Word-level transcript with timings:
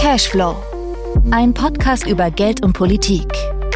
Cashflow. 0.00 0.56
Ein 1.30 1.54
Podcast 1.54 2.06
über 2.06 2.30
Geld 2.30 2.64
und 2.64 2.72
Politik 2.72 3.26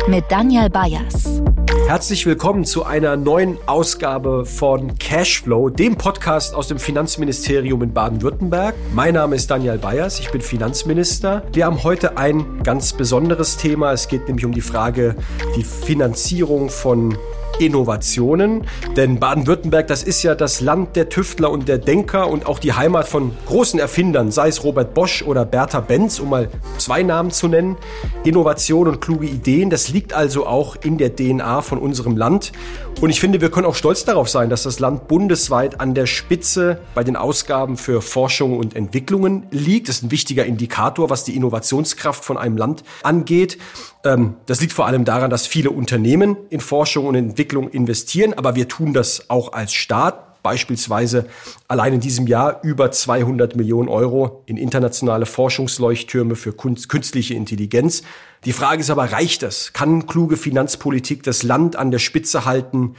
mit 0.08 0.24
Daniel 0.28 0.68
Bayers. 0.68 1.40
Herzlich 1.86 2.26
willkommen 2.26 2.64
zu 2.64 2.84
einer 2.84 3.16
neuen 3.16 3.56
Ausgabe 3.66 4.44
von 4.44 4.98
Cashflow, 4.98 5.70
dem 5.70 5.96
Podcast 5.96 6.54
aus 6.54 6.68
dem 6.68 6.78
Finanzministerium 6.78 7.82
in 7.82 7.92
Baden-Württemberg. 7.92 8.74
Mein 8.92 9.14
Name 9.14 9.36
ist 9.36 9.50
Daniel 9.50 9.78
Bayers, 9.78 10.20
ich 10.20 10.30
bin 10.30 10.40
Finanzminister. 10.40 11.44
Wir 11.52 11.64
haben 11.64 11.82
heute 11.84 12.18
ein 12.18 12.62
ganz 12.62 12.92
besonderes 12.92 13.56
Thema. 13.56 13.92
Es 13.92 14.08
geht 14.08 14.26
nämlich 14.26 14.44
um 14.44 14.52
die 14.52 14.60
Frage, 14.60 15.14
die 15.56 15.64
Finanzierung 15.64 16.70
von 16.70 17.16
Innovationen. 17.58 18.66
Denn 18.96 19.18
Baden-Württemberg, 19.18 19.86
das 19.86 20.02
ist 20.02 20.22
ja 20.22 20.34
das 20.34 20.60
Land 20.60 20.96
der 20.96 21.08
Tüftler 21.08 21.50
und 21.50 21.68
der 21.68 21.78
Denker 21.78 22.28
und 22.28 22.46
auch 22.46 22.58
die 22.58 22.72
Heimat 22.72 23.08
von 23.08 23.32
großen 23.46 23.80
Erfindern, 23.80 24.30
sei 24.30 24.48
es 24.48 24.64
Robert 24.64 24.94
Bosch 24.94 25.22
oder 25.22 25.44
Bertha 25.44 25.80
Benz, 25.80 26.20
um 26.20 26.30
mal 26.30 26.48
zwei 26.78 27.02
Namen 27.02 27.30
zu 27.30 27.48
nennen. 27.48 27.76
Innovation 28.24 28.88
und 28.88 29.00
kluge 29.00 29.26
Ideen, 29.26 29.70
das 29.70 29.88
liegt 29.88 30.12
also 30.12 30.46
auch 30.46 30.76
in 30.82 30.98
der 30.98 31.14
DNA 31.14 31.62
von 31.62 31.78
unserem 31.78 32.16
Land. 32.16 32.52
Und 33.00 33.10
ich 33.10 33.20
finde, 33.20 33.40
wir 33.40 33.48
können 33.50 33.66
auch 33.66 33.76
stolz 33.76 34.04
darauf 34.04 34.28
sein, 34.28 34.50
dass 34.50 34.64
das 34.64 34.80
Land 34.80 35.06
bundesweit 35.06 35.80
an 35.80 35.94
der 35.94 36.06
Spitze 36.06 36.80
bei 36.96 37.04
den 37.04 37.14
Ausgaben 37.14 37.76
für 37.76 38.02
Forschung 38.02 38.58
und 38.58 38.74
Entwicklungen 38.74 39.46
liegt. 39.52 39.88
Das 39.88 39.98
ist 39.98 40.02
ein 40.02 40.10
wichtiger 40.10 40.44
Indikator, 40.44 41.08
was 41.08 41.22
die 41.22 41.36
Innovationskraft 41.36 42.24
von 42.24 42.36
einem 42.36 42.56
Land 42.56 42.82
angeht. 43.04 43.56
Ähm, 44.04 44.34
das 44.46 44.60
liegt 44.60 44.72
vor 44.72 44.86
allem 44.86 45.04
daran, 45.04 45.30
dass 45.30 45.46
viele 45.46 45.70
Unternehmen 45.70 46.36
in 46.50 46.58
Forschung 46.58 47.06
und 47.06 47.14
Entwicklung 47.14 47.68
investieren, 47.68 48.34
aber 48.34 48.56
wir 48.56 48.66
tun 48.66 48.92
das 48.92 49.30
auch 49.30 49.52
als 49.52 49.72
Staat 49.72 50.27
beispielsweise 50.42 51.26
allein 51.66 51.94
in 51.94 52.00
diesem 52.00 52.26
Jahr 52.26 52.60
über 52.62 52.90
200 52.90 53.56
Millionen 53.56 53.88
Euro 53.88 54.42
in 54.46 54.56
internationale 54.56 55.26
Forschungsleuchttürme 55.26 56.36
für 56.36 56.52
künstliche 56.52 57.34
Intelligenz. 57.34 58.02
Die 58.44 58.52
Frage 58.52 58.80
ist 58.80 58.90
aber, 58.90 59.12
reicht 59.12 59.42
das? 59.42 59.72
Kann 59.72 60.06
kluge 60.06 60.36
Finanzpolitik 60.36 61.22
das 61.22 61.42
Land 61.42 61.76
an 61.76 61.90
der 61.90 61.98
Spitze 61.98 62.44
halten? 62.44 62.94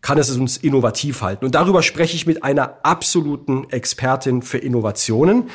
Kann 0.00 0.18
es 0.18 0.30
uns 0.36 0.56
innovativ 0.56 1.22
halten? 1.22 1.46
Und 1.46 1.54
darüber 1.54 1.82
spreche 1.82 2.14
ich 2.14 2.26
mit 2.26 2.44
einer 2.44 2.78
absoluten 2.84 3.70
Expertin 3.70 4.42
für 4.42 4.58
Innovationen. 4.58 5.50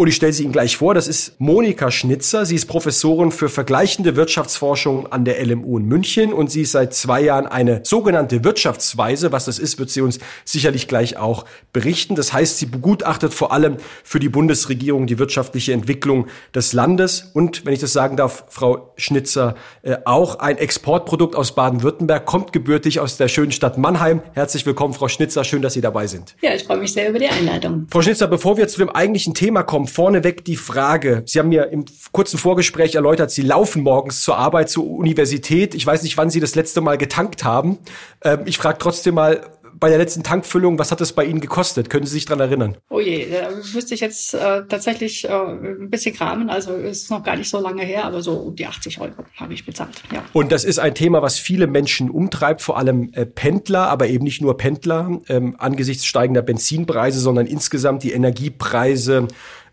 Und 0.00 0.08
ich 0.08 0.16
stelle 0.16 0.32
sie 0.32 0.44
Ihnen 0.44 0.52
gleich 0.52 0.78
vor, 0.78 0.94
das 0.94 1.06
ist 1.06 1.38
Monika 1.40 1.90
Schnitzer. 1.90 2.46
Sie 2.46 2.54
ist 2.54 2.64
Professorin 2.64 3.30
für 3.30 3.50
vergleichende 3.50 4.16
Wirtschaftsforschung 4.16 5.12
an 5.12 5.26
der 5.26 5.44
LMU 5.44 5.76
in 5.76 5.84
München 5.84 6.32
und 6.32 6.50
sie 6.50 6.62
ist 6.62 6.72
seit 6.72 6.94
zwei 6.94 7.20
Jahren 7.20 7.46
eine 7.46 7.82
sogenannte 7.84 8.42
Wirtschaftsweise. 8.42 9.30
Was 9.30 9.44
das 9.44 9.58
ist, 9.58 9.78
wird 9.78 9.90
sie 9.90 10.00
uns 10.00 10.18
sicherlich 10.46 10.88
gleich 10.88 11.18
auch 11.18 11.44
berichten. 11.74 12.14
Das 12.14 12.32
heißt, 12.32 12.56
sie 12.56 12.64
begutachtet 12.64 13.34
vor 13.34 13.52
allem 13.52 13.76
für 14.02 14.18
die 14.18 14.30
Bundesregierung 14.30 15.06
die 15.06 15.18
wirtschaftliche 15.18 15.74
Entwicklung 15.74 16.28
des 16.54 16.72
Landes 16.72 17.32
und, 17.34 17.66
wenn 17.66 17.74
ich 17.74 17.80
das 17.80 17.92
sagen 17.92 18.16
darf, 18.16 18.44
Frau 18.48 18.94
Schnitzer, 18.96 19.54
äh, 19.82 19.98
auch 20.06 20.38
ein 20.38 20.56
Exportprodukt 20.56 21.36
aus 21.36 21.54
Baden-Württemberg, 21.54 22.24
kommt 22.24 22.54
gebürtig 22.54 23.00
aus 23.00 23.18
der 23.18 23.28
schönen 23.28 23.52
Stadt 23.52 23.76
Mannheim. 23.76 24.22
Herzlich 24.32 24.64
willkommen, 24.64 24.94
Frau 24.94 25.08
Schnitzer. 25.08 25.44
Schön, 25.44 25.60
dass 25.60 25.74
Sie 25.74 25.82
dabei 25.82 26.06
sind. 26.06 26.36
Ja, 26.40 26.54
ich 26.54 26.64
freue 26.64 26.78
mich 26.78 26.94
sehr 26.94 27.10
über 27.10 27.18
die 27.18 27.28
Einladung. 27.28 27.86
Frau 27.90 28.00
Schnitzer, 28.00 28.28
bevor 28.28 28.56
wir 28.56 28.66
zu 28.66 28.78
dem 28.78 28.88
eigentlichen 28.88 29.34
Thema 29.34 29.62
kommen, 29.62 29.89
vorneweg 29.90 30.44
die 30.44 30.56
Frage. 30.56 31.22
Sie 31.26 31.38
haben 31.38 31.48
mir 31.48 31.68
im 31.68 31.84
kurzen 32.12 32.38
Vorgespräch 32.38 32.94
erläutert, 32.94 33.30
Sie 33.30 33.42
laufen 33.42 33.82
morgens 33.82 34.22
zur 34.22 34.36
Arbeit, 34.36 34.70
zur 34.70 34.86
Universität. 34.86 35.74
Ich 35.74 35.86
weiß 35.86 36.02
nicht, 36.02 36.16
wann 36.16 36.30
Sie 36.30 36.40
das 36.40 36.54
letzte 36.54 36.80
Mal 36.80 36.98
getankt 36.98 37.44
haben. 37.44 37.78
Ähm, 38.22 38.40
ich 38.44 38.58
frage 38.58 38.78
trotzdem 38.78 39.14
mal, 39.14 39.40
bei 39.80 39.88
der 39.88 39.98
letzten 39.98 40.22
Tankfüllung, 40.22 40.78
was 40.78 40.92
hat 40.92 41.00
es 41.00 41.12
bei 41.12 41.24
Ihnen 41.24 41.40
gekostet? 41.40 41.88
Können 41.88 42.06
Sie 42.06 42.12
sich 42.12 42.26
daran 42.26 42.40
erinnern? 42.40 42.76
Oh 42.90 43.00
je, 43.00 43.26
da 43.30 43.50
müsste 43.74 43.94
ich 43.94 44.00
jetzt 44.00 44.34
äh, 44.34 44.64
tatsächlich 44.68 45.24
äh, 45.24 45.32
ein 45.32 45.88
bisschen 45.88 46.14
kramen. 46.14 46.50
Also 46.50 46.74
ist 46.74 47.10
noch 47.10 47.22
gar 47.24 47.36
nicht 47.36 47.48
so 47.48 47.58
lange 47.60 47.82
her, 47.82 48.04
aber 48.04 48.22
so 48.22 48.32
um 48.32 48.54
die 48.54 48.66
80 48.66 49.00
Euro 49.00 49.24
habe 49.36 49.54
ich 49.54 49.64
bezahlt. 49.64 50.02
Ja. 50.12 50.22
Und 50.34 50.52
das 50.52 50.64
ist 50.64 50.78
ein 50.78 50.94
Thema, 50.94 51.22
was 51.22 51.38
viele 51.38 51.66
Menschen 51.66 52.10
umtreibt, 52.10 52.60
vor 52.60 52.76
allem 52.76 53.10
äh, 53.14 53.24
Pendler, 53.24 53.88
aber 53.88 54.08
eben 54.08 54.24
nicht 54.24 54.42
nur 54.42 54.56
Pendler, 54.56 55.18
ähm, 55.28 55.56
angesichts 55.58 56.04
steigender 56.04 56.42
Benzinpreise, 56.42 57.18
sondern 57.18 57.46
insgesamt 57.46 58.02
die 58.02 58.12
Energiepreise 58.12 59.28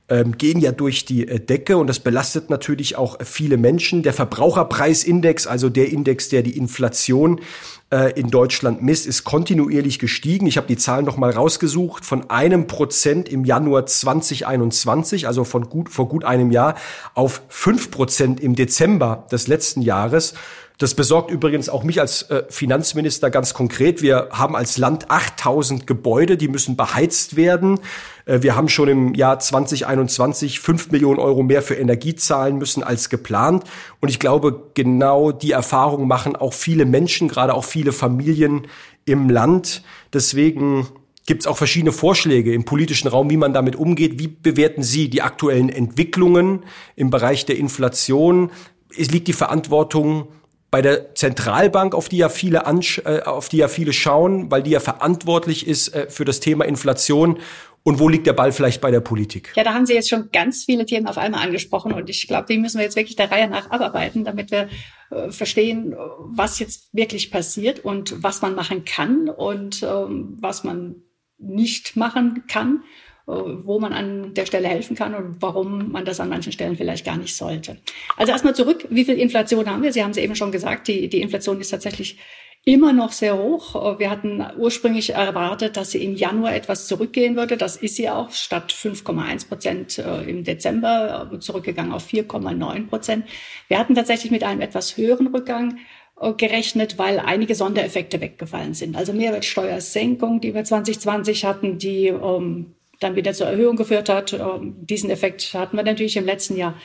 ähm, 0.09 0.38
gehen 0.38 0.59
ja 0.59 0.72
durch 0.72 1.06
die 1.06 1.28
äh, 1.28 1.40
Decke 1.40 1.78
und 1.78 1.88
das 1.88 2.00
belastet 2.00 2.50
natürlich 2.50 2.95
auch 2.95 3.18
viele 3.23 3.57
Menschen. 3.57 4.03
Der 4.03 4.13
Verbraucherpreisindex, 4.13 5.47
also 5.47 5.69
der 5.69 5.90
Index, 5.90 6.29
der 6.29 6.44
die 6.44 6.57
Inflation 6.57 7.41
äh, 7.90 8.17
in 8.19 8.29
Deutschland 8.29 8.81
misst, 8.81 9.06
ist 9.06 9.25
kontinuierlich 9.25 10.00
gestiegen. 10.00 10.47
Ich 10.47 10.57
habe 10.57 10.67
die 10.67 10.78
Zahlen 10.78 11.06
noch 11.06 11.17
mal 11.17 11.31
rausgesucht. 11.31 12.06
Von 12.06 12.29
einem 12.29 12.67
Prozent 12.67 13.28
im 13.28 13.44
Januar 13.44 13.85
2021, 13.85 15.28
also 15.28 15.44
von 15.44 15.69
gut, 15.69 15.90
vor 15.90 16.07
gut 16.07 16.23
einem 16.23 16.51
Jahr, 16.51 16.75
auf 17.13 17.41
fünf 17.50 17.91
Prozent 17.91 18.40
im 18.40 18.56
Dezember 18.56 19.28
des 19.31 19.47
letzten 19.47 19.81
Jahres. 19.81 20.34
Das 20.78 20.94
besorgt 20.94 21.32
übrigens 21.32 21.70
auch 21.70 21.84
mich 21.84 22.00
als 22.00 22.24
äh, 22.24 22.44
Finanzminister 22.50 23.32
ganz 23.32 23.56
konkret. 23.56 24.04
Wir 24.04 24.30
haben 24.32 24.56
als 24.56 24.78
Land 24.78 25.10
8000 25.10 25.88
Gebäude, 25.88 26.38
die 26.38 26.48
müssen 26.48 26.78
beheizt 26.78 27.36
werden. 27.36 27.80
Äh, 28.26 28.44
wir 28.44 28.56
haben 28.56 28.70
schon 28.70 28.88
im 28.88 29.14
Jahr 29.16 29.40
2021 29.40 30.60
5 30.60 30.92
Millionen 30.92 31.20
Euro 31.20 31.42
mehr 31.42 31.64
für 31.64 31.74
Energie 31.74 32.14
zahlen 32.14 32.60
müssen 32.60 32.84
als 32.84 33.10
geplant. 33.10 33.64
Und 34.02 34.10
ich 34.10 34.20
glaube, 34.20 34.70
genau 34.76 35.32
die 35.32 35.52
Erfahrung 35.52 36.08
machen 36.08 36.36
auch 36.36 36.54
viele 36.54 36.86
Menschen, 36.86 37.28
gerade 37.28 37.56
auch 37.56 37.66
viele 37.66 37.92
Familien 37.92 38.68
im 39.06 39.32
Land. 39.32 39.82
Deswegen 40.14 40.88
gibt 41.26 41.42
es 41.42 41.48
auch 41.48 41.58
verschiedene 41.58 41.92
Vorschläge 41.92 42.54
im 42.54 42.66
politischen 42.66 43.08
Raum, 43.08 43.32
wie 43.32 43.38
man 43.38 43.52
damit 43.52 43.76
umgeht. 43.76 44.20
Wie 44.20 44.28
bewerten 44.28 44.84
Sie 44.84 45.09
die 45.09 45.24
aktuellen 45.24 45.70
Entwicklungen 45.70 46.66
im 46.96 47.09
Bereich 47.09 47.48
der 47.48 47.58
Inflation? 47.58 48.52
Es 48.96 49.09
liegt 49.09 49.28
die 49.28 49.34
Verantwortung 49.34 50.28
bei 50.69 50.81
der 50.81 51.16
Zentralbank, 51.16 51.95
auf 51.95 52.09
die 52.09 52.17
ja 52.17 52.29
viele 52.29 52.63
äh, 52.66 53.22
auf 53.23 53.50
die 53.50 53.57
ja 53.57 53.67
viele 53.67 53.94
schauen, 53.94 54.51
weil 54.51 54.63
die 54.63 54.72
ja 54.72 54.79
verantwortlich 54.79 55.67
ist 55.67 55.94
äh, 55.94 56.09
für 56.09 56.25
das 56.25 56.39
Thema 56.39 56.66
Inflation. 56.66 57.39
Und 57.83 58.00
wo 58.00 58.09
liegt 58.09 58.28
der 58.28 58.33
Ball 58.33 58.51
vielleicht 58.51 58.81
bei 58.81 58.91
der 58.91 59.00
Politik? 59.00 59.53
Ja, 59.55 59.63
da 59.63 59.73
haben 59.73 59.85
Sie 59.85 59.94
jetzt 59.94 60.09
schon 60.09 60.29
ganz 60.33 60.66
viele 60.66 60.85
Themen 60.85 61.07
auf 61.07 61.17
einmal 61.17 61.41
angesprochen 61.41 61.94
und 61.94 62.09
ich 62.09 62.28
glaube, 62.28 62.45
die 62.50 62.57
müssen 62.57 62.79
wir 62.79 62.83
jetzt 62.83 62.97
wirklich 62.97 63.16
der 63.16 63.31
Reihe 63.31 63.47
nach 63.50 63.72
abarbeiten, 63.72 64.25
damit 64.25 64.51
wir 64.51 64.67
äh, 65.09 65.31
verstehen, 65.31 65.95
was 66.19 66.59
jetzt 66.59 66.89
wirklich 66.94 67.31
passiert 67.31 67.79
und 67.79 68.22
was 68.22 68.41
man 68.41 68.55
machen 68.55 68.84
kann 68.84 69.29
und 69.29 69.84
ähm, 69.84 70.38
was 70.41 70.66
man 70.66 70.97
nicht 71.38 71.95
machen 71.95 72.44
kann 72.49 72.84
wo 73.28 73.78
man 73.80 73.92
an 73.92 74.34
der 74.34 74.46
Stelle 74.46 74.70
helfen 74.70 74.96
kann 74.96 75.14
und 75.14 75.42
warum 75.42 75.92
man 75.92 76.06
das 76.06 76.22
an 76.22 76.30
manchen 76.30 76.54
Stellen 76.54 76.78
vielleicht 76.78 77.06
gar 77.06 77.18
nicht 77.18 77.36
sollte. 77.36 77.78
Also 78.16 78.32
erstmal 78.32 78.56
zurück, 78.56 78.88
wie 78.90 79.04
viel 79.04 79.20
Inflation 79.20 79.70
haben 79.70 79.84
wir? 79.84 79.92
Sie 79.92 80.02
haben 80.02 80.12
es 80.12 80.18
eben 80.18 80.36
schon 80.36 80.52
gesagt, 80.52 80.88
die, 80.88 81.10
die 81.10 81.22
Inflation 81.22 81.60
ist 81.60 81.70
tatsächlich 81.70 82.18
immer 82.64 82.94
noch 82.94 83.12
sehr 83.12 83.38
hoch. 83.38 84.00
Wir 84.00 84.10
hatten 84.10 84.46
ursprünglich 84.58 85.14
erwartet, 85.14 85.76
dass 85.76 85.92
sie 85.92 86.04
im 86.04 86.16
Januar 86.16 86.56
etwas 86.56 86.88
zurückgehen 86.88 87.36
würde. 87.36 87.58
Das 87.58 87.76
ist 87.76 87.98
sie 87.98 88.10
auch, 88.10 88.32
statt 88.32 88.74
5,1 88.74 89.50
Prozent 89.50 89.98
äh, 90.00 90.24
im 90.24 90.46
Dezember 90.46 91.30
äh, 91.34 91.40
zurückgegangen 91.40 91.92
auf 91.92 92.08
4,9 92.08 92.88
Prozent. 92.88 93.26
Wir 93.68 93.78
hatten 93.78 93.96
tatsächlich 93.96 94.32
mit 94.32 94.44
einem 94.44 94.62
etwas 94.62 94.96
höheren 94.98 95.28
Rückgang 95.28 95.78
gerechnet, 96.38 96.98
weil 96.98 97.20
einige 97.20 97.54
Sondereffekte 97.54 98.20
weggefallen 98.20 98.74
sind. 98.74 98.96
Also 98.96 99.14
Mehrwertsteuersenkung, 99.14 100.42
die 100.42 100.56
wir 100.56 100.64
2020 100.64 101.46
hatten, 101.46 101.78
die 101.78 102.08
ähm, 102.08 102.74
dann 103.00 103.16
wieder 103.16 103.34
zur 103.34 103.47
Erhöhung 103.47 103.75
geführt 103.75 104.09
hat. 104.09 104.34
Ähm, 104.34 104.75
diesen 104.80 105.09
Effekt 105.09 105.53
hatten 105.53 105.78
wir 105.78 105.84
natürlich 105.84 106.18
im 106.18 106.25
letzten 106.25 106.58
Jahr. 106.58 106.80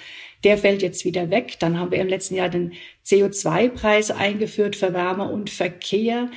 Der 0.45 0.59
fällt 0.59 0.83
jetzt 0.83 1.05
wieder 1.05 1.31
weg. 1.31 1.57
Dann 1.61 1.79
haben 1.79 1.91
wir 1.91 1.99
im 1.99 2.09
letzten 2.09 2.35
Jahr 2.35 2.49
den 2.49 2.73
CO2-Preis 3.07 4.11
eingeführt 4.11 4.77
für 4.77 4.93
Wärme 4.93 5.29
und 5.31 5.51
Verkehr. 5.51 6.31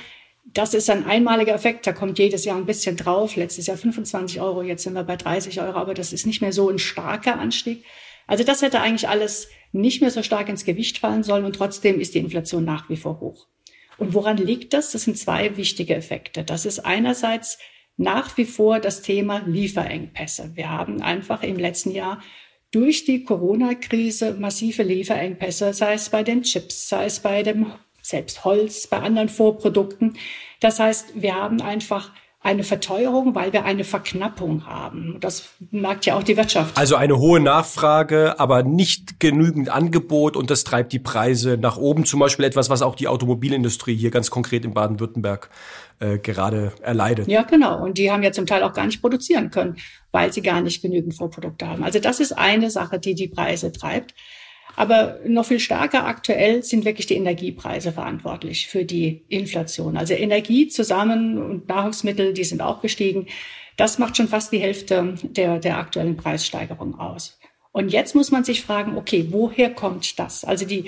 Das 0.44 0.74
ist 0.74 0.88
ein 0.90 1.04
einmaliger 1.04 1.54
Effekt. 1.54 1.86
Da 1.86 1.92
kommt 1.92 2.18
jedes 2.18 2.44
Jahr 2.44 2.56
ein 2.56 2.66
bisschen 2.66 2.96
drauf. 2.96 3.36
Letztes 3.36 3.66
Jahr 3.66 3.76
25 3.76 4.40
Euro, 4.40 4.62
jetzt 4.62 4.84
sind 4.84 4.94
wir 4.94 5.02
bei 5.02 5.16
30 5.16 5.60
Euro. 5.60 5.78
Aber 5.78 5.94
das 5.94 6.12
ist 6.12 6.26
nicht 6.26 6.40
mehr 6.40 6.52
so 6.52 6.70
ein 6.70 6.78
starker 6.78 7.38
Anstieg. 7.38 7.84
Also 8.28 8.44
das 8.44 8.62
hätte 8.62 8.80
eigentlich 8.80 9.08
alles 9.08 9.48
nicht 9.72 10.00
mehr 10.00 10.10
so 10.10 10.22
stark 10.22 10.48
ins 10.48 10.64
Gewicht 10.64 10.98
fallen 10.98 11.24
sollen. 11.24 11.44
Und 11.44 11.56
trotzdem 11.56 12.00
ist 12.00 12.14
die 12.14 12.20
Inflation 12.20 12.64
nach 12.64 12.88
wie 12.88 12.96
vor 12.96 13.20
hoch. 13.20 13.48
Und 13.98 14.14
woran 14.14 14.36
liegt 14.36 14.72
das? 14.72 14.92
Das 14.92 15.02
sind 15.02 15.18
zwei 15.18 15.56
wichtige 15.56 15.94
Effekte. 15.94 16.44
Das 16.44 16.66
ist 16.66 16.80
einerseits 16.80 17.58
nach 17.96 18.36
wie 18.36 18.44
vor 18.44 18.80
das 18.80 19.02
Thema 19.02 19.42
Lieferengpässe. 19.46 20.52
Wir 20.54 20.70
haben 20.70 21.02
einfach 21.02 21.42
im 21.42 21.56
letzten 21.56 21.90
Jahr 21.90 22.22
durch 22.70 23.04
die 23.04 23.24
Corona-Krise 23.24 24.34
massive 24.34 24.82
Lieferengpässe, 24.82 25.72
sei 25.72 25.94
es 25.94 26.10
bei 26.10 26.22
den 26.22 26.42
Chips, 26.42 26.88
sei 26.88 27.06
es 27.06 27.20
bei 27.20 27.42
dem 27.42 27.72
selbst 28.02 28.44
Holz, 28.44 28.86
bei 28.86 28.98
anderen 28.98 29.28
Vorprodukten. 29.28 30.16
Das 30.60 30.78
heißt, 30.78 31.20
wir 31.20 31.34
haben 31.34 31.60
einfach 31.60 32.12
eine 32.40 32.62
Verteuerung, 32.62 33.34
weil 33.34 33.52
wir 33.52 33.64
eine 33.64 33.82
Verknappung 33.82 34.66
haben. 34.66 35.16
Das 35.20 35.48
merkt 35.72 36.06
ja 36.06 36.16
auch 36.16 36.22
die 36.22 36.36
Wirtschaft. 36.36 36.76
Also 36.78 36.94
eine 36.94 37.18
hohe 37.18 37.40
Nachfrage, 37.40 38.38
aber 38.38 38.62
nicht 38.62 39.18
genügend 39.18 39.68
Angebot 39.68 40.36
und 40.36 40.50
das 40.50 40.62
treibt 40.62 40.92
die 40.92 40.98
Preise 41.00 41.58
nach 41.60 41.76
oben. 41.76 42.04
Zum 42.04 42.20
Beispiel 42.20 42.44
etwas, 42.44 42.70
was 42.70 42.82
auch 42.82 42.94
die 42.94 43.08
Automobilindustrie 43.08 43.96
hier 43.96 44.10
ganz 44.10 44.30
konkret 44.30 44.64
in 44.64 44.74
Baden-Württemberg 44.74 45.50
äh, 45.98 46.18
gerade 46.18 46.72
erleidet. 46.82 47.26
Ja, 47.26 47.42
genau. 47.42 47.82
Und 47.82 47.98
die 47.98 48.12
haben 48.12 48.22
ja 48.22 48.30
zum 48.30 48.46
Teil 48.46 48.62
auch 48.62 48.74
gar 48.74 48.86
nicht 48.86 49.00
produzieren 49.00 49.50
können, 49.50 49.76
weil 50.12 50.32
sie 50.32 50.42
gar 50.42 50.60
nicht 50.60 50.82
genügend 50.82 51.14
Vorprodukte 51.14 51.66
haben. 51.66 51.82
Also 51.82 51.98
das 51.98 52.20
ist 52.20 52.32
eine 52.32 52.70
Sache, 52.70 53.00
die 53.00 53.14
die 53.14 53.28
Preise 53.28 53.72
treibt. 53.72 54.14
Aber 54.76 55.18
noch 55.26 55.46
viel 55.46 55.58
stärker 55.58 56.06
aktuell 56.06 56.62
sind 56.62 56.84
wirklich 56.84 57.06
die 57.06 57.16
Energiepreise 57.16 57.92
verantwortlich 57.92 58.68
für 58.68 58.84
die 58.84 59.24
Inflation. 59.28 59.96
Also 59.96 60.12
Energie 60.12 60.68
zusammen 60.68 61.38
und 61.38 61.68
Nahrungsmittel, 61.68 62.34
die 62.34 62.44
sind 62.44 62.60
auch 62.60 62.82
gestiegen. 62.82 63.26
Das 63.78 63.98
macht 63.98 64.16
schon 64.16 64.28
fast 64.28 64.52
die 64.52 64.58
Hälfte 64.58 65.14
der, 65.22 65.58
der 65.58 65.78
aktuellen 65.78 66.16
Preissteigerung 66.16 67.00
aus. 67.00 67.38
Und 67.72 67.90
jetzt 67.90 68.14
muss 68.14 68.30
man 68.30 68.44
sich 68.44 68.62
fragen, 68.62 68.96
okay, 68.96 69.26
woher 69.30 69.70
kommt 69.70 70.18
das? 70.18 70.44
Also 70.44 70.64
die 70.64 70.86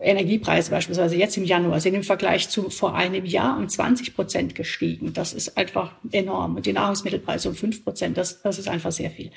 Energiepreise 0.00 0.70
beispielsweise 0.70 1.16
jetzt 1.16 1.36
im 1.36 1.44
Januar 1.44 1.80
sind 1.80 1.94
im 1.94 2.02
Vergleich 2.02 2.48
zu 2.48 2.70
vor 2.70 2.94
einem 2.94 3.24
Jahr 3.24 3.58
um 3.58 3.68
20 3.68 4.14
Prozent 4.14 4.54
gestiegen. 4.54 5.12
Das 5.12 5.32
ist 5.32 5.56
einfach 5.56 5.92
enorm. 6.12 6.56
Und 6.56 6.66
die 6.66 6.72
Nahrungsmittelpreise 6.72 7.48
um 7.48 7.54
5 7.54 7.84
Prozent, 7.84 8.16
das, 8.16 8.42
das 8.42 8.58
ist 8.58 8.68
einfach 8.68 8.92
sehr 8.92 9.10
viel. 9.10 9.30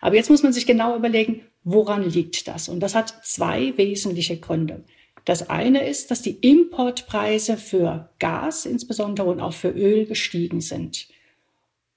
Aber 0.00 0.16
jetzt 0.16 0.30
muss 0.30 0.42
man 0.42 0.52
sich 0.52 0.66
genau 0.66 0.96
überlegen, 0.96 1.42
woran 1.64 2.08
liegt 2.08 2.48
das? 2.48 2.68
Und 2.68 2.80
das 2.80 2.94
hat 2.94 3.14
zwei 3.24 3.76
wesentliche 3.76 4.38
Gründe. 4.38 4.84
Das 5.24 5.50
eine 5.50 5.86
ist, 5.86 6.10
dass 6.10 6.22
die 6.22 6.36
Importpreise 6.40 7.56
für 7.56 8.08
Gas 8.18 8.64
insbesondere 8.64 9.28
und 9.28 9.40
auch 9.40 9.52
für 9.52 9.68
Öl 9.68 10.06
gestiegen 10.06 10.60
sind. 10.60 11.08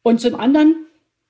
Und 0.02 0.20
zum 0.20 0.36
anderen 0.36 0.86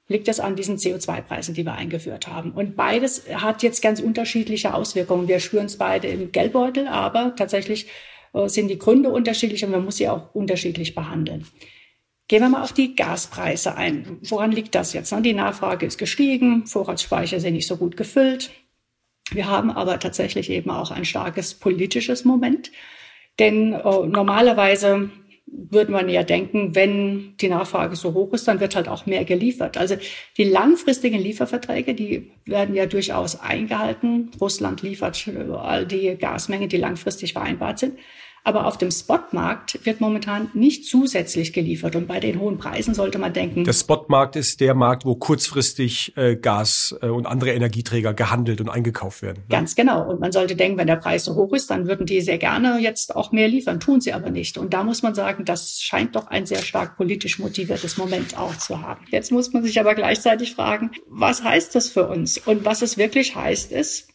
liegt 0.08 0.28
es 0.28 0.40
an 0.40 0.56
diesen 0.56 0.78
CO2-Preisen, 0.78 1.54
die 1.54 1.66
wir 1.66 1.74
eingeführt 1.74 2.28
haben. 2.28 2.52
Und 2.52 2.76
beides 2.76 3.24
hat 3.34 3.64
jetzt 3.64 3.82
ganz 3.82 4.02
unterschiedliche 4.02 4.74
Auswirkungen. 4.74 5.28
Wir 5.28 5.40
spüren 5.40 5.68
es 5.68 5.78
beide 5.78 6.08
im 6.08 6.32
Geldbeutel, 6.32 6.88
aber 6.88 7.36
tatsächlich 7.36 7.88
äh, 8.34 8.50
sind 8.50 8.68
die 8.68 8.80
Gründe 8.80 9.10
unterschiedlich 9.10 9.64
und 9.64 9.72
man 9.72 9.86
muss 9.86 9.98
sie 9.98 10.10
auch 10.10 10.34
unterschiedlich 10.34 10.96
behandeln. 10.96 11.46
Gehen 12.28 12.42
wir 12.42 12.50
mal 12.50 12.64
auf 12.64 12.74
die 12.74 12.96
Gaspreise 12.96 13.76
ein. 13.76 14.20
Woran 14.24 14.52
liegt 14.52 14.76
das 14.76 14.94
jetzt? 14.94 15.14
Die 15.24 15.34
Nachfrage 15.34 15.86
ist 15.86 15.98
gestiegen, 15.98 16.66
Vorratsspeicher 16.66 17.40
sind 17.40 17.54
nicht 17.54 17.68
so 17.68 17.78
gut 17.78 17.98
gefüllt. 17.98 18.52
Wir 19.32 19.48
haben 19.48 19.72
aber 19.72 20.00
tatsächlich 20.00 20.50
eben 20.50 20.70
auch 20.70 20.92
ein 20.92 21.06
starkes 21.06 21.54
politisches 21.54 22.26
Moment. 22.26 22.72
Denn 23.40 23.74
äh, 23.74 24.06
normalerweise 24.06 25.10
würde 25.46 25.92
man 25.92 26.10
ja 26.10 26.24
denken, 26.24 26.76
wenn 26.76 27.36
die 27.38 27.50
Nachfrage 27.50 27.96
so 27.96 28.14
hoch 28.14 28.34
ist, 28.34 28.48
dann 28.48 28.60
wird 28.60 28.76
halt 28.76 28.88
auch 28.88 29.06
mehr 29.06 29.26
geliefert. 29.26 29.78
Also 29.78 29.98
die 30.38 30.46
langfristigen 30.46 31.20
Lieferverträge, 31.20 31.94
die 31.94 32.32
werden 32.46 32.76
ja 32.76 32.86
durchaus 32.86 33.40
eingehalten. 33.40 34.32
Russland 34.40 34.82
liefert 34.82 35.30
all 35.56 35.86
die 35.86 36.16
Gasmengen, 36.16 36.70
die 36.70 36.78
langfristig 36.78 37.34
vereinbart 37.34 37.80
sind. 37.80 38.00
Aber 38.46 38.68
auf 38.68 38.78
dem 38.78 38.92
Spotmarkt 38.92 39.86
wird 39.86 40.02
momentan 40.02 40.50
nicht 40.54 40.86
zusätzlich 40.86 41.54
geliefert. 41.54 41.96
Und 41.96 42.08
bei 42.08 42.20
den 42.20 42.40
hohen 42.40 42.58
Preisen 42.58 42.94
sollte 42.94 43.18
man 43.18 43.32
denken. 43.32 43.64
Der 43.64 43.72
Spotmarkt 43.72 44.36
ist 44.36 44.60
der 44.60 44.74
Markt, 44.74 45.06
wo 45.06 45.16
kurzfristig 45.16 46.18
äh, 46.18 46.36
Gas 46.36 46.94
äh, 47.02 47.08
und 47.08 47.26
andere 47.26 47.52
Energieträger 47.52 48.14
gehandelt 48.14 48.60
und 48.60 48.68
eingekauft 48.68 49.22
werden. 49.22 49.44
Ne? 49.44 49.56
Ganz 49.56 49.76
genau. 49.76 50.10
Und 50.10 50.20
man 50.20 50.34
sollte 50.34 50.58
denken, 50.58 50.78
wenn 50.78 50.88
der 50.88 50.98
Preis 50.98 51.24
so 51.24 51.36
hoch 51.36 51.54
ist, 51.54 51.70
dann 51.70 51.88
würden 51.88 52.06
die 52.06 52.20
sehr 52.20 52.38
gerne 52.38 52.80
jetzt 52.80 53.16
auch 53.16 53.32
mehr 53.32 53.48
liefern. 53.48 53.80
Tun 53.80 54.02
sie 54.02 54.12
aber 54.12 54.30
nicht. 54.30 54.58
Und 54.58 54.74
da 54.74 54.84
muss 54.84 55.04
man 55.04 55.16
sagen, 55.16 55.46
das 55.46 55.80
scheint 55.80 56.18
doch 56.18 56.28
ein 56.28 56.46
sehr 56.46 56.62
stark 56.62 56.98
politisch 56.98 57.40
motiviertes 57.40 57.98
Moment 57.98 58.38
auch 58.38 58.58
zu 58.58 58.82
haben. 58.82 59.06
Jetzt 59.10 59.32
muss 59.32 59.54
man 59.54 59.64
sich 59.64 59.80
aber 59.80 59.96
gleichzeitig 59.96 60.56
fragen, 60.56 60.92
was 61.08 61.44
heißt 61.44 61.76
das 61.76 61.90
für 61.90 62.10
uns? 62.10 62.40
Und 62.40 62.66
was 62.66 62.82
es 62.82 62.98
wirklich 62.98 63.36
heißt, 63.36 63.72
ist, 63.72 64.10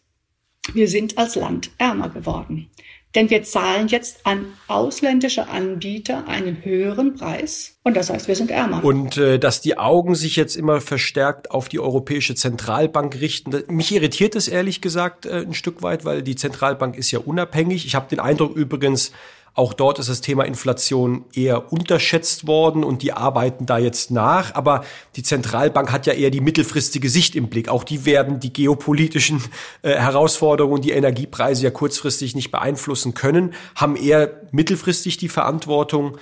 wir 0.75 0.89
sind 0.89 1.17
als 1.17 1.35
Land 1.35 1.71
ärmer 1.79 2.11
geworden. 2.11 2.71
Denn 3.15 3.31
wir 3.31 3.43
zahlen 3.43 3.89
jetzt 3.89 4.27
an 4.27 4.53
ausländische 4.67 5.49
Anbieter 5.49 6.29
einen 6.29 6.63
höheren 6.63 7.15
Preis 7.15 7.79
und 7.89 7.97
das 7.97 8.11
heißt, 8.11 8.29
wir 8.29 8.37
sind 8.37 8.51
ärmer. 8.51 8.85
Und 8.85 9.17
äh, 9.17 9.39
dass 9.39 9.63
die 9.63 9.79
Augen 9.79 10.15
sich 10.15 10.37
jetzt 10.37 10.57
immer 10.57 10.83
verstärkt 10.83 11.51
auf 11.51 11.71
die 11.71 11.81
Europäische 11.81 12.35
Zentralbank 12.35 13.19
richten, 13.19 13.63
mich 13.69 13.95
irritiert 13.95 14.37
es 14.37 14.47
ehrlich 14.47 14.83
gesagt 14.83 15.25
äh, 15.25 15.41
ein 15.41 15.55
Stück 15.55 15.83
weit, 15.83 16.05
weil 16.05 16.23
die 16.23 16.37
Zentralbank 16.37 16.99
ist 16.99 17.11
ja 17.11 17.19
unabhängig. 17.19 17.87
Ich 17.87 17.95
habe 17.95 18.11
den 18.11 18.21
Eindruck 18.21 18.55
übrigens, 18.55 19.13
auch 19.59 19.73
dort 19.75 19.99
ist 19.99 20.09
das 20.09 20.21
Thema 20.21 20.45
Inflation 20.45 21.25
eher 21.35 21.73
unterschätzt 21.73 22.47
worden 22.47 22.85
und 22.85 23.03
die 23.03 23.13
arbeiten 23.13 23.67
da 23.67 23.77
jetzt 23.77 24.13
nach. 24.13 24.55
Aber 24.55 24.85
die 25.17 25.25
Zentralbank 25.25 25.91
hat 25.91 26.07
ja 26.07 26.13
eher 26.13 26.31
die 26.31 26.41
mittelfristige 26.41 27.09
Sicht 27.09 27.35
im 27.35 27.49
Blick. 27.49 27.69
Auch 27.69 27.83
die 27.83 28.07
werden 28.07 28.39
die 28.39 28.53
geopolitischen 28.53 29.43
äh, 29.83 29.95
Herausforderungen, 29.95 30.81
die 30.81 30.93
Energiepreise 30.93 31.65
ja 31.65 31.71
kurzfristig 31.71 32.37
nicht 32.37 32.53
beeinflussen 32.53 33.15
können, 33.15 33.53
haben 33.75 33.97
eher 33.97 34.31
mittelfristig 34.53 35.17
die 35.17 35.29
Verantwortung, 35.29 36.19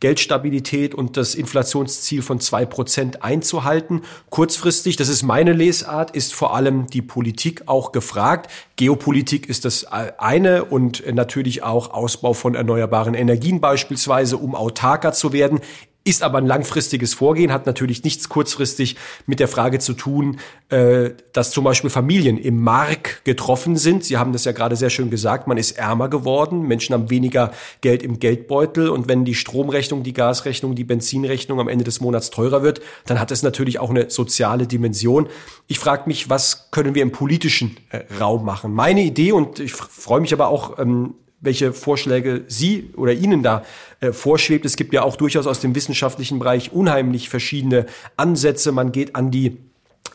Geldstabilität 0.00 0.94
und 0.94 1.16
das 1.16 1.34
Inflationsziel 1.34 2.22
von 2.22 2.38
zwei 2.40 2.66
Prozent 2.66 3.22
einzuhalten. 3.22 4.02
Kurzfristig, 4.28 4.96
das 4.96 5.08
ist 5.08 5.22
meine 5.22 5.52
Lesart, 5.52 6.10
ist 6.10 6.34
vor 6.34 6.54
allem 6.54 6.86
die 6.86 7.02
Politik 7.02 7.62
auch 7.66 7.92
gefragt. 7.92 8.50
Geopolitik 8.76 9.48
ist 9.48 9.64
das 9.64 9.86
eine 9.86 10.64
und 10.66 11.02
natürlich 11.14 11.62
auch 11.62 11.90
Ausbau 11.92 12.34
von 12.34 12.54
erneuerbaren 12.54 13.14
Energien 13.14 13.60
beispielsweise, 13.60 14.36
um 14.36 14.54
autarker 14.54 15.12
zu 15.12 15.32
werden 15.32 15.60
ist 16.06 16.22
aber 16.22 16.38
ein 16.38 16.46
langfristiges 16.46 17.14
Vorgehen, 17.14 17.52
hat 17.52 17.66
natürlich 17.66 18.04
nichts 18.04 18.28
kurzfristig 18.28 18.96
mit 19.26 19.40
der 19.40 19.48
Frage 19.48 19.80
zu 19.80 19.92
tun, 19.92 20.38
äh, 20.68 21.10
dass 21.32 21.50
zum 21.50 21.64
Beispiel 21.64 21.90
Familien 21.90 22.38
im 22.38 22.62
Mark 22.62 23.24
getroffen 23.24 23.76
sind. 23.76 24.04
Sie 24.04 24.16
haben 24.16 24.32
das 24.32 24.44
ja 24.44 24.52
gerade 24.52 24.76
sehr 24.76 24.90
schön 24.90 25.10
gesagt, 25.10 25.48
man 25.48 25.58
ist 25.58 25.72
ärmer 25.72 26.08
geworden, 26.08 26.62
Menschen 26.62 26.94
haben 26.94 27.10
weniger 27.10 27.50
Geld 27.80 28.04
im 28.04 28.20
Geldbeutel 28.20 28.88
und 28.88 29.08
wenn 29.08 29.24
die 29.24 29.34
Stromrechnung, 29.34 30.04
die 30.04 30.12
Gasrechnung, 30.12 30.76
die 30.76 30.84
Benzinrechnung 30.84 31.58
am 31.58 31.68
Ende 31.68 31.84
des 31.84 32.00
Monats 32.00 32.30
teurer 32.30 32.62
wird, 32.62 32.80
dann 33.06 33.18
hat 33.18 33.32
es 33.32 33.42
natürlich 33.42 33.80
auch 33.80 33.90
eine 33.90 34.08
soziale 34.08 34.68
Dimension. 34.68 35.28
Ich 35.66 35.80
frage 35.80 36.04
mich, 36.06 36.30
was 36.30 36.70
können 36.70 36.94
wir 36.94 37.02
im 37.02 37.10
politischen 37.10 37.76
äh, 37.90 38.04
Raum 38.20 38.44
machen? 38.44 38.72
Meine 38.72 39.02
Idee, 39.02 39.32
und 39.32 39.58
ich 39.58 39.72
freue 39.72 40.20
mich 40.20 40.32
aber 40.32 40.48
auch, 40.48 40.78
ähm, 40.78 41.14
welche 41.40 41.72
Vorschläge 41.72 42.44
Sie 42.48 42.90
oder 42.96 43.12
Ihnen 43.12 43.42
da 43.42 43.64
äh, 44.00 44.12
vorschwebt. 44.12 44.64
Es 44.64 44.76
gibt 44.76 44.92
ja 44.92 45.02
auch 45.02 45.16
durchaus 45.16 45.46
aus 45.46 45.60
dem 45.60 45.74
wissenschaftlichen 45.74 46.38
Bereich 46.38 46.72
unheimlich 46.72 47.28
verschiedene 47.28 47.86
Ansätze. 48.16 48.72
Man 48.72 48.92
geht 48.92 49.14
an 49.16 49.30
die 49.30 49.58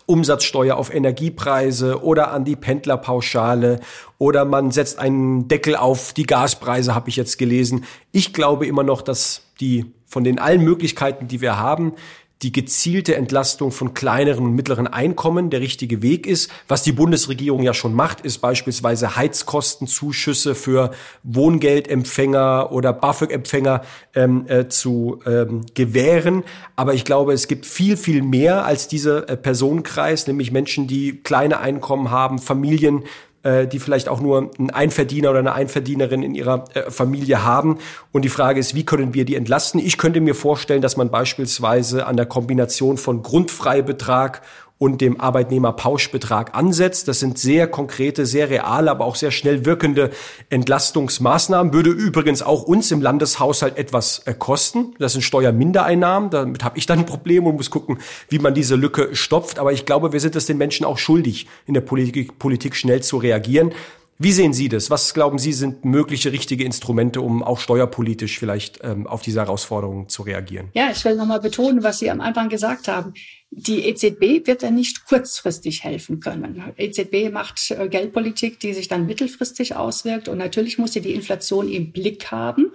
Umsatzsteuer 0.05 0.75
auf 0.75 0.93
Energiepreise 0.93 2.03
oder 2.03 2.31
an 2.31 2.43
die 2.43 2.55
Pendlerpauschale 2.55 3.79
oder 4.17 4.45
man 4.45 4.71
setzt 4.71 4.99
einen 4.99 5.47
Deckel 5.47 5.75
auf 5.75 6.13
die 6.13 6.25
Gaspreise, 6.25 6.95
habe 6.95 7.09
ich 7.09 7.15
jetzt 7.15 7.37
gelesen. 7.37 7.85
Ich 8.11 8.33
glaube 8.33 8.65
immer 8.65 8.83
noch, 8.83 9.01
dass 9.01 9.43
die 9.59 9.85
von 10.05 10.23
den 10.23 10.39
allen 10.39 10.61
Möglichkeiten, 10.61 11.27
die 11.27 11.39
wir 11.39 11.57
haben, 11.57 11.93
die 12.41 12.51
gezielte 12.51 13.15
Entlastung 13.15 13.71
von 13.71 13.93
kleineren 13.93 14.45
und 14.45 14.55
mittleren 14.55 14.87
Einkommen 14.87 15.49
der 15.49 15.61
richtige 15.61 16.01
Weg 16.01 16.25
ist. 16.25 16.49
Was 16.67 16.81
die 16.81 16.91
Bundesregierung 16.91 17.61
ja 17.61 17.73
schon 17.73 17.93
macht, 17.93 18.21
ist 18.21 18.39
beispielsweise 18.39 19.15
Heizkostenzuschüsse 19.15 20.55
für 20.55 20.91
Wohngeldempfänger 21.23 22.71
oder 22.71 22.93
BAföG-Empfänger 22.93 23.81
ähm, 24.15 24.45
äh, 24.47 24.67
zu 24.67 25.19
ähm, 25.25 25.65
gewähren. 25.75 26.43
Aber 26.75 26.95
ich 26.95 27.05
glaube, 27.05 27.33
es 27.33 27.47
gibt 27.47 27.65
viel, 27.65 27.95
viel 27.95 28.23
mehr 28.23 28.65
als 28.65 28.87
dieser 28.87 29.29
äh, 29.29 29.37
Personenkreis, 29.37 30.25
nämlich 30.25 30.51
Menschen, 30.51 30.87
die 30.87 31.21
kleine 31.21 31.59
Einkommen 31.59 32.09
haben, 32.09 32.39
Familien, 32.39 33.03
äh, 33.43 33.67
die 33.67 33.79
vielleicht 33.79 34.09
auch 34.09 34.21
nur 34.21 34.51
einen 34.57 34.69
Einverdiener 34.69 35.31
oder 35.31 35.39
eine 35.39 35.53
Einverdienerin 35.53 36.23
in 36.23 36.35
ihrer 36.35 36.65
äh, 36.73 36.91
Familie 36.91 37.43
haben. 37.43 37.79
Und 38.11 38.23
die 38.23 38.29
Frage 38.29 38.59
ist, 38.59 38.75
wie 38.75 38.85
können 38.85 39.13
wir 39.13 39.25
die 39.25 39.35
entlasten? 39.35 39.79
Ich 39.79 39.97
könnte 39.97 40.21
mir 40.21 40.35
vorstellen, 40.35 40.81
dass 40.81 40.97
man 40.97 41.09
beispielsweise 41.09 42.05
an 42.05 42.17
der 42.17 42.25
Kombination 42.25 42.97
von 42.97 43.23
Grundfreibetrag 43.23 44.41
und 44.81 44.99
dem 44.99 45.21
Arbeitnehmerpauschbetrag 45.21 46.55
ansetzt. 46.55 47.07
Das 47.07 47.19
sind 47.19 47.37
sehr 47.37 47.67
konkrete, 47.67 48.25
sehr 48.25 48.49
reale, 48.49 48.89
aber 48.89 49.05
auch 49.05 49.15
sehr 49.15 49.29
schnell 49.29 49.63
wirkende 49.63 50.09
Entlastungsmaßnahmen. 50.49 51.71
Würde 51.71 51.91
übrigens 51.91 52.41
auch 52.41 52.63
uns 52.63 52.89
im 52.89 52.99
Landeshaushalt 52.99 53.77
etwas 53.77 54.23
äh, 54.25 54.33
kosten. 54.33 54.95
Das 54.97 55.13
sind 55.13 55.21
Steuermindereinnahmen. 55.21 56.31
Damit 56.31 56.63
habe 56.63 56.79
ich 56.79 56.87
dann 56.87 56.97
ein 56.97 57.05
Problem 57.05 57.45
und 57.45 57.57
muss 57.57 57.69
gucken, 57.69 57.99
wie 58.29 58.39
man 58.39 58.55
diese 58.55 58.73
Lücke 58.73 59.15
stopft. 59.15 59.59
Aber 59.59 59.71
ich 59.71 59.85
glaube, 59.85 60.13
wir 60.13 60.19
sind 60.19 60.35
es 60.35 60.47
den 60.47 60.57
Menschen 60.57 60.83
auch 60.83 60.97
schuldig, 60.97 61.47
in 61.67 61.75
der 61.75 61.81
Politik, 61.81 62.39
Politik 62.39 62.75
schnell 62.75 63.03
zu 63.03 63.17
reagieren. 63.17 63.73
Wie 64.23 64.33
sehen 64.33 64.53
Sie 64.53 64.69
das? 64.69 64.91
Was 64.91 65.15
glauben 65.15 65.39
Sie 65.39 65.51
sind 65.51 65.83
mögliche 65.83 66.31
richtige 66.31 66.63
Instrumente, 66.63 67.21
um 67.21 67.41
auch 67.41 67.59
steuerpolitisch 67.59 68.37
vielleicht 68.37 68.77
ähm, 68.83 69.07
auf 69.07 69.23
diese 69.23 69.39
Herausforderungen 69.39 70.09
zu 70.09 70.21
reagieren? 70.21 70.69
Ja, 70.73 70.91
ich 70.91 71.03
will 71.03 71.15
nochmal 71.15 71.39
betonen, 71.39 71.81
was 71.81 71.97
Sie 71.97 72.11
am 72.11 72.21
Anfang 72.21 72.47
gesagt 72.47 72.87
haben. 72.87 73.15
Die 73.49 73.83
EZB 73.87 74.45
wird 74.45 74.61
ja 74.61 74.69
nicht 74.69 75.05
kurzfristig 75.07 75.83
helfen 75.83 76.19
können. 76.19 76.71
EZB 76.77 77.31
macht 77.33 77.71
äh, 77.71 77.89
Geldpolitik, 77.89 78.59
die 78.59 78.75
sich 78.75 78.87
dann 78.87 79.07
mittelfristig 79.07 79.75
auswirkt. 79.75 80.27
Und 80.27 80.37
natürlich 80.37 80.77
muss 80.77 80.93
sie 80.93 81.01
die 81.01 81.15
Inflation 81.15 81.67
im 81.67 81.91
Blick 81.91 82.29
haben. 82.29 82.73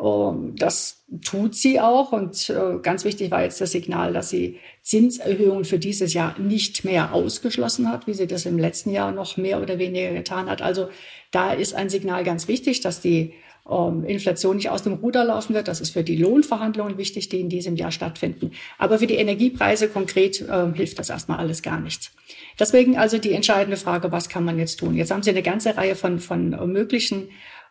Ähm, 0.00 0.54
das 0.56 1.04
tut 1.24 1.54
sie 1.54 1.80
auch. 1.80 2.12
Und 2.12 2.50
äh, 2.50 2.78
ganz 2.82 3.04
wichtig 3.04 3.30
war 3.30 3.42
jetzt 3.42 3.60
das 3.60 3.72
Signal, 3.72 4.12
dass 4.12 4.30
sie 4.30 4.58
Zinserhöhungen 4.82 5.64
für 5.64 5.78
dieses 5.78 6.14
Jahr 6.14 6.38
nicht 6.38 6.84
mehr 6.84 7.12
ausgeschlossen 7.12 7.90
hat, 7.90 8.06
wie 8.06 8.14
sie 8.14 8.26
das 8.26 8.46
im 8.46 8.58
letzten 8.58 8.90
Jahr 8.90 9.12
noch 9.12 9.36
mehr 9.36 9.60
oder 9.60 9.78
weniger 9.78 10.12
getan 10.12 10.48
hat. 10.48 10.62
Also 10.62 10.88
da 11.30 11.52
ist 11.52 11.74
ein 11.74 11.88
Signal 11.88 12.24
ganz 12.24 12.48
wichtig, 12.48 12.80
dass 12.80 13.00
die 13.00 13.32
ähm, 13.70 14.04
Inflation 14.04 14.56
nicht 14.56 14.70
aus 14.70 14.82
dem 14.82 14.94
Ruder 14.94 15.24
laufen 15.24 15.54
wird. 15.54 15.68
Das 15.68 15.80
ist 15.80 15.90
für 15.90 16.02
die 16.02 16.16
Lohnverhandlungen 16.16 16.98
wichtig, 16.98 17.28
die 17.28 17.40
in 17.40 17.48
diesem 17.48 17.76
Jahr 17.76 17.92
stattfinden. 17.92 18.52
Aber 18.78 18.98
für 18.98 19.06
die 19.06 19.16
Energiepreise 19.16 19.88
konkret 19.88 20.40
äh, 20.40 20.72
hilft 20.74 20.98
das 20.98 21.10
erstmal 21.10 21.38
alles 21.38 21.62
gar 21.62 21.80
nichts. 21.80 22.10
Deswegen 22.58 22.98
also 22.98 23.18
die 23.18 23.32
entscheidende 23.32 23.76
Frage, 23.76 24.12
was 24.12 24.28
kann 24.28 24.44
man 24.44 24.58
jetzt 24.58 24.78
tun? 24.80 24.96
Jetzt 24.96 25.10
haben 25.10 25.22
Sie 25.22 25.30
eine 25.30 25.42
ganze 25.42 25.76
Reihe 25.76 25.94
von, 25.94 26.18
von 26.18 26.50
möglichen 26.72 27.28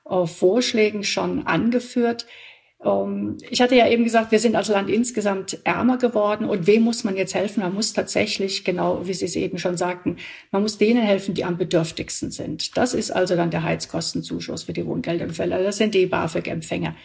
äh, 0.10 0.26
Vorschlägen 0.26 1.04
schon 1.04 1.48
angeführt. 1.48 2.26
Ähm, 2.84 3.38
ich 3.50 3.62
hatte 3.62 3.76
ja 3.76 3.88
eben 3.88 4.04
gesagt, 4.04 4.32
wir 4.32 4.40
sind 4.40 4.56
als 4.56 4.70
Land 4.70 4.90
insgesamt 4.90 5.60
ärmer 5.64 5.98
geworden. 5.98 6.46
Und 6.46 6.68
wem 6.68 6.84
muss 6.84 7.04
man 7.04 7.16
jetzt 7.16 7.36
helfen? 7.36 7.62
Man 7.62 7.74
muss 7.74 7.94
tatsächlich, 7.94 8.64
genau 8.64 9.06
wie 9.08 9.14
Sie 9.14 9.26
es 9.26 9.36
eben 9.36 9.58
schon 9.58 9.78
sagten, 9.78 10.18
man 10.52 10.62
muss 10.62 10.78
denen 10.78 11.02
helfen, 11.02 11.34
die 11.34 11.46
am 11.46 11.58
bedürftigsten 11.58 12.32
sind. 12.32 12.78
Das 12.78 12.94
ist 12.94 13.12
also 13.12 13.36
dann 13.36 13.52
der 13.52 13.64
Heizkostenzuschuss 13.64 14.64
für 14.64 14.74
die 14.74 14.86
Wohngeldempfänger. 14.86 15.64
Das 15.64 15.78
sind 15.78 15.94
die 15.94 16.06
BAföG-Empfänger. 16.06 16.96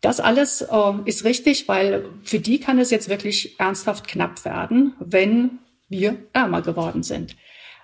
Das 0.00 0.18
alles 0.18 0.62
äh, 0.62 0.92
ist 1.04 1.24
richtig, 1.24 1.68
weil 1.68 2.06
für 2.24 2.40
die 2.40 2.58
kann 2.58 2.78
es 2.78 2.90
jetzt 2.90 3.10
wirklich 3.10 3.60
ernsthaft 3.60 4.08
knapp 4.08 4.44
werden, 4.44 4.94
wenn 4.98 5.58
wir 5.90 6.16
ärmer 6.32 6.62
geworden 6.62 7.02
sind. 7.02 7.36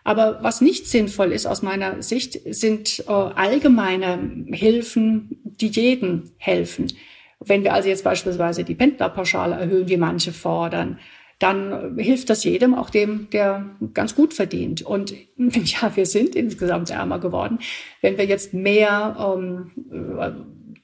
Aber 0.06 0.38
was 0.40 0.60
nicht 0.60 0.86
sinnvoll 0.86 1.32
ist 1.32 1.46
aus 1.46 1.62
meiner 1.62 2.00
Sicht, 2.00 2.38
sind 2.54 3.02
äh, 3.08 3.10
allgemeine 3.10 4.46
Hilfen, 4.52 5.40
die 5.42 5.66
jeden 5.66 6.30
helfen. 6.36 6.92
Wenn 7.40 7.64
wir 7.64 7.74
also 7.74 7.88
jetzt 7.88 8.04
beispielsweise 8.04 8.62
die 8.62 8.76
Pendlerpauschale 8.76 9.56
erhöhen, 9.56 9.88
wie 9.88 9.96
manche 9.96 10.30
fordern, 10.30 11.00
dann 11.40 11.98
hilft 11.98 12.30
das 12.30 12.44
jedem, 12.44 12.76
auch 12.76 12.88
dem, 12.88 13.30
der 13.30 13.68
ganz 13.94 14.14
gut 14.14 14.32
verdient. 14.32 14.82
Und 14.82 15.12
ja, 15.38 15.90
wir 15.96 16.06
sind 16.06 16.36
insgesamt 16.36 16.90
ärmer 16.90 17.18
geworden. 17.18 17.58
Wenn 18.00 18.16
wir 18.16 18.26
jetzt 18.26 18.54
mehr 18.54 19.16
ähm, 19.18 19.72
äh, 20.20 20.30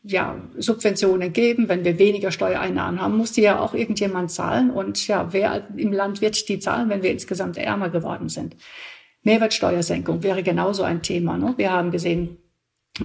ja, 0.02 0.40
Subventionen 0.58 1.32
geben, 1.32 1.68
wenn 1.68 1.84
wir 1.84 2.00
weniger 2.00 2.32
Steuereinnahmen 2.32 3.00
haben, 3.00 3.16
muss 3.16 3.30
die 3.30 3.42
ja 3.42 3.60
auch 3.60 3.72
irgendjemand 3.72 4.32
zahlen. 4.32 4.70
Und 4.70 5.06
ja, 5.06 5.32
wer 5.32 5.68
im 5.76 5.92
Land 5.92 6.20
wird 6.20 6.48
die 6.48 6.58
zahlen, 6.58 6.88
wenn 6.88 7.04
wir 7.04 7.12
insgesamt 7.12 7.56
ärmer 7.56 7.88
geworden 7.88 8.28
sind? 8.28 8.56
Mehrwertsteuersenkung 9.22 10.22
wäre 10.22 10.42
genauso 10.42 10.82
ein 10.82 11.02
Thema. 11.02 11.38
Ne? 11.38 11.54
Wir 11.56 11.72
haben 11.72 11.90
gesehen, 11.90 12.38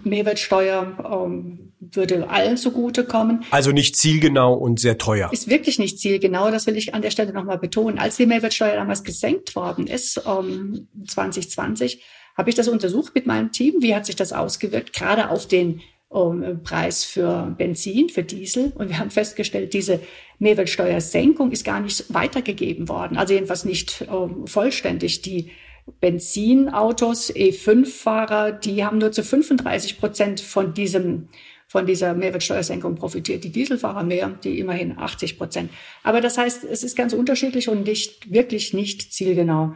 Mehrwertsteuer 0.04 0.98
ähm, 1.26 1.74
würde 1.80 2.30
allen 2.30 2.58
zugutekommen. 2.58 3.46
Also 3.52 3.72
nicht 3.72 3.96
zielgenau 3.96 4.54
und 4.54 4.80
sehr 4.80 4.98
teuer. 4.98 5.32
Ist 5.32 5.50
wirklich 5.50 5.80
nicht 5.80 6.00
zielgenau, 6.00 6.52
das 6.52 6.68
will 6.68 6.76
ich 6.76 6.94
an 6.94 7.02
der 7.02 7.12
Stelle 7.12 7.32
nochmal 7.32 7.58
betonen. 7.58 7.98
Als 7.98 8.18
die 8.18 8.26
Mehrwertsteuer 8.26 8.76
damals 8.76 9.04
gesenkt 9.04 9.56
worden 9.56 9.88
ist, 9.88 10.22
ähm, 10.28 10.88
2020, 11.08 12.04
habe 12.36 12.50
ich 12.50 12.56
das 12.56 12.68
untersucht 12.68 13.16
mit 13.16 13.26
meinem 13.26 13.52
Team. 13.52 13.76
Wie 13.80 13.96
hat 13.96 14.06
sich 14.06 14.16
das 14.16 14.34
ausgewirkt, 14.34 14.94
gerade 14.94 15.30
auf 15.30 15.48
den 15.48 15.82
ähm, 16.14 16.62
Preis 16.64 17.04
für 17.04 17.54
Benzin, 17.58 18.10
für 18.10 18.24
Diesel. 18.24 18.72
Und 18.76 18.90
wir 18.90 19.00
haben 19.00 19.10
festgestellt, 19.10 19.74
diese 19.74 20.00
Mehrwertsteuersenkung 20.40 21.52
ist 21.52 21.66
gar 21.66 21.80
nicht 21.80 22.14
weitergegeben 22.14 22.88
worden. 22.88 23.18
Also 23.18 23.34
jedenfalls 23.34 23.66
nicht 23.66 24.06
ähm, 24.10 24.48
vollständig. 24.48 25.22
Die 25.22 25.52
Benzinautos, 26.00 27.34
E5-Fahrer, 27.34 28.52
die 28.52 28.84
haben 28.84 28.98
nur 28.98 29.12
zu 29.12 29.24
35 29.24 30.00
Prozent 30.00 30.40
von 30.40 30.74
diesem 30.74 31.30
von 31.70 31.86
dieser 31.86 32.14
Mehrwertsteuersenkung 32.14 32.96
profitiert. 32.96 33.44
Die 33.44 33.52
Dieselfahrer 33.52 34.04
mehr, 34.04 34.30
die 34.42 34.58
immerhin 34.60 34.98
80 34.98 35.38
Prozent. 35.38 35.70
Aber 36.02 36.22
das 36.22 36.38
heißt, 36.38 36.64
es 36.64 36.82
ist 36.84 36.96
ganz 36.96 37.12
unterschiedlich 37.12 37.68
und 37.68 37.86
nicht 37.86 38.32
wirklich 38.32 38.74
nicht 38.74 39.14
zielgenau. 39.14 39.76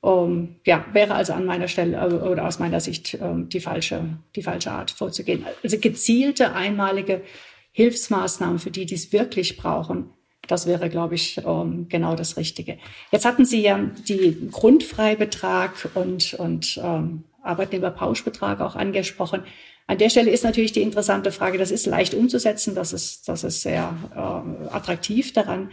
Um, 0.00 0.56
ja, 0.64 0.86
wäre 0.92 1.14
also 1.14 1.32
an 1.32 1.46
meiner 1.46 1.68
Stelle 1.68 1.96
äh, 1.96 2.14
oder 2.14 2.46
aus 2.46 2.58
meiner 2.58 2.80
Sicht 2.80 3.18
um, 3.20 3.48
die 3.48 3.60
falsche, 3.60 4.18
die 4.36 4.42
falsche 4.42 4.70
Art 4.70 4.90
vorzugehen. 4.90 5.44
Also 5.62 5.78
gezielte 5.78 6.54
einmalige 6.54 7.22
Hilfsmaßnahmen 7.72 8.58
für 8.58 8.70
die, 8.70 8.86
die 8.86 8.94
es 8.94 9.12
wirklich 9.12 9.56
brauchen, 9.56 10.10
das 10.46 10.66
wäre, 10.66 10.88
glaube 10.88 11.14
ich, 11.14 11.38
ähm, 11.44 11.86
genau 11.88 12.14
das 12.14 12.36
Richtige. 12.36 12.78
Jetzt 13.10 13.24
hatten 13.24 13.44
Sie 13.44 13.62
ja 13.62 13.78
die 14.08 14.48
Grundfreibetrag 14.50 15.90
und, 15.94 16.34
und 16.34 16.80
ähm, 16.82 17.24
Arbeitnehmerpauschbetrag 17.42 18.60
auch 18.60 18.76
angesprochen. 18.76 19.42
An 19.86 19.98
der 19.98 20.10
Stelle 20.10 20.30
ist 20.30 20.44
natürlich 20.44 20.72
die 20.72 20.82
interessante 20.82 21.30
Frage, 21.30 21.58
das 21.58 21.70
ist 21.70 21.86
leicht 21.86 22.14
umzusetzen, 22.14 22.74
das 22.74 22.92
ist, 22.92 23.28
das 23.28 23.44
ist 23.44 23.62
sehr 23.62 23.94
äh, 24.14 24.74
attraktiv 24.74 25.32
daran. 25.32 25.70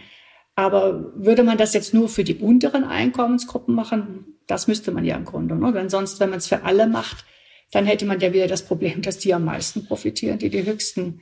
Aber 0.55 1.11
würde 1.15 1.43
man 1.43 1.57
das 1.57 1.73
jetzt 1.73 1.95
nur 1.95 2.09
für 2.09 2.23
die 2.23 2.35
unteren 2.35 2.83
Einkommensgruppen 2.83 3.73
machen, 3.73 4.37
das 4.45 4.67
müsste 4.67 4.91
man 4.91 5.03
ja 5.03 5.15
im 5.15 5.25
Grunde. 5.25 5.55
Ne? 5.55 5.73
Denn 5.73 5.89
sonst, 5.89 6.19
wenn 6.19 6.29
man 6.29 6.39
es 6.39 6.47
für 6.47 6.63
alle 6.63 6.85
macht, 6.85 7.25
dann 7.71 7.87
hätte 7.87 8.05
man 8.05 8.19
ja 8.19 8.33
wieder 8.33 8.47
das 8.47 8.63
Problem, 8.63 9.01
dass 9.01 9.17
die 9.17 9.33
am 9.33 9.45
meisten 9.45 9.85
profitieren, 9.85 10.37
die 10.37 10.49
die 10.49 10.63
höchsten 10.63 11.21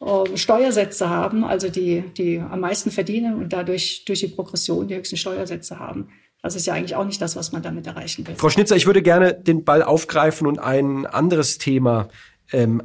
äh, 0.00 0.36
Steuersätze 0.36 1.08
haben, 1.08 1.44
also 1.44 1.68
die, 1.68 2.02
die 2.16 2.38
am 2.38 2.60
meisten 2.60 2.90
verdienen 2.90 3.34
und 3.34 3.52
dadurch 3.52 4.04
durch 4.06 4.20
die 4.20 4.28
Progression 4.28 4.88
die 4.88 4.96
höchsten 4.96 5.16
Steuersätze 5.16 5.78
haben. 5.78 6.08
Das 6.42 6.54
ist 6.56 6.66
ja 6.66 6.72
eigentlich 6.72 6.96
auch 6.96 7.04
nicht 7.04 7.20
das, 7.20 7.36
was 7.36 7.52
man 7.52 7.62
damit 7.62 7.86
erreichen 7.86 8.26
will. 8.26 8.34
Frau 8.36 8.48
Schnitzer, 8.48 8.76
ich 8.76 8.86
würde 8.86 9.02
gerne 9.02 9.34
den 9.34 9.64
Ball 9.64 9.82
aufgreifen 9.82 10.46
und 10.46 10.58
ein 10.58 11.04
anderes 11.04 11.58
Thema 11.58 12.08
ähm, 12.50 12.82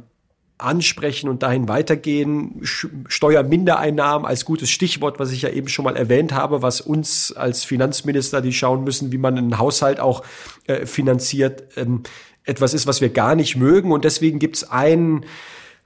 ansprechen 0.58 1.28
und 1.28 1.42
dahin 1.42 1.68
weitergehen. 1.68 2.60
Steuermindereinnahmen 2.62 4.26
als 4.26 4.44
gutes 4.44 4.70
Stichwort, 4.70 5.18
was 5.18 5.32
ich 5.32 5.42
ja 5.42 5.48
eben 5.50 5.68
schon 5.68 5.84
mal 5.84 5.96
erwähnt 5.96 6.32
habe, 6.32 6.62
was 6.62 6.80
uns 6.80 7.32
als 7.32 7.64
Finanzminister, 7.64 8.40
die 8.42 8.52
schauen 8.52 8.84
müssen, 8.84 9.12
wie 9.12 9.18
man 9.18 9.36
einen 9.36 9.58
Haushalt 9.58 10.00
auch 10.00 10.22
äh, 10.66 10.86
finanziert, 10.86 11.64
ähm, 11.76 12.02
etwas 12.44 12.74
ist, 12.74 12.86
was 12.86 13.00
wir 13.00 13.08
gar 13.08 13.34
nicht 13.34 13.56
mögen. 13.56 13.90
Und 13.92 14.04
deswegen 14.04 14.38
gibt 14.38 14.56
es 14.56 14.70
einen 14.70 15.24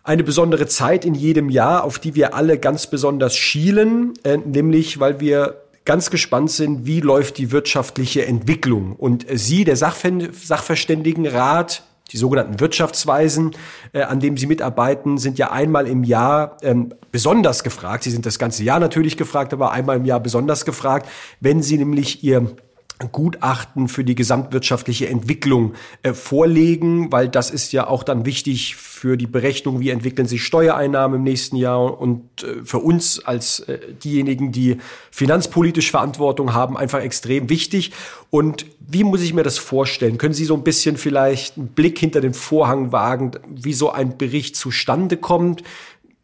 eine 0.03 0.25
besondere 0.25 0.67
Zeit 0.67 1.05
in 1.05 1.15
jedem 1.15 1.51
Jahr, 1.51 1.85
auf 1.85 1.99
die 1.99 2.15
wir 2.15 2.35
alle 2.35 2.59
ganz 2.59 2.87
besonders 2.87 3.37
schielen, 3.37 4.15
äh, 4.25 4.39
nämlich 4.39 4.99
weil 5.01 5.21
wir 5.21 5.61
ganz 5.85 6.11
gespannt 6.11 6.51
sind, 6.51 6.87
wie 6.87 7.01
läuft 7.01 7.37
die 7.39 7.53
wirtschaftliche 7.53 8.27
Entwicklung. 8.27 8.97
Und 8.97 9.25
Sie, 9.33 9.65
der 9.65 9.77
Sachverständigenrat, 9.77 11.85
die 12.13 12.17
sogenannten 12.17 12.59
Wirtschaftsweisen, 12.61 13.53
äh, 13.93 14.03
an 14.03 14.21
dem 14.21 14.37
Sie 14.37 14.47
mitarbeiten, 14.47 15.19
sind 15.19 15.39
ja 15.39 15.51
einmal 15.53 15.87
im 15.87 16.05
Jahr 16.05 16.59
ähm, 16.63 16.95
besonders 17.13 17.65
gefragt. 17.65 18.05
Sie 18.05 18.11
sind 18.11 18.27
das 18.27 18.39
ganze 18.39 18.65
Jahr 18.65 18.81
natürlich 18.81 19.17
gefragt, 19.17 19.53
aber 19.53 19.73
einmal 19.73 19.97
im 19.97 20.05
Jahr 20.05 20.21
besonders 20.21 20.65
gefragt, 20.65 21.09
wenn 21.41 21.63
Sie 21.63 21.79
nämlich 21.79 22.25
Ihr 22.25 22.51
Gutachten 23.09 23.89
für 23.89 24.05
die 24.05 24.15
gesamtwirtschaftliche 24.15 25.09
Entwicklung 25.09 25.75
äh, 26.03 26.13
vorlegen, 26.13 27.11
weil 27.11 27.29
das 27.29 27.51
ist 27.51 27.73
ja 27.73 27.87
auch 27.87 28.03
dann 28.03 28.27
wichtig 28.27 28.77
für 28.77 29.17
die 29.17 29.27
Berechnung, 29.27 29.81
wie 29.81 29.91
entwickeln 29.91 30.29
sich 30.29 30.45
Steuereinnahmen 30.45 31.19
im 31.19 31.23
nächsten 31.23 31.57
Jahr 31.57 31.99
und 31.99 32.43
äh, 32.43 32.65
für 32.65 32.79
uns 32.79 33.25
als 33.25 33.61
äh, 33.61 33.79
diejenigen, 34.05 34.53
die 34.53 34.77
finanzpolitisch 35.11 35.91
Verantwortung 35.91 36.53
haben, 36.53 36.77
einfach 36.77 37.01
extrem 37.01 37.49
wichtig. 37.49 37.93
Und 38.29 38.67
wie 38.87 39.05
muss 39.05 39.23
ich 39.23 39.35
mir 39.35 39.43
das 39.43 39.59
vorstellen? 39.59 40.19
Können 40.19 40.35
Sie 40.35 40.45
so 40.45 40.55
ein 40.55 40.63
bisschen 40.63 40.97
vielleicht 40.97 41.57
einen 41.57 41.69
Blick 41.69 41.99
hinter 41.99 42.21
den 42.21 42.35
Vorhang 42.35 42.93
wagen, 42.93 43.33
wie 43.49 43.73
so 43.73 43.91
ein 43.91 44.19
Bericht 44.19 44.57
zustande 44.57 45.17
kommt? 45.17 45.63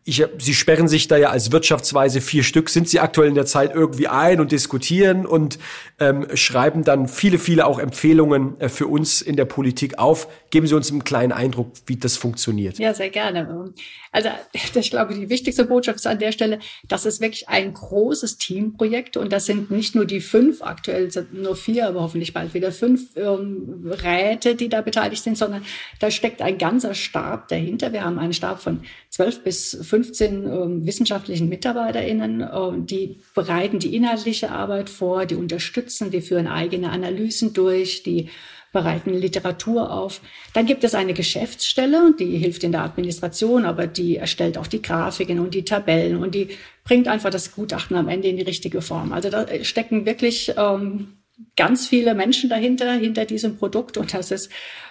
Ich, 0.09 0.25
Sie 0.39 0.55
sperren 0.55 0.87
sich 0.87 1.09
da 1.09 1.17
ja 1.17 1.31
als 1.31 1.51
Wirtschaftsweise 1.51 2.21
vier 2.21 2.45
Stück, 2.45 2.71
sind 2.71 2.89
Sie 2.89 3.01
aktuell 3.01 3.29
in 3.29 3.35
der 3.35 3.45
Zeit 3.45 3.75
irgendwie 3.75 4.07
ein 4.07 4.39
und 4.41 4.53
diskutieren 4.53 5.27
und 5.27 5.59
ähm, 5.99 6.29
schreiben 6.35 6.85
dann 6.85 7.09
viele, 7.09 7.41
viele 7.41 7.67
auch 7.67 7.81
Empfehlungen 7.81 8.59
äh, 8.61 8.69
für 8.69 8.87
uns 8.87 9.21
in 9.21 9.35
der 9.35 9.47
Politik 9.47 9.99
auf. 9.99 10.29
Geben 10.57 10.67
Sie 10.67 10.75
uns 10.75 10.91
einen 10.91 11.05
kleinen 11.05 11.33
Eindruck, 11.33 11.73
wie 11.85 11.97
das 11.97 12.17
funktioniert. 12.17 12.79
Ja, 12.79 12.95
sehr 12.95 13.11
gerne. 13.11 13.75
Also 14.11 14.31
ich 14.53 14.91
glaube, 14.91 15.13
die 15.13 15.29
wichtigste 15.29 15.67
Botschaft 15.67 15.99
ist 15.99 16.07
an 16.07 16.19
der 16.19 16.33
Stelle, 16.33 16.61
das 16.89 17.05
ist 17.05 17.21
wirklich 17.21 17.47
ein 17.51 17.75
großes 17.75 18.39
Teamprojekt 18.39 19.19
und 19.19 19.35
das 19.35 19.45
sind 19.45 19.71
nicht 19.71 19.95
nur 19.95 20.07
die 20.07 20.23
fünf, 20.23 20.63
aktuell 20.63 21.11
sind 21.11 21.35
nur 21.35 21.57
vier, 21.57 21.87
aber 21.87 22.01
hoffentlich 22.01 22.33
bald 22.33 22.55
wieder 22.55 22.73
fünf 22.73 23.15
ähm, 23.17 23.93
Räte, 24.03 24.55
die 24.55 24.71
da 24.71 24.81
beteiligt 24.81 25.23
sind, 25.23 25.37
sondern 25.37 25.63
da 26.01 26.11
steckt 26.11 26.41
ein 26.41 26.57
ganzer 26.57 26.95
Stab 26.95 27.49
dahinter. 27.49 27.93
Wir 27.93 28.03
haben 28.03 28.19
einen 28.19 28.33
Stab 28.33 28.63
von 28.63 28.81
zwölf 29.11 29.45
bis 29.45 29.77
15 29.79 30.45
äh, 30.47 30.87
wissenschaftlichen 30.87 31.51
MitarbeiterInnen, 31.51 32.41
äh, 32.41 32.71
die 32.79 33.21
bereiten 33.35 33.79
die 33.79 33.95
inhaltliche 33.95 34.53
Arbeit 34.53 34.89
vor, 34.89 35.27
die 35.27 35.35
unterstützen, 35.35 36.11
die 36.11 36.23
führen 36.23 36.47
eigene 36.47 36.89
Analysen 36.89 37.53
durch, 37.53 38.03
die 38.03 38.31
bereiten 38.73 39.15
Literatur 39.15 39.91
auf. 39.91 40.21
Dann 40.53 40.67
gibt 40.67 40.85
es 40.85 40.95
eine 40.95 41.15
Geschäftsstelle, 41.15 42.15
die 42.19 42.37
hilft 42.37 42.65
in 42.65 42.73
der 42.73 42.83
Administration, 42.83 43.65
aber 43.65 43.87
die 43.87 44.17
erstellt 44.17 44.59
auch 44.59 44.67
die 44.67 44.83
Grafiken 44.83 45.41
und 45.41 45.55
die 45.55 45.65
Tabellen 45.65 46.17
und 46.17 46.35
die 46.35 46.49
bringt 46.85 47.09
einfach 47.09 47.31
das 47.31 47.55
Gutachten 47.55 47.97
am 47.97 48.09
Ende 48.09 48.29
in 48.29 48.37
die 48.37 48.43
richtige 48.43 48.83
Form. 48.83 49.13
Also 49.13 49.31
da 49.31 49.47
stecken 49.63 50.07
wirklich 50.07 50.53
ähm, 50.57 51.16
ganz 51.57 51.87
viele 51.87 52.15
Menschen 52.15 52.49
dahinter, 52.49 52.93
hinter 52.93 53.25
diesem 53.25 53.57
Produkt 53.57 53.97
und 53.97 54.15
das 54.15 54.31
ist 54.31 54.51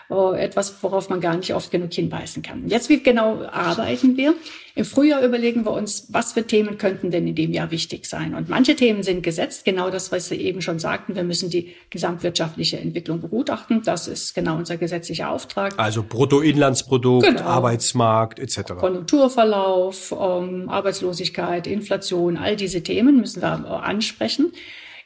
äh, 0.10 0.44
etwas, 0.44 0.84
worauf 0.84 1.10
man 1.10 1.20
gar 1.20 1.36
nicht 1.36 1.56
oft 1.56 1.72
genug 1.72 1.92
hinweisen 1.92 2.44
kann. 2.44 2.68
Jetzt, 2.68 2.90
wie 2.90 3.02
genau 3.02 3.44
arbeiten 3.46 4.18
wir? 4.18 4.36
Im 4.76 4.86
Frühjahr 4.86 5.24
überlegen 5.24 5.66
wir 5.66 5.72
uns, 5.72 6.08
was 6.10 6.34
für 6.34 6.46
Themen 6.46 6.78
könnten 6.78 7.10
denn 7.10 7.26
in 7.28 7.34
dem 7.34 7.52
Jahr 7.52 7.72
wichtig 7.72 8.06
sein. 8.06 8.36
Und 8.36 8.48
manche 8.48 8.76
Themen 8.76 9.02
sind 9.02 9.24
gesetzt, 9.24 9.66
genau 9.66 9.90
das, 9.90 10.12
was 10.12 10.28
Sie 10.28 10.36
eben 10.36 10.62
schon 10.62 10.78
sagten. 10.78 11.16
Wir 11.16 11.24
müssen 11.24 11.50
die 11.50 11.74
gesamtwirtschaftliche 11.90 12.78
Entwicklung 12.78 13.22
begutachten. 13.22 13.82
Das 13.84 14.08
ist 14.08 14.36
genau 14.36 14.58
unser 14.58 14.78
gesetzlicher 14.78 15.32
Auftrag. 15.32 15.74
Also 15.78 16.04
Bruttoinlandsprodukt, 16.04 17.26
genau. 17.26 17.42
Arbeitsmarkt 17.42 18.38
etc. 18.38 18.74
Konjunkturverlauf, 18.78 20.12
ähm, 20.12 20.70
Arbeitslosigkeit, 20.70 21.66
Inflation, 21.66 22.38
all 22.38 22.56
diese 22.56 22.84
Themen 22.84 23.18
müssen 23.22 23.42
wir 23.42 23.82
ansprechen. 23.82 24.52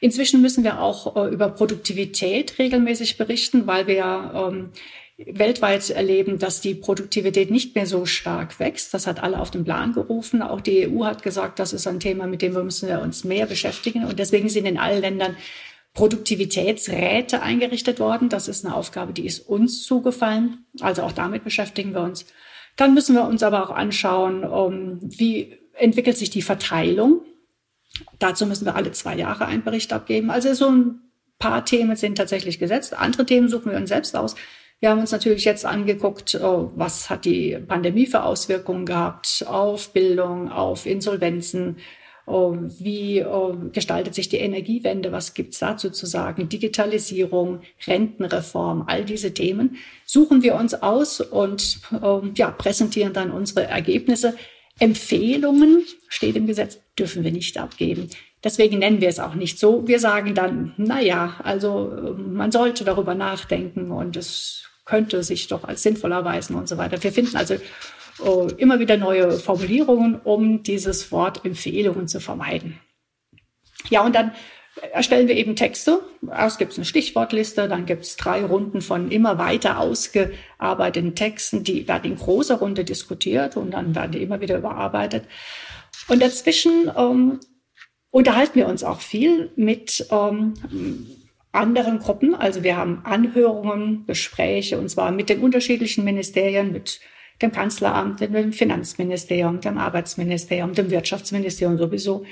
Inzwischen 0.00 0.40
müssen 0.40 0.64
wir 0.64 0.80
auch 0.80 1.14
äh, 1.16 1.28
über 1.28 1.50
Produktivität 1.50 2.58
regelmäßig 2.58 3.18
berichten, 3.18 3.66
weil 3.66 3.86
wir 3.86 4.32
ähm, 4.34 4.70
weltweit 5.26 5.90
erleben, 5.90 6.38
dass 6.38 6.62
die 6.62 6.74
Produktivität 6.74 7.50
nicht 7.50 7.74
mehr 7.74 7.86
so 7.86 8.06
stark 8.06 8.58
wächst. 8.58 8.94
Das 8.94 9.06
hat 9.06 9.22
alle 9.22 9.38
auf 9.38 9.50
den 9.50 9.64
Plan 9.64 9.92
gerufen. 9.92 10.40
Auch 10.40 10.62
die 10.62 10.88
EU 10.88 11.04
hat 11.04 11.22
gesagt, 11.22 11.58
das 11.58 11.74
ist 11.74 11.86
ein 11.86 12.00
Thema, 12.00 12.26
mit 12.26 12.40
dem 12.40 12.54
wir 12.54 12.64
müssen 12.64 12.88
wir 12.88 13.02
uns 13.02 13.24
mehr 13.24 13.46
beschäftigen. 13.46 14.06
Und 14.06 14.18
deswegen 14.18 14.48
sind 14.48 14.64
in 14.64 14.78
allen 14.78 15.02
Ländern 15.02 15.36
Produktivitätsräte 15.92 17.42
eingerichtet 17.42 18.00
worden. 18.00 18.30
Das 18.30 18.48
ist 18.48 18.64
eine 18.64 18.74
Aufgabe, 18.74 19.12
die 19.12 19.26
ist 19.26 19.40
uns 19.40 19.82
zugefallen. 19.82 20.64
Also 20.80 21.02
auch 21.02 21.12
damit 21.12 21.44
beschäftigen 21.44 21.92
wir 21.92 22.02
uns. 22.02 22.24
Dann 22.76 22.94
müssen 22.94 23.14
wir 23.14 23.26
uns 23.26 23.42
aber 23.42 23.62
auch 23.62 23.74
anschauen, 23.74 24.44
um, 24.44 25.00
wie 25.02 25.58
entwickelt 25.74 26.16
sich 26.16 26.30
die 26.30 26.42
Verteilung 26.42 27.20
Dazu 28.18 28.46
müssen 28.46 28.64
wir 28.64 28.76
alle 28.76 28.92
zwei 28.92 29.16
Jahre 29.16 29.46
einen 29.46 29.64
Bericht 29.64 29.92
abgeben. 29.92 30.30
Also 30.30 30.52
so 30.54 30.68
ein 30.70 31.00
paar 31.38 31.64
Themen 31.64 31.96
sind 31.96 32.16
tatsächlich 32.16 32.58
gesetzt. 32.58 32.96
Andere 32.96 33.26
Themen 33.26 33.48
suchen 33.48 33.72
wir 33.72 33.78
uns 33.78 33.88
selbst 33.88 34.16
aus. 34.16 34.36
Wir 34.80 34.90
haben 34.90 35.00
uns 35.00 35.12
natürlich 35.12 35.44
jetzt 35.44 35.66
angeguckt, 35.66 36.40
oh, 36.42 36.72
was 36.74 37.10
hat 37.10 37.26
die 37.26 37.58
Pandemie 37.66 38.06
für 38.06 38.22
Auswirkungen 38.22 38.86
gehabt 38.86 39.44
auf 39.46 39.92
Bildung, 39.92 40.50
auf 40.50 40.86
Insolvenzen, 40.86 41.76
oh, 42.26 42.56
wie 42.78 43.22
oh, 43.22 43.56
gestaltet 43.72 44.14
sich 44.14 44.30
die 44.30 44.38
Energiewende, 44.38 45.12
was 45.12 45.34
gibt's 45.34 45.58
dazu 45.58 45.90
zu 45.90 46.06
sagen, 46.06 46.48
Digitalisierung, 46.48 47.60
Rentenreform, 47.86 48.84
all 48.86 49.04
diese 49.04 49.34
Themen 49.34 49.76
suchen 50.06 50.42
wir 50.42 50.54
uns 50.54 50.74
aus 50.74 51.20
und 51.20 51.80
ja, 52.34 52.50
präsentieren 52.50 53.12
dann 53.12 53.32
unsere 53.32 53.64
Ergebnisse. 53.64 54.34
Empfehlungen, 54.80 55.84
steht 56.08 56.36
im 56.36 56.46
Gesetz, 56.46 56.80
dürfen 56.98 57.22
wir 57.22 57.30
nicht 57.30 57.58
abgeben. 57.58 58.08
Deswegen 58.42 58.78
nennen 58.78 59.00
wir 59.00 59.08
es 59.08 59.20
auch 59.20 59.34
nicht 59.34 59.58
so. 59.58 59.86
Wir 59.86 60.00
sagen 60.00 60.34
dann, 60.34 60.74
na 60.78 61.00
ja, 61.00 61.38
also 61.44 62.14
man 62.16 62.50
sollte 62.50 62.84
darüber 62.84 63.14
nachdenken 63.14 63.90
und 63.90 64.16
es 64.16 64.64
könnte 64.86 65.22
sich 65.22 65.46
doch 65.46 65.64
als 65.64 65.82
sinnvoll 65.82 66.12
erweisen 66.12 66.56
und 66.56 66.68
so 66.68 66.78
weiter. 66.78 67.02
Wir 67.02 67.12
finden 67.12 67.36
also 67.36 67.56
oh, 68.18 68.48
immer 68.56 68.78
wieder 68.80 68.96
neue 68.96 69.32
Formulierungen, 69.32 70.18
um 70.20 70.62
dieses 70.62 71.12
Wort 71.12 71.44
Empfehlungen 71.44 72.08
zu 72.08 72.18
vermeiden. 72.18 72.80
Ja, 73.90 74.04
und 74.04 74.14
dann 74.14 74.32
erstellen 74.92 75.28
wir 75.28 75.36
eben 75.36 75.56
Texte. 75.56 76.00
Erst 76.30 76.58
gibt 76.58 76.72
es 76.72 76.78
eine 76.78 76.84
Stichwortliste, 76.84 77.68
dann 77.68 77.86
gibt 77.86 78.04
es 78.04 78.16
drei 78.16 78.44
Runden 78.44 78.80
von 78.80 79.10
immer 79.10 79.38
weiter 79.38 79.78
ausgearbeiteten 79.78 81.14
Texten, 81.14 81.64
die 81.64 81.88
werden 81.88 82.12
in 82.12 82.18
großer 82.18 82.56
Runde 82.56 82.84
diskutiert 82.84 83.56
und 83.56 83.72
dann 83.72 83.94
werden 83.94 84.12
die 84.12 84.22
immer 84.22 84.40
wieder 84.40 84.58
überarbeitet. 84.58 85.24
Und 86.08 86.22
dazwischen 86.22 86.90
ähm, 86.96 87.40
unterhalten 88.10 88.54
wir 88.56 88.68
uns 88.68 88.84
auch 88.84 89.00
viel 89.00 89.50
mit 89.56 90.06
ähm, 90.10 90.54
anderen 91.52 91.98
Gruppen. 91.98 92.34
Also 92.34 92.62
wir 92.62 92.76
haben 92.76 93.02
Anhörungen, 93.04 94.06
Gespräche 94.06 94.78
und 94.78 94.88
zwar 94.88 95.10
mit 95.10 95.28
den 95.28 95.40
unterschiedlichen 95.40 96.04
Ministerien, 96.04 96.72
mit 96.72 97.00
dem 97.42 97.52
Kanzleramt, 97.52 98.20
dem 98.20 98.52
Finanzministerium, 98.52 99.60
dem 99.60 99.78
Arbeitsministerium, 99.78 100.74
dem 100.74 100.90
Wirtschaftsministerium 100.90 101.78
sowieso 101.78 102.24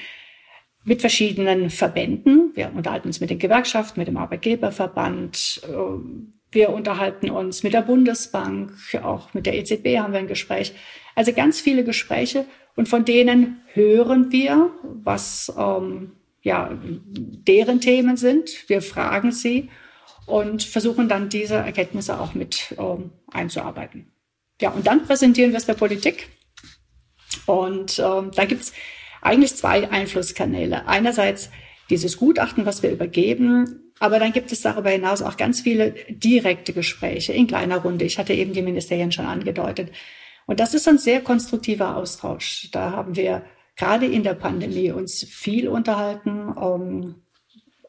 mit 0.89 1.01
verschiedenen 1.01 1.71
Verbänden. 1.71 2.53
Wir 2.55 2.73
unterhalten 2.75 3.09
uns 3.09 3.21
mit 3.21 3.31
den 3.31 3.39
Gewerkschaften, 3.39 4.01
mit 4.01 4.09
dem 4.09 4.17
Arbeitgeberverband. 4.17 5.61
Ähm, 5.69 6.33
wir 6.51 6.71
unterhalten 6.71 7.31
uns 7.31 7.63
mit 7.63 7.75
der 7.75 7.83
Bundesbank, 7.83 8.73
auch 9.03 9.35
mit 9.35 9.45
der 9.45 9.55
EZB 9.55 9.99
haben 9.99 10.15
wir 10.15 10.21
ein 10.21 10.27
Gespräch. 10.27 10.73
Also 11.15 11.33
ganz 11.35 11.61
viele 11.61 11.85
Gespräche 11.85 12.47
und 12.75 12.89
von 12.89 13.05
denen 13.05 13.61
hören 13.75 14.33
wir, 14.33 14.71
was 14.83 15.53
ähm, 15.59 16.13
ja 16.43 16.71
deren 16.83 17.81
Themen 17.83 18.17
sind. 18.17 18.69
Wir 18.69 18.81
fragen 18.81 19.31
sie 19.31 19.69
und 20.27 20.63
versuchen 20.63 21.09
dann 21.09 21.29
diese 21.29 21.57
Erkenntnisse 21.57 22.19
auch 22.19 22.33
mit 22.33 22.75
ähm, 22.79 23.11
einzuarbeiten. 23.31 24.11
Ja, 24.61 24.71
und 24.71 24.87
dann 24.87 25.05
präsentieren 25.05 25.51
wir 25.51 25.59
es 25.59 25.67
der 25.67 25.75
Politik. 25.75 26.29
Und 27.47 27.99
ähm, 27.99 28.31
da 28.35 28.47
gibt's 28.47 28.73
eigentlich 29.21 29.55
zwei 29.57 29.91
Einflusskanäle. 29.91 30.87
Einerseits 30.87 31.51
dieses 31.91 32.17
Gutachten, 32.17 32.67
was 32.67 32.83
wir 32.83 32.91
übergeben, 32.91 33.93
aber 33.99 34.19
dann 34.19 34.33
gibt 34.33 34.53
es 34.53 34.61
darüber 34.61 34.91
hinaus 34.91 35.23
auch 35.23 35.37
ganz 35.37 35.61
viele 35.61 35.95
direkte 36.09 36.73
Gespräche 36.73 37.33
in 37.33 37.47
kleiner 37.47 37.79
Runde. 37.79 38.05
Ich 38.05 38.19
hatte 38.19 38.33
eben 38.33 38.53
die 38.53 38.63
Ministerien 38.63 39.11
schon 39.11 39.27
angedeutet. 39.27 39.91
Und 40.47 40.61
das 40.61 40.75
ist 40.75 40.89
ein 40.89 40.99
sehr 40.99 41.21
konstruktiver 41.21 41.97
Austausch. 41.97 42.69
Da 42.73 42.93
haben 42.93 43.17
wir 43.17 43.43
gerade 43.77 44.07
in 44.07 44.23
der 44.23 44.35
Pandemie 44.35 44.91
uns 44.93 45.25
viel 45.25 45.69
unterhalten, 45.69 46.49
um, 46.49 46.83
ähm, 46.83 47.15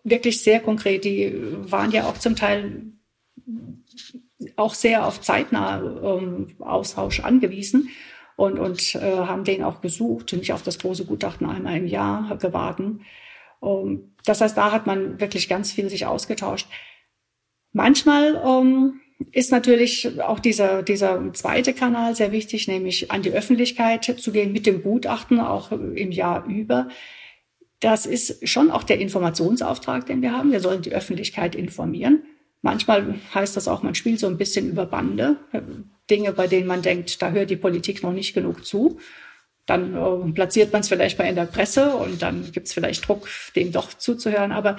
wirklich 0.04 0.42
sehr 0.42 0.60
konkret. 0.60 1.04
Die 1.04 1.34
waren 1.70 1.92
ja 1.92 2.06
auch 2.06 2.18
zum 2.18 2.36
Teil 2.36 2.94
auch 4.56 4.74
sehr 4.74 5.06
auf 5.06 5.22
zeitnah 5.22 5.80
um, 5.82 6.24
ähm, 6.24 6.48
Austausch 6.60 7.20
angewiesen 7.20 7.90
und, 8.40 8.58
und 8.58 8.96
äh, 8.96 9.18
haben 9.18 9.44
den 9.44 9.64
auch 9.64 9.82
gesucht, 9.82 10.32
nicht 10.32 10.54
auf 10.54 10.64
das 10.64 10.80
große 10.80 11.04
Gutachten 11.04 11.46
einmal 11.46 11.76
im 11.76 11.88
Jahr 11.88 12.38
gewartet. 12.38 13.02
Um, 13.60 14.14
das 14.24 14.40
heißt, 14.40 14.56
da 14.56 14.72
hat 14.72 14.88
man 14.88 15.20
wirklich 15.20 15.50
ganz 15.50 15.74
viel 15.74 15.90
sich 15.90 16.06
ausgetauscht. 16.06 16.70
Manchmal 17.74 18.36
um, 18.36 19.02
ist 19.34 19.52
natürlich 19.52 20.22
auch 20.22 20.40
dieser, 20.40 20.84
dieser 20.84 21.34
zweite 21.34 21.74
Kanal 21.74 22.16
sehr 22.16 22.32
wichtig, 22.32 22.70
nämlich 22.70 23.12
an 23.12 23.24
die 23.24 23.32
Öffentlichkeit 23.32 24.06
zu 24.06 24.32
gehen 24.32 24.54
mit 24.54 24.66
dem 24.66 24.84
Gutachten, 24.84 25.42
auch 25.42 25.74
im 25.74 26.12
Jahr 26.14 26.46
über. 26.46 26.88
Das 27.82 28.06
ist 28.06 28.48
schon 28.48 28.72
auch 28.72 28.84
der 28.84 29.02
Informationsauftrag, 29.02 30.06
den 30.06 30.22
wir 30.22 30.32
haben. 30.32 30.54
Wir 30.54 30.62
sollen 30.62 30.82
die 30.82 30.94
Öffentlichkeit 30.94 31.56
informieren. 31.56 32.24
Manchmal 32.62 33.16
heißt 33.36 33.58
das 33.58 33.68
auch, 33.68 33.84
man 33.84 33.96
spielt 33.96 34.20
so 34.20 34.28
ein 34.28 34.38
bisschen 34.38 34.70
über 34.70 34.86
Bande. 34.86 35.36
Dinge, 36.10 36.34
bei 36.34 36.48
denen 36.48 36.68
man 36.68 36.82
denkt, 36.82 37.22
da 37.22 37.32
hört 37.32 37.50
die 37.50 37.56
Politik 37.56 38.04
noch 38.04 38.14
nicht 38.14 38.34
genug 38.34 38.66
zu. 38.66 39.00
Dann 39.66 39.96
äh, 39.96 40.32
platziert 40.32 40.74
man 40.74 40.82
es 40.82 40.90
vielleicht 40.90 41.20
mal 41.20 41.26
in 41.26 41.36
der 41.36 41.46
Presse 41.46 41.96
und 41.96 42.22
dann 42.22 42.52
gibt 42.52 42.68
es 42.68 42.74
vielleicht 42.74 43.08
Druck, 43.08 43.30
dem 43.56 43.72
doch 43.72 43.94
zuzuhören. 43.94 44.52
Aber 44.52 44.78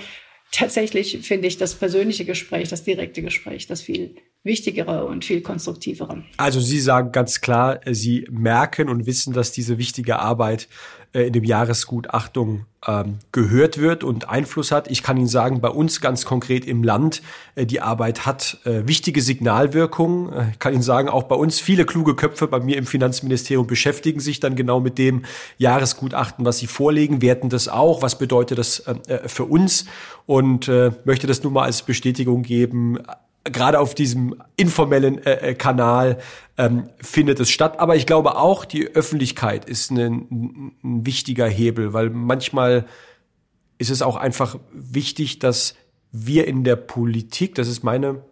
tatsächlich 0.51 1.19
finde 1.23 1.47
ich 1.47 1.59
das 1.59 1.75
persönliche 1.75 2.25
Gespräch, 2.25 2.69
das 2.69 2.83
direkte 2.83 3.23
Gespräch, 3.23 3.67
das 3.67 3.83
viel 3.83 4.17
wichtigere 4.43 5.05
und 5.05 5.25
viel 5.25 5.43
konstruktivere. 5.43 6.25
Also 6.39 6.61
Sie 6.61 6.81
sagen 6.81 7.13
ganz 7.13 7.41
klar, 7.41 7.81
Sie 7.87 8.27
merken 8.31 8.89
und 8.89 9.07
wissen, 9.07 9.33
dass 9.33 9.53
diese 9.53 9.79
wichtige 9.79 10.19
Arbeit 10.19 10.69
äh, 11.13 11.27
in 11.27 11.33
dem 11.33 11.45
Jahresgutachtung 11.45 12.67
ähm, 12.87 13.19
gehört 13.33 13.79
wird 13.79 14.05
und 14.05 14.29
Einfluss 14.29 14.73
hat. 14.73 14.91
Ich 14.91 15.03
kann 15.03 15.17
Ihnen 15.17 15.27
sagen, 15.27 15.61
bei 15.61 15.69
uns 15.69 16.01
ganz 16.01 16.25
konkret 16.25 16.65
im 16.65 16.83
Land, 16.83 17.23
äh, 17.55 17.67
die 17.67 17.81
Arbeit 17.81 18.27
hat 18.27 18.59
äh, 18.65 18.87
wichtige 18.87 19.21
Signalwirkungen. 19.21 20.33
Äh, 20.33 20.51
ich 20.53 20.59
kann 20.59 20.73
Ihnen 20.73 20.83
sagen, 20.83 21.09
auch 21.09 21.25
bei 21.25 21.35
uns 21.35 21.61
viele 21.61 21.85
kluge 21.85 22.15
Köpfe 22.15 22.47
bei 22.47 22.61
mir 22.61 22.79
im 22.79 22.87
Finanzministerium 22.87 23.67
beschäftigen 23.67 24.21
sich 24.21 24.41
dann 24.41 24.57
genau 24.57 24.81
mit 24.81 24.99
dem 24.99 25.25
Jahresgutachten, 25.59 26.45
was 26.45 26.59
sie 26.59 26.67
vorlegen, 26.67 27.23
werten 27.23 27.49
das 27.49 27.69
auch. 27.69 28.03
Was 28.03 28.17
bedeutet 28.17 28.59
das 28.59 28.81
äh, 28.81 28.95
äh 29.09 29.29
für 29.29 29.45
uns? 29.45 29.87
Und 30.27 30.69
äh, 30.69 30.93
möchte 31.05 31.27
das 31.27 31.43
nur 31.43 31.53
mal 31.53 31.65
als 31.65 31.83
Bestätigung 31.83 32.43
geben 32.43 32.99
gerade 33.45 33.81
auf 33.81 33.95
diesem 33.95 34.43
informellen 34.57 35.25
äh, 35.25 35.51
äh, 35.51 35.55
Kanal 35.55 36.19
ähm, 36.59 36.91
findet 37.01 37.41
es 37.41 37.51
statt. 37.51 37.81
Aber 37.81 37.97
ich 37.97 38.07
glaube 38.07 38.37
auch, 38.37 38.65
die 38.65 38.89
Öffentlichkeit 38.89 39.65
ist 39.65 39.91
ein, 39.91 40.73
ein 40.85 41.07
wichtiger 41.07 41.49
Hebel, 41.49 41.93
weil 41.93 42.11
manchmal 42.11 42.87
ist 43.79 43.91
es 43.91 44.03
auch 44.03 44.17
einfach 44.17 44.59
wichtig, 44.73 45.39
dass 45.39 45.75
wir 46.13 46.47
in 46.47 46.65
der 46.65 46.77
Politik, 46.77 47.55
das 47.55 47.69
ist 47.69 47.83
meine 47.83 48.23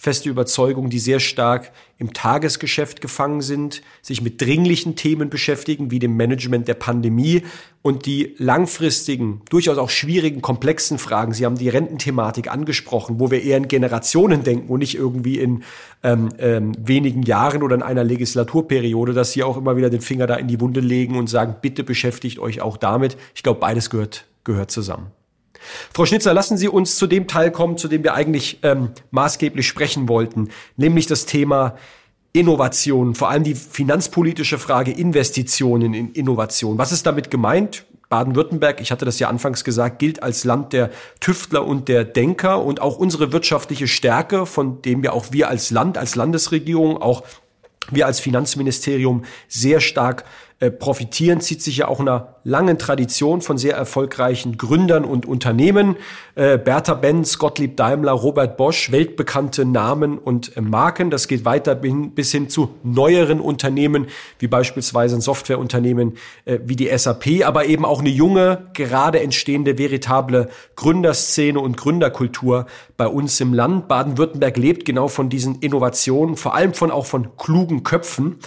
feste 0.00 0.30
Überzeugung, 0.30 0.90
die 0.90 1.00
sehr 1.00 1.18
stark 1.18 1.72
im 1.98 2.12
Tagesgeschäft 2.12 3.00
gefangen 3.00 3.40
sind, 3.40 3.82
sich 4.00 4.22
mit 4.22 4.40
dringlichen 4.40 4.94
Themen 4.94 5.28
beschäftigen, 5.28 5.90
wie 5.90 5.98
dem 5.98 6.16
Management 6.16 6.68
der 6.68 6.74
Pandemie 6.74 7.42
und 7.82 8.06
die 8.06 8.36
langfristigen, 8.38 9.42
durchaus 9.50 9.76
auch 9.76 9.90
schwierigen, 9.90 10.40
komplexen 10.40 10.98
Fragen. 10.98 11.32
Sie 11.32 11.44
haben 11.44 11.58
die 11.58 11.68
Rententhematik 11.68 12.48
angesprochen, 12.48 13.18
wo 13.18 13.32
wir 13.32 13.42
eher 13.42 13.56
in 13.56 13.66
Generationen 13.66 14.44
denken 14.44 14.68
und 14.68 14.78
nicht 14.78 14.94
irgendwie 14.94 15.40
in 15.40 15.64
ähm, 16.04 16.28
ähm, 16.38 16.74
wenigen 16.78 17.24
Jahren 17.24 17.64
oder 17.64 17.74
in 17.74 17.82
einer 17.82 18.04
Legislaturperiode, 18.04 19.14
dass 19.14 19.32
Sie 19.32 19.42
auch 19.42 19.56
immer 19.56 19.76
wieder 19.76 19.90
den 19.90 20.00
Finger 20.00 20.28
da 20.28 20.36
in 20.36 20.46
die 20.46 20.60
Wunde 20.60 20.78
legen 20.78 21.16
und 21.18 21.26
sagen, 21.26 21.56
bitte 21.60 21.82
beschäftigt 21.82 22.38
euch 22.38 22.60
auch 22.60 22.76
damit. 22.76 23.16
Ich 23.34 23.42
glaube, 23.42 23.58
beides 23.58 23.90
gehört, 23.90 24.26
gehört 24.44 24.70
zusammen. 24.70 25.17
Frau 25.92 26.06
Schnitzer, 26.06 26.34
lassen 26.34 26.56
Sie 26.56 26.68
uns 26.68 26.96
zu 26.96 27.06
dem 27.06 27.26
Teil 27.26 27.50
kommen, 27.50 27.78
zu 27.78 27.88
dem 27.88 28.02
wir 28.02 28.14
eigentlich 28.14 28.60
ähm, 28.62 28.90
maßgeblich 29.10 29.66
sprechen 29.66 30.08
wollten, 30.08 30.48
nämlich 30.76 31.06
das 31.06 31.26
Thema 31.26 31.76
Innovation, 32.32 33.14
vor 33.14 33.30
allem 33.30 33.42
die 33.42 33.54
finanzpolitische 33.54 34.58
Frage 34.58 34.92
Investitionen 34.92 35.94
in 35.94 36.12
Innovation. 36.12 36.78
Was 36.78 36.92
ist 36.92 37.06
damit 37.06 37.30
gemeint? 37.30 37.84
Baden-Württemberg, 38.08 38.80
ich 38.80 38.90
hatte 38.90 39.04
das 39.04 39.18
ja 39.18 39.28
anfangs 39.28 39.64
gesagt, 39.64 39.98
gilt 39.98 40.22
als 40.22 40.44
Land 40.44 40.72
der 40.72 40.90
Tüftler 41.20 41.66
und 41.66 41.88
der 41.88 42.04
Denker 42.04 42.62
und 42.64 42.80
auch 42.80 42.96
unsere 42.96 43.32
wirtschaftliche 43.32 43.86
Stärke, 43.86 44.46
von 44.46 44.80
dem 44.82 45.02
wir 45.02 45.12
auch 45.12 45.26
wir 45.30 45.48
als 45.48 45.70
Land, 45.70 45.98
als 45.98 46.16
Landesregierung, 46.16 46.96
auch 46.96 47.22
wir 47.90 48.06
als 48.06 48.20
Finanzministerium 48.20 49.24
sehr 49.48 49.80
stark 49.80 50.24
äh, 50.60 50.72
profitieren, 50.72 51.40
zieht 51.40 51.62
sich 51.62 51.76
ja 51.76 51.88
auch 51.88 52.00
einer 52.00 52.34
langen 52.42 52.78
Tradition 52.78 53.42
von 53.42 53.58
sehr 53.58 53.76
erfolgreichen 53.76 54.58
Gründern 54.58 55.04
und 55.04 55.24
Unternehmen. 55.24 55.94
Äh, 56.34 56.58
Bertha 56.58 56.94
Benz, 56.94 57.38
Gottlieb 57.38 57.76
Daimler, 57.76 58.10
Robert 58.10 58.56
Bosch, 58.56 58.90
weltbekannte 58.90 59.64
Namen 59.64 60.18
und 60.18 60.56
äh, 60.56 60.60
Marken. 60.60 61.10
Das 61.10 61.28
geht 61.28 61.44
weiter 61.44 61.76
bis 61.76 62.32
hin 62.32 62.48
zu 62.48 62.74
neueren 62.82 63.38
Unternehmen, 63.38 64.06
wie 64.40 64.48
beispielsweise 64.48 65.14
ein 65.14 65.20
Softwareunternehmen 65.20 66.16
äh, 66.44 66.58
wie 66.64 66.74
die 66.74 66.88
SAP, 66.96 67.44
aber 67.44 67.66
eben 67.66 67.84
auch 67.84 68.00
eine 68.00 68.10
junge, 68.10 68.66
gerade 68.72 69.20
entstehende, 69.20 69.78
veritable 69.78 70.48
Gründerszene 70.74 71.60
und 71.60 71.76
Gründerkultur 71.76 72.66
bei 72.96 73.06
uns 73.06 73.40
im 73.40 73.54
Land. 73.54 73.86
Baden-Württemberg 73.86 74.56
lebt 74.56 74.84
genau 74.84 75.06
von 75.06 75.28
diesen 75.28 75.60
Innovationen, 75.60 76.36
vor 76.36 76.56
allem 76.56 76.74
von 76.74 76.90
auch 76.90 77.06
von 77.06 77.36
klugen 77.36 77.84
Köpfen. 77.84 78.40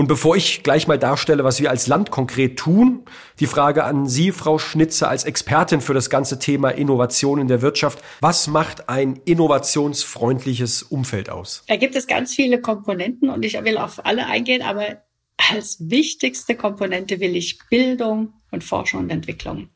Und 0.00 0.06
bevor 0.06 0.36
ich 0.36 0.62
gleich 0.62 0.86
mal 0.86 0.96
darstelle, 0.96 1.42
was 1.42 1.60
wir 1.60 1.70
als 1.70 1.88
Land 1.88 2.12
konkret 2.12 2.56
tun, 2.56 3.02
die 3.40 3.48
Frage 3.48 3.82
an 3.82 4.06
Sie, 4.06 4.30
Frau 4.30 4.58
Schnitzer, 4.58 5.10
als 5.10 5.24
Expertin 5.24 5.80
für 5.80 5.92
das 5.92 6.08
ganze 6.08 6.38
Thema 6.38 6.70
Innovation 6.70 7.40
in 7.40 7.48
der 7.48 7.62
Wirtschaft. 7.62 8.00
Was 8.20 8.46
macht 8.46 8.88
ein 8.88 9.18
innovationsfreundliches 9.24 10.84
Umfeld 10.84 11.30
aus? 11.30 11.64
Da 11.66 11.74
gibt 11.74 11.96
es 11.96 12.06
ganz 12.06 12.32
viele 12.32 12.60
Komponenten 12.60 13.28
und 13.28 13.44
ich 13.44 13.54
will 13.64 13.76
auf 13.76 14.06
alle 14.06 14.26
eingehen, 14.26 14.62
aber 14.62 15.02
als 15.50 15.78
wichtigste 15.90 16.54
Komponente 16.54 17.18
will 17.18 17.34
ich 17.34 17.58
Bildung 17.68 18.34
und 18.52 18.62
Forschung 18.62 19.00
und 19.00 19.10
Entwicklung, 19.10 19.68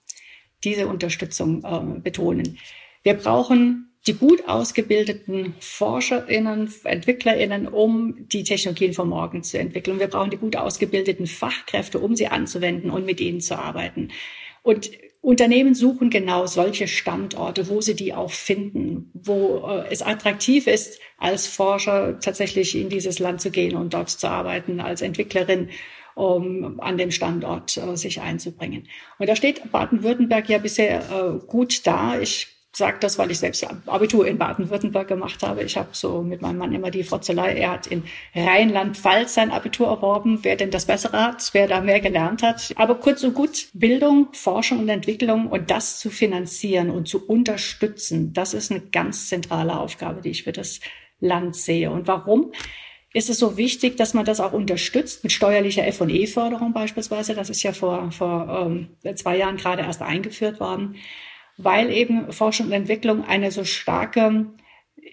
diese 0.62 0.86
Unterstützung 0.86 1.64
äh, 1.64 2.00
betonen. 2.00 2.58
Wir 3.02 3.14
brauchen 3.14 3.91
die 4.06 4.14
gut 4.14 4.48
ausgebildeten 4.48 5.54
ForscherInnen, 5.60 6.72
EntwicklerInnen, 6.84 7.68
um 7.68 8.28
die 8.28 8.42
Technologien 8.42 8.94
von 8.94 9.08
morgen 9.08 9.44
zu 9.44 9.58
entwickeln. 9.58 10.00
Wir 10.00 10.08
brauchen 10.08 10.30
die 10.30 10.38
gut 10.38 10.56
ausgebildeten 10.56 11.26
Fachkräfte, 11.26 12.00
um 12.00 12.16
sie 12.16 12.26
anzuwenden 12.26 12.90
und 12.90 13.06
mit 13.06 13.20
ihnen 13.20 13.40
zu 13.40 13.56
arbeiten. 13.56 14.08
Und 14.62 14.90
Unternehmen 15.20 15.76
suchen 15.76 16.10
genau 16.10 16.46
solche 16.46 16.88
Standorte, 16.88 17.68
wo 17.68 17.80
sie 17.80 17.94
die 17.94 18.12
auch 18.12 18.32
finden, 18.32 19.12
wo 19.14 19.64
äh, 19.68 19.84
es 19.88 20.02
attraktiv 20.02 20.66
ist, 20.66 20.98
als 21.16 21.46
Forscher 21.46 22.18
tatsächlich 22.18 22.76
in 22.76 22.88
dieses 22.88 23.20
Land 23.20 23.40
zu 23.40 23.52
gehen 23.52 23.76
und 23.76 23.94
dort 23.94 24.10
zu 24.10 24.28
arbeiten, 24.28 24.80
als 24.80 25.00
Entwicklerin 25.00 25.68
um 26.14 26.80
an 26.80 26.98
dem 26.98 27.12
Standort 27.12 27.76
äh, 27.76 27.96
sich 27.96 28.20
einzubringen. 28.20 28.88
Und 29.18 29.28
da 29.28 29.36
steht 29.36 29.70
Baden-Württemberg 29.70 30.48
ja 30.48 30.58
bisher 30.58 31.00
äh, 31.10 31.46
gut 31.46 31.86
da. 31.86 32.20
Ich 32.20 32.48
sage 32.74 32.96
das, 33.00 33.18
weil 33.18 33.30
ich 33.30 33.38
selbst 33.38 33.66
Abitur 33.86 34.26
in 34.26 34.38
Baden-Württemberg 34.38 35.06
gemacht 35.06 35.42
habe. 35.42 35.62
Ich 35.62 35.76
habe 35.76 35.90
so 35.92 36.22
mit 36.22 36.40
meinem 36.40 36.56
Mann 36.56 36.72
immer 36.72 36.90
die 36.90 37.04
Frotzelei. 37.04 37.54
Er 37.54 37.72
hat 37.72 37.86
in 37.86 38.04
Rheinland-Pfalz 38.34 39.34
sein 39.34 39.50
Abitur 39.50 39.88
erworben. 39.88 40.38
Wer 40.42 40.56
denn 40.56 40.70
das 40.70 40.86
Bessere 40.86 41.22
hat, 41.22 41.50
wer 41.52 41.68
da 41.68 41.82
mehr 41.82 42.00
gelernt 42.00 42.42
hat. 42.42 42.72
Aber 42.76 42.94
kurz 42.94 43.22
und 43.24 43.34
gut, 43.34 43.68
Bildung, 43.74 44.28
Forschung 44.32 44.80
und 44.80 44.88
Entwicklung 44.88 45.48
und 45.48 45.70
das 45.70 45.98
zu 45.98 46.08
finanzieren 46.08 46.88
und 46.88 47.08
zu 47.08 47.26
unterstützen, 47.26 48.32
das 48.32 48.54
ist 48.54 48.70
eine 48.70 48.80
ganz 48.80 49.28
zentrale 49.28 49.78
Aufgabe, 49.78 50.22
die 50.22 50.30
ich 50.30 50.44
für 50.44 50.52
das 50.52 50.80
Land 51.20 51.56
sehe. 51.56 51.90
Und 51.90 52.06
warum? 52.08 52.52
ist 53.14 53.28
es 53.28 53.38
so 53.38 53.58
wichtig, 53.58 53.98
dass 53.98 54.14
man 54.14 54.24
das 54.24 54.40
auch 54.40 54.54
unterstützt 54.54 55.22
mit 55.22 55.32
steuerlicher 55.32 55.86
F&E-Förderung 55.86 56.72
beispielsweise. 56.72 57.34
Das 57.34 57.50
ist 57.50 57.62
ja 57.62 57.74
vor, 57.74 58.10
vor 58.10 58.66
ähm, 58.66 59.16
zwei 59.16 59.36
Jahren 59.36 59.58
gerade 59.58 59.82
erst 59.82 60.00
eingeführt 60.00 60.60
worden 60.60 60.96
weil 61.64 61.90
eben 61.90 62.32
Forschung 62.32 62.66
und 62.66 62.72
Entwicklung 62.72 63.24
eine 63.24 63.50
so 63.50 63.64
starke 63.64 64.46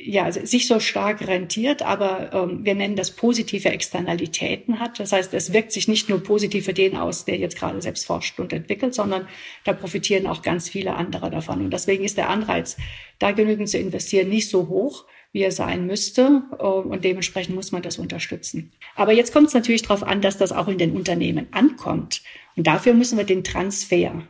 ja, 0.01 0.23
also 0.23 0.45
sich 0.45 0.67
so 0.67 0.79
stark 0.79 1.27
rentiert, 1.27 1.81
aber 1.81 2.31
ähm, 2.33 2.63
wir 2.63 2.75
nennen 2.75 2.95
das 2.95 3.12
positive 3.12 3.69
Externalitäten 3.69 4.79
hat. 4.79 4.99
Das 4.99 5.12
heißt, 5.12 5.33
es 5.33 5.51
wirkt 5.51 5.71
sich 5.71 5.88
nicht 5.88 6.09
nur 6.09 6.23
positiv 6.23 6.65
für 6.65 6.73
den 6.73 6.95
aus, 6.95 7.25
der 7.25 7.38
jetzt 7.38 7.57
gerade 7.57 7.81
selbst 7.81 8.05
forscht 8.05 8.39
und 8.39 8.53
entwickelt, 8.53 8.93
sondern 8.93 9.27
da 9.65 9.73
profitieren 9.73 10.27
auch 10.27 10.41
ganz 10.41 10.69
viele 10.69 10.95
andere 10.95 11.29
davon. 11.29 11.62
Und 11.62 11.71
deswegen 11.71 12.05
ist 12.05 12.17
der 12.17 12.29
Anreiz, 12.29 12.77
da 13.19 13.31
genügend 13.31 13.67
zu 13.67 13.77
investieren, 13.77 14.29
nicht 14.29 14.49
so 14.49 14.69
hoch, 14.69 15.05
wie 15.33 15.41
er 15.41 15.51
sein 15.51 15.85
müsste. 15.85 16.43
Äh, 16.59 16.63
und 16.63 17.03
dementsprechend 17.03 17.55
muss 17.55 17.71
man 17.71 17.81
das 17.81 17.97
unterstützen. 17.97 18.71
Aber 18.95 19.12
jetzt 19.12 19.33
kommt 19.33 19.47
es 19.47 19.53
natürlich 19.53 19.81
darauf 19.81 20.03
an, 20.03 20.21
dass 20.21 20.38
das 20.38 20.51
auch 20.51 20.67
in 20.69 20.77
den 20.77 20.95
Unternehmen 20.95 21.47
ankommt. 21.51 22.21
Und 22.55 22.67
dafür 22.67 22.93
müssen 22.93 23.17
wir 23.17 23.25
den 23.25 23.43
Transfer 23.43 24.23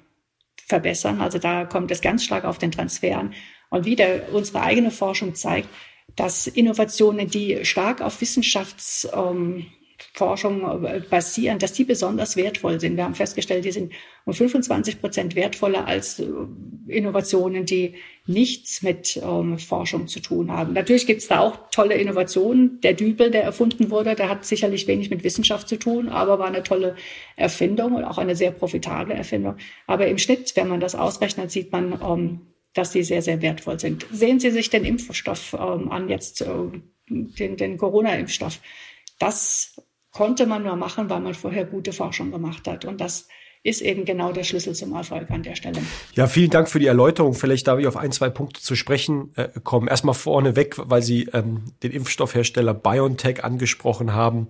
verbessern. 0.70 1.20
Also 1.20 1.40
da 1.40 1.66
kommt 1.66 1.92
es 1.92 2.00
ganz 2.00 2.24
stark 2.24 2.46
auf 2.46 2.60
den 2.60 2.72
Transfer 2.72 3.18
an. 3.18 3.34
Und 3.70 3.86
wieder 3.86 4.32
unsere 4.32 4.62
eigene 4.62 4.92
Forschung 4.92 5.36
zeigt, 5.36 5.68
dass 6.16 6.48
Innovationen, 6.48 7.30
die 7.30 7.66
stark 7.66 8.02
auf 8.02 8.22
Wissenschaftsforschung 8.22 9.38
ähm, 9.38 9.66
basieren, 11.10 11.60
dass 11.60 11.74
die 11.74 11.84
besonders 11.84 12.36
wertvoll 12.36 12.80
sind. 12.80 12.98
Wir 12.98 13.04
haben 13.04 13.16
festgestellt, 13.16 13.66
die 13.66 13.72
sind 13.72 13.94
um 14.26 14.34
25 14.34 15.00
Prozent 15.00 15.36
wertvoller 15.36 15.88
als 15.88 16.20
äh, 16.20 16.26
Innovationen, 16.88 17.66
die 17.66 17.96
nichts 18.26 18.82
mit 18.82 19.20
ähm, 19.24 19.58
Forschung 19.58 20.08
zu 20.08 20.20
tun 20.20 20.52
haben. 20.52 20.74
Natürlich 20.74 21.08
gibt 21.08 21.22
es 21.22 21.28
da 21.28 21.40
auch 21.40 21.70
tolle 21.72 21.96
Innovationen. 21.96 22.80
Der 22.82 22.94
Dübel, 22.94 23.32
der 23.32 23.44
erfunden 23.44 23.90
wurde, 23.90 24.16
der 24.16 24.30
hat 24.30 24.46
sicherlich 24.46 24.88
wenig 24.88 25.10
mit 25.10 25.24
Wissenschaft 25.24 25.68
zu 25.68 25.78
tun, 25.78 26.10
aber 26.10 26.40
war 26.40 26.48
eine 26.48 26.64
tolle 26.64 26.96
Erfindung 27.36 27.96
und 27.96 28.04
auch 28.04 28.18
eine 28.18 28.36
sehr 28.36 28.52
profitable 28.52 29.14
Erfindung. 29.14 29.56
Aber 29.88 30.08
im 30.08 30.18
Schnitt, 30.18 30.56
wenn 30.56 30.68
man 30.68 30.80
das 30.80 30.96
ausrechnet, 30.96 31.52
sieht 31.52 31.72
man, 31.72 32.00
ähm, 32.04 32.42
dass 32.74 32.92
die 32.92 33.04
sehr, 33.04 33.22
sehr 33.22 33.42
wertvoll 33.42 33.80
sind. 33.80 34.06
Sehen 34.12 34.40
Sie 34.40 34.52
sich 34.52 34.70
den 34.70 34.86
Impfstoff 34.86 35.54
ähm, 35.54 35.92
an, 35.92 36.08
jetzt 36.10 36.42
äh, 36.42 36.48
den, 37.10 37.58
den 37.58 37.78
Corona-Impfstoff. 37.78 38.60
Das 39.18 39.76
konnte 40.20 40.46
man 40.46 40.64
nur 40.64 40.76
machen, 40.76 41.10
weil 41.10 41.22
man 41.22 41.34
vorher 41.34 41.64
gute 41.64 41.94
Forschung 41.94 42.30
gemacht 42.30 42.68
hat. 42.68 42.84
Und 42.84 43.00
das 43.00 43.30
ist 43.64 43.80
eben 43.80 44.04
genau 44.04 44.34
der 44.34 44.44
Schlüssel 44.44 44.76
zum 44.76 44.94
Erfolg 44.94 45.32
an 45.32 45.44
der 45.44 45.56
Stelle. 45.56 45.80
Ja, 46.14 46.28
vielen 46.28 46.50
Dank 46.50 46.68
für 46.68 46.80
die 46.80 46.88
Erläuterung. 46.88 47.34
Vielleicht 47.34 47.68
darf 47.68 47.80
ich 47.80 47.88
auf 47.88 47.96
ein, 47.96 48.12
zwei 48.12 48.30
Punkte 48.30 48.60
zu 48.60 48.76
sprechen 48.76 49.32
äh, 49.38 49.48
kommen. 49.64 49.88
Erstmal 49.88 50.16
vorneweg, 50.16 50.76
weil 50.78 51.02
Sie 51.04 51.30
ähm, 51.32 51.64
den 51.84 51.94
Impfstoffhersteller 51.94 52.74
BioNTech 52.74 53.46
angesprochen 53.46 54.14
haben 54.14 54.48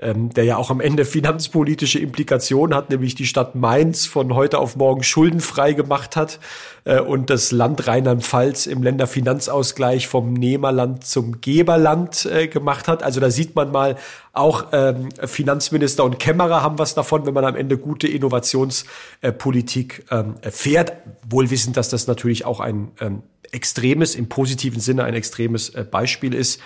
ähm, 0.00 0.30
der 0.30 0.44
ja 0.44 0.56
auch 0.56 0.70
am 0.70 0.80
Ende 0.80 1.04
finanzpolitische 1.04 1.98
Implikationen 1.98 2.74
hat, 2.74 2.90
nämlich 2.90 3.14
die 3.14 3.26
Stadt 3.26 3.54
Mainz 3.54 4.06
von 4.06 4.34
heute 4.34 4.58
auf 4.58 4.76
morgen 4.76 5.02
schuldenfrei 5.02 5.72
gemacht 5.72 6.16
hat 6.16 6.40
äh, 6.84 7.00
und 7.00 7.30
das 7.30 7.52
Land 7.52 7.86
Rheinland-Pfalz 7.86 8.66
im 8.66 8.82
Länderfinanzausgleich 8.82 10.08
vom 10.08 10.32
Nehmerland 10.32 11.04
zum 11.04 11.40
Geberland 11.40 12.26
äh, 12.26 12.48
gemacht 12.48 12.88
hat. 12.88 13.02
Also 13.02 13.20
da 13.20 13.30
sieht 13.30 13.54
man 13.54 13.70
mal, 13.70 13.96
auch 14.32 14.68
ähm, 14.72 15.08
Finanzminister 15.24 16.04
und 16.04 16.20
Kämmerer 16.20 16.62
haben 16.62 16.78
was 16.78 16.94
davon, 16.94 17.26
wenn 17.26 17.34
man 17.34 17.44
am 17.44 17.56
Ende 17.56 17.76
gute 17.76 18.06
Innovationspolitik 18.06 20.04
äh, 20.08 20.20
ähm, 20.20 20.34
fährt, 20.50 20.92
wohl 21.28 21.50
wissend, 21.50 21.76
dass 21.76 21.88
das 21.88 22.06
natürlich 22.06 22.44
auch 22.44 22.60
ein 22.60 22.92
ähm, 23.00 23.22
extremes, 23.52 24.14
im 24.14 24.28
positiven 24.28 24.80
Sinne 24.80 25.04
ein 25.04 25.14
extremes 25.14 25.70
äh, 25.70 25.84
Beispiel 25.84 26.34
ist. 26.34 26.60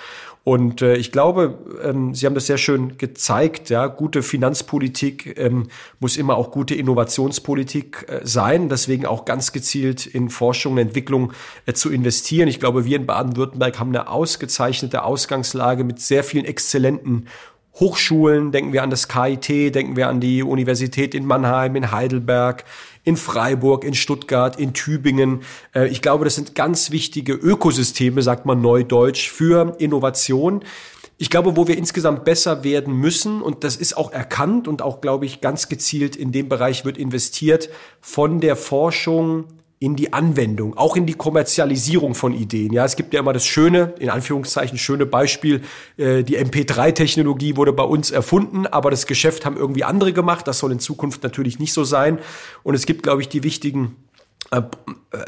Und 0.45 0.83
äh, 0.83 0.97
ich 0.97 1.11
glaube, 1.11 1.59
ähm, 1.83 2.15
Sie 2.15 2.27
haben 2.27 2.35
das 2.35 2.47
sehr 2.47 2.59
schön 2.59 2.99
gezeigt. 2.99 3.71
Ja, 3.71 3.87
gute 3.87 4.23
Finanzpolitik 4.23 5.39
ähm, 5.39 5.69
muss 6.01 6.19
immer 6.19 6.37
auch 6.37 6.51
gute 6.51 6.75
Innovationspolitik 6.75 8.05
äh, 8.09 8.21
sein. 8.25 8.69
Deswegen 8.69 9.07
auch 9.07 9.25
ganz 9.25 9.53
gezielt 9.53 10.05
in 10.05 10.29
Forschung 10.29 10.75
und 10.75 10.79
Entwicklung 10.81 11.33
äh, 11.65 11.73
zu 11.73 11.91
investieren. 11.91 12.47
Ich 12.47 12.61
glaube, 12.61 12.85
wir 12.85 12.97
in 12.97 13.07
Baden-Württemberg 13.07 13.79
haben 13.81 13.89
eine 13.89 14.09
ausgezeichnete 14.09 15.03
Ausgangslage 15.03 15.83
mit 15.83 15.99
sehr 15.99 16.23
vielen 16.23 16.45
exzellenten 16.45 17.27
Hochschulen. 17.81 18.53
Denken 18.53 18.75
wir 18.75 18.83
an 18.83 18.91
das 18.91 19.09
KIT, 19.09 19.75
denken 19.75 19.97
wir 19.97 20.09
an 20.09 20.21
die 20.21 20.43
Universität 20.43 21.15
in 21.15 21.25
Mannheim, 21.25 21.75
in 21.75 21.91
Heidelberg, 21.91 22.65
in 23.05 23.17
Freiburg, 23.17 23.85
in 23.85 23.95
Stuttgart, 23.95 24.59
in 24.59 24.73
Tübingen. 24.73 25.43
Äh, 25.75 25.89
ich 25.89 26.03
glaube, 26.03 26.25
das 26.25 26.35
sind 26.35 26.55
ganz 26.55 26.91
wichtige 26.91 27.35
Ökosysteme, 27.35 28.23
sagt 28.23 28.47
man 28.47 28.61
neudeutsch, 28.61 29.31
für 29.31 29.77
Innovation. 29.79 30.65
Ich 31.17 31.31
glaube, 31.31 31.57
wo 31.57 31.69
wir 31.69 31.79
insgesamt 31.79 32.25
besser 32.25 32.65
werden 32.65 32.95
müssen, 32.95 33.41
und 33.41 33.63
das 33.63 33.77
ist 33.77 33.97
auch 33.97 34.11
erkannt 34.11 34.67
und 34.67 34.83
auch, 34.83 35.01
glaube 35.01 35.27
ich, 35.27 35.41
ganz 35.41 35.69
gezielt 35.69 36.17
in 36.17 36.33
dem 36.33 36.49
Bereich 36.49 36.85
wird 36.85 36.99
investiert, 36.99 37.69
von 38.01 38.41
der 38.41 38.57
Forschung 38.57 39.45
in 39.85 39.97
die 39.97 40.15
Anwendung, 40.15 40.79
auch 40.79 40.97
in 40.97 41.05
die 41.05 41.13
Kommerzialisierung 41.13 42.15
von 42.15 42.33
Ideen. 42.33 42.73
Ja, 42.73 42.87
es 42.87 42.97
gibt 42.97 43.13
ja 43.13 43.21
immer 43.21 43.35
das 43.35 43.45
schöne, 43.45 43.93
in 43.99 44.09
Anführungszeichen 44.09 44.79
schöne 44.79 45.05
Beispiel, 45.05 45.61
äh, 45.99 46.23
die 46.23 46.39
MP3-Technologie 46.39 47.57
wurde 47.57 47.75
bei 47.75 47.83
uns 47.83 48.11
erfunden, 48.11 48.67
aber 48.67 48.91
das 48.91 49.07
Geschäft 49.07 49.45
haben 49.45 49.59
irgendwie 49.59 49.85
andere 49.85 50.15
gemacht. 50.15 50.49
Das 50.49 50.59
soll 50.59 50.73
in 50.73 50.79
Zukunft 50.79 51.23
natürlich 51.23 51.59
nicht 51.59 51.75
so 51.75 51.85
sein. 51.85 52.19
Und 52.63 52.75
es 52.75 52.87
gibt, 52.87 53.03
glaube 53.03 53.21
ich, 53.21 53.29
die 53.29 53.43
wichtigen 53.43 53.97
äh, 54.51 54.63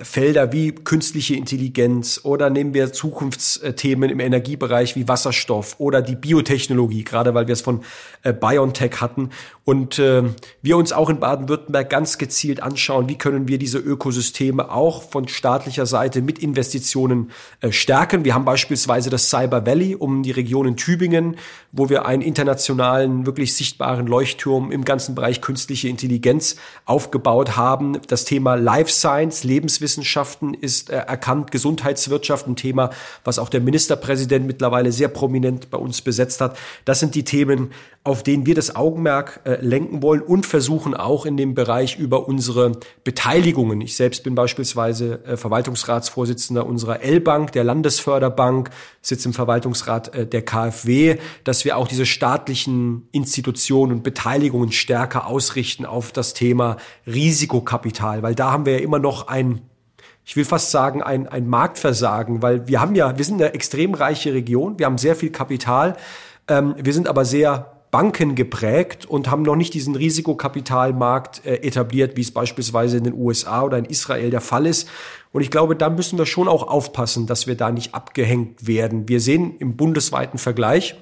Felder 0.02 0.52
wie 0.52 0.72
künstliche 0.72 1.34
Intelligenz 1.34 2.20
oder 2.22 2.50
nehmen 2.50 2.74
wir 2.74 2.92
Zukunftsthemen 2.92 4.10
im 4.10 4.20
Energiebereich 4.20 4.96
wie 4.96 5.08
Wasserstoff 5.08 5.76
oder 5.78 6.02
die 6.02 6.16
Biotechnologie, 6.16 7.04
gerade 7.04 7.34
weil 7.34 7.46
wir 7.46 7.52
es 7.52 7.60
von 7.60 7.82
äh, 8.22 8.32
BioNTech 8.32 9.00
hatten. 9.00 9.30
Und 9.64 9.98
äh, 9.98 10.22
wir 10.62 10.76
uns 10.76 10.92
auch 10.92 11.10
in 11.10 11.18
Baden-Württemberg 11.18 11.90
ganz 11.90 12.18
gezielt 12.18 12.62
anschauen, 12.62 13.08
wie 13.08 13.18
können 13.18 13.48
wir 13.48 13.58
diese 13.58 13.78
Ökosysteme 13.78 14.70
auch 14.70 15.02
von 15.02 15.26
staatlicher 15.28 15.86
Seite 15.86 16.22
mit 16.22 16.38
Investitionen 16.38 17.30
äh, 17.60 17.72
stärken. 17.72 18.24
Wir 18.24 18.34
haben 18.34 18.44
beispielsweise 18.44 19.10
das 19.10 19.28
Cyber 19.28 19.66
Valley 19.66 19.94
um 19.94 20.22
die 20.22 20.30
Region 20.30 20.68
in 20.68 20.76
Tübingen, 20.76 21.36
wo 21.72 21.88
wir 21.88 22.06
einen 22.06 22.22
internationalen, 22.22 23.26
wirklich 23.26 23.54
sichtbaren 23.54 24.06
Leuchtturm 24.06 24.70
im 24.70 24.84
ganzen 24.84 25.14
Bereich 25.14 25.40
künstliche 25.40 25.88
Intelligenz 25.88 26.56
aufgebaut 26.84 27.56
haben. 27.56 27.98
Das 28.06 28.24
Thema 28.24 28.54
Life 28.54 28.90
Science, 28.90 29.44
Lebenswissenschaften 29.76 30.54
ist 30.54 30.90
äh, 30.90 30.96
erkannt, 30.96 31.50
Gesundheitswirtschaft, 31.50 32.46
ein 32.46 32.56
Thema, 32.56 32.90
was 33.24 33.38
auch 33.38 33.48
der 33.48 33.60
Ministerpräsident 33.60 34.46
mittlerweile 34.46 34.92
sehr 34.92 35.08
prominent 35.08 35.70
bei 35.70 35.78
uns 35.78 36.00
besetzt 36.02 36.40
hat. 36.40 36.56
Das 36.84 37.00
sind 37.00 37.14
die 37.14 37.24
Themen, 37.24 37.72
auf 38.06 38.22
denen 38.22 38.46
wir 38.46 38.54
das 38.54 38.76
Augenmerk 38.76 39.40
äh, 39.44 39.56
lenken 39.60 40.00
wollen 40.00 40.22
und 40.22 40.46
versuchen 40.46 40.94
auch 40.94 41.26
in 41.26 41.36
dem 41.36 41.54
Bereich 41.54 41.98
über 41.98 42.28
unsere 42.28 42.72
Beteiligungen. 43.02 43.80
Ich 43.80 43.96
selbst 43.96 44.22
bin 44.22 44.36
beispielsweise 44.36 45.24
äh, 45.24 45.36
Verwaltungsratsvorsitzender 45.36 46.64
unserer 46.64 47.02
L-Bank, 47.02 47.50
der 47.50 47.64
Landesförderbank, 47.64 48.70
sitze 49.02 49.28
im 49.28 49.34
Verwaltungsrat 49.34 50.14
äh, 50.14 50.26
der 50.26 50.42
KfW, 50.42 51.18
dass 51.42 51.64
wir 51.64 51.76
auch 51.76 51.88
diese 51.88 52.06
staatlichen 52.06 53.08
Institutionen 53.10 53.92
und 53.92 54.02
Beteiligungen 54.04 54.70
stärker 54.70 55.26
ausrichten 55.26 55.84
auf 55.84 56.12
das 56.12 56.32
Thema 56.32 56.76
Risikokapital, 57.08 58.22
weil 58.22 58.36
da 58.36 58.52
haben 58.52 58.66
wir 58.66 58.74
ja 58.74 58.80
immer 58.80 59.00
noch 59.00 59.26
ein 59.26 59.62
ich 60.28 60.34
will 60.34 60.44
fast 60.44 60.72
sagen, 60.72 61.04
ein, 61.04 61.28
ein 61.28 61.48
Marktversagen, 61.48 62.42
weil 62.42 62.66
wir 62.66 62.80
haben 62.80 62.96
ja, 62.96 63.16
wir 63.16 63.24
sind 63.24 63.40
eine 63.40 63.54
extrem 63.54 63.94
reiche 63.94 64.34
Region, 64.34 64.76
wir 64.76 64.86
haben 64.86 64.98
sehr 64.98 65.14
viel 65.14 65.30
Kapital, 65.30 65.96
ähm, 66.48 66.74
wir 66.76 66.92
sind 66.92 67.06
aber 67.06 67.24
sehr 67.24 67.75
Banken 67.96 68.34
geprägt 68.34 69.06
und 69.06 69.30
haben 69.30 69.40
noch 69.40 69.56
nicht 69.56 69.72
diesen 69.72 69.96
Risikokapitalmarkt 69.96 71.46
äh, 71.46 71.54
etabliert, 71.62 72.14
wie 72.18 72.20
es 72.20 72.30
beispielsweise 72.30 72.98
in 72.98 73.04
den 73.04 73.14
USA 73.14 73.62
oder 73.62 73.78
in 73.78 73.86
Israel 73.86 74.28
der 74.28 74.42
Fall 74.42 74.66
ist. 74.66 74.86
Und 75.32 75.40
ich 75.40 75.50
glaube, 75.50 75.76
da 75.76 75.88
müssen 75.88 76.18
wir 76.18 76.26
schon 76.26 76.46
auch 76.46 76.68
aufpassen, 76.68 77.26
dass 77.26 77.46
wir 77.46 77.54
da 77.54 77.70
nicht 77.70 77.94
abgehängt 77.94 78.66
werden. 78.66 79.08
Wir 79.08 79.18
sehen 79.18 79.56
im 79.60 79.78
bundesweiten 79.78 80.38
Vergleich, 80.38 80.94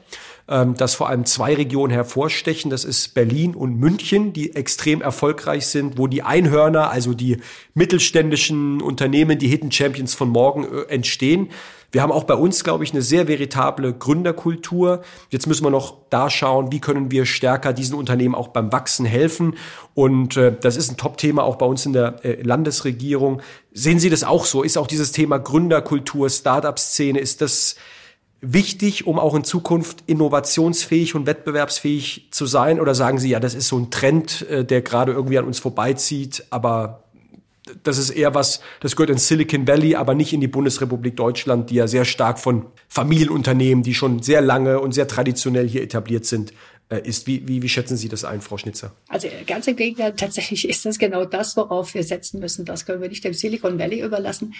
ähm, 0.48 0.74
dass 0.74 0.94
vor 0.94 1.08
allem 1.08 1.24
zwei 1.24 1.54
Regionen 1.54 1.92
hervorstechen. 1.92 2.70
Das 2.70 2.84
ist 2.84 3.14
Berlin 3.14 3.54
und 3.54 3.78
München, 3.78 4.32
die 4.32 4.54
extrem 4.54 5.00
erfolgreich 5.00 5.66
sind, 5.66 5.96
wo 5.96 6.06
die 6.06 6.22
Einhörner, 6.22 6.90
also 6.90 7.14
die 7.14 7.38
mittelständischen 7.74 8.82
Unternehmen, 8.82 9.38
die 9.38 9.48
Hidden 9.48 9.72
Champions 9.72 10.14
von 10.14 10.28
morgen 10.28 10.64
äh, 10.64 10.82
entstehen. 10.92 11.48
Wir 11.94 12.02
haben 12.02 12.10
auch 12.10 12.24
bei 12.24 12.34
uns, 12.34 12.64
glaube 12.64 12.82
ich, 12.82 12.90
eine 12.90 13.02
sehr 13.02 13.28
veritable 13.28 13.94
Gründerkultur. 13.94 15.02
Jetzt 15.30 15.46
müssen 15.46 15.64
wir 15.64 15.70
noch 15.70 15.96
da 16.10 16.28
schauen, 16.28 16.72
wie 16.72 16.80
können 16.80 17.12
wir 17.12 17.24
stärker 17.24 17.72
diesen 17.72 17.94
Unternehmen 17.94 18.34
auch 18.34 18.48
beim 18.48 18.72
Wachsen 18.72 19.06
helfen. 19.06 19.54
Und 19.94 20.36
äh, 20.36 20.52
das 20.60 20.76
ist 20.76 20.90
ein 20.90 20.96
Top-Thema 20.96 21.44
auch 21.44 21.54
bei 21.54 21.66
uns 21.66 21.86
in 21.86 21.92
der 21.92 22.24
äh, 22.24 22.42
Landesregierung. 22.42 23.42
Sehen 23.72 24.00
Sie 24.00 24.10
das 24.10 24.24
auch 24.24 24.44
so? 24.44 24.64
Ist 24.64 24.76
auch 24.76 24.88
dieses 24.88 25.12
Thema 25.12 25.38
Gründerkultur, 25.38 26.28
Startup-Szene, 26.28 27.20
ist 27.20 27.40
das 27.40 27.76
wichtig, 28.52 29.06
um 29.06 29.18
auch 29.18 29.34
in 29.34 29.44
Zukunft 29.44 30.04
innovationsfähig 30.06 31.14
und 31.14 31.26
wettbewerbsfähig 31.26 32.28
zu 32.30 32.46
sein? 32.46 32.80
Oder 32.80 32.94
sagen 32.94 33.18
Sie, 33.18 33.30
ja, 33.30 33.40
das 33.40 33.54
ist 33.54 33.68
so 33.68 33.78
ein 33.78 33.90
Trend, 33.90 34.48
äh, 34.48 34.64
der 34.64 34.82
gerade 34.82 35.12
irgendwie 35.12 35.38
an 35.38 35.44
uns 35.44 35.58
vorbeizieht, 35.58 36.44
aber 36.50 37.04
das 37.82 37.96
ist 37.96 38.10
eher 38.10 38.34
was, 38.34 38.60
das 38.80 38.94
gehört 38.94 39.10
in 39.10 39.18
Silicon 39.18 39.66
Valley, 39.66 39.94
aber 39.94 40.14
nicht 40.14 40.32
in 40.32 40.40
die 40.40 40.48
Bundesrepublik 40.48 41.16
Deutschland, 41.16 41.70
die 41.70 41.76
ja 41.76 41.86
sehr 41.86 42.04
stark 42.04 42.38
von 42.38 42.66
Familienunternehmen, 42.88 43.82
die 43.82 43.94
schon 43.94 44.22
sehr 44.22 44.42
lange 44.42 44.80
und 44.80 44.92
sehr 44.92 45.08
traditionell 45.08 45.66
hier 45.66 45.82
etabliert 45.82 46.26
sind, 46.26 46.52
ist. 46.88 47.26
Wie, 47.26 47.46
wie, 47.48 47.62
wie 47.62 47.68
schätzen 47.68 47.96
Sie 47.96 48.08
das 48.08 48.24
ein, 48.24 48.40
Frau 48.40 48.58
Schnitzer? 48.58 48.94
Also 49.08 49.28
ganz 49.46 49.66
im 49.66 49.76
Gegenteil, 49.76 50.14
tatsächlich 50.14 50.68
ist 50.68 50.84
das 50.84 50.98
genau 50.98 51.24
das, 51.24 51.56
worauf 51.56 51.94
wir 51.94 52.04
setzen 52.04 52.40
müssen. 52.40 52.64
Das 52.64 52.86
können 52.86 53.02
wir 53.02 53.08
nicht 53.08 53.24
dem 53.24 53.34
Silicon 53.34 53.78
Valley 53.78 54.02
überlassen. 54.02 54.54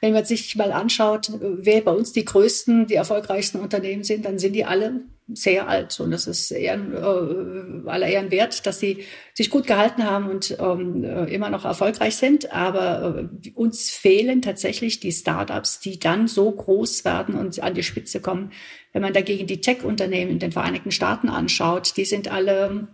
Wenn 0.00 0.12
man 0.12 0.24
sich 0.24 0.56
mal 0.56 0.72
anschaut, 0.72 1.30
wer 1.40 1.80
bei 1.80 1.92
uns 1.92 2.12
die 2.12 2.24
größten, 2.24 2.86
die 2.86 2.94
erfolgreichsten 2.94 3.60
Unternehmen 3.60 4.04
sind, 4.04 4.24
dann 4.24 4.38
sind 4.38 4.54
die 4.54 4.64
alle 4.64 5.02
sehr 5.32 5.68
alt. 5.68 5.98
Und 6.00 6.10
das 6.10 6.26
ist 6.26 6.50
ehren, 6.50 6.92
äh, 6.94 7.88
aller 7.88 8.06
Ehren 8.06 8.30
wert, 8.30 8.66
dass 8.66 8.80
sie 8.80 9.04
sich 9.34 9.50
gut 9.50 9.66
gehalten 9.66 10.04
haben 10.04 10.28
und 10.28 10.56
ähm, 10.58 11.04
äh, 11.04 11.24
immer 11.24 11.50
noch 11.50 11.64
erfolgreich 11.64 12.16
sind. 12.16 12.52
Aber 12.52 13.28
äh, 13.44 13.50
uns 13.50 13.90
fehlen 13.90 14.40
tatsächlich 14.42 15.00
die 15.00 15.12
Startups, 15.12 15.80
die 15.80 15.98
dann 15.98 16.28
so 16.28 16.50
groß 16.50 17.04
werden 17.04 17.34
und 17.34 17.62
an 17.62 17.74
die 17.74 17.82
Spitze 17.82 18.20
kommen. 18.20 18.52
Wenn 18.92 19.02
man 19.02 19.12
dagegen 19.12 19.46
die 19.46 19.60
Tech-Unternehmen 19.60 20.30
in 20.30 20.38
den 20.38 20.52
Vereinigten 20.52 20.90
Staaten 20.90 21.28
anschaut, 21.28 21.96
die 21.96 22.06
sind 22.06 22.32
alle 22.32 22.88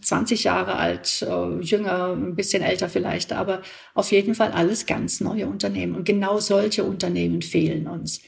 20 0.00 0.44
Jahre 0.44 0.76
alt, 0.76 1.22
äh, 1.22 1.60
jünger, 1.60 2.12
ein 2.12 2.36
bisschen 2.36 2.62
älter 2.62 2.88
vielleicht, 2.88 3.32
aber 3.32 3.62
auf 3.94 4.12
jeden 4.12 4.34
Fall 4.36 4.52
alles 4.52 4.86
ganz 4.86 5.20
neue 5.20 5.48
Unternehmen. 5.48 5.96
Und 5.96 6.04
genau 6.04 6.38
solche 6.38 6.84
Unternehmen 6.84 7.42
fehlen 7.42 7.88
uns. 7.88 8.22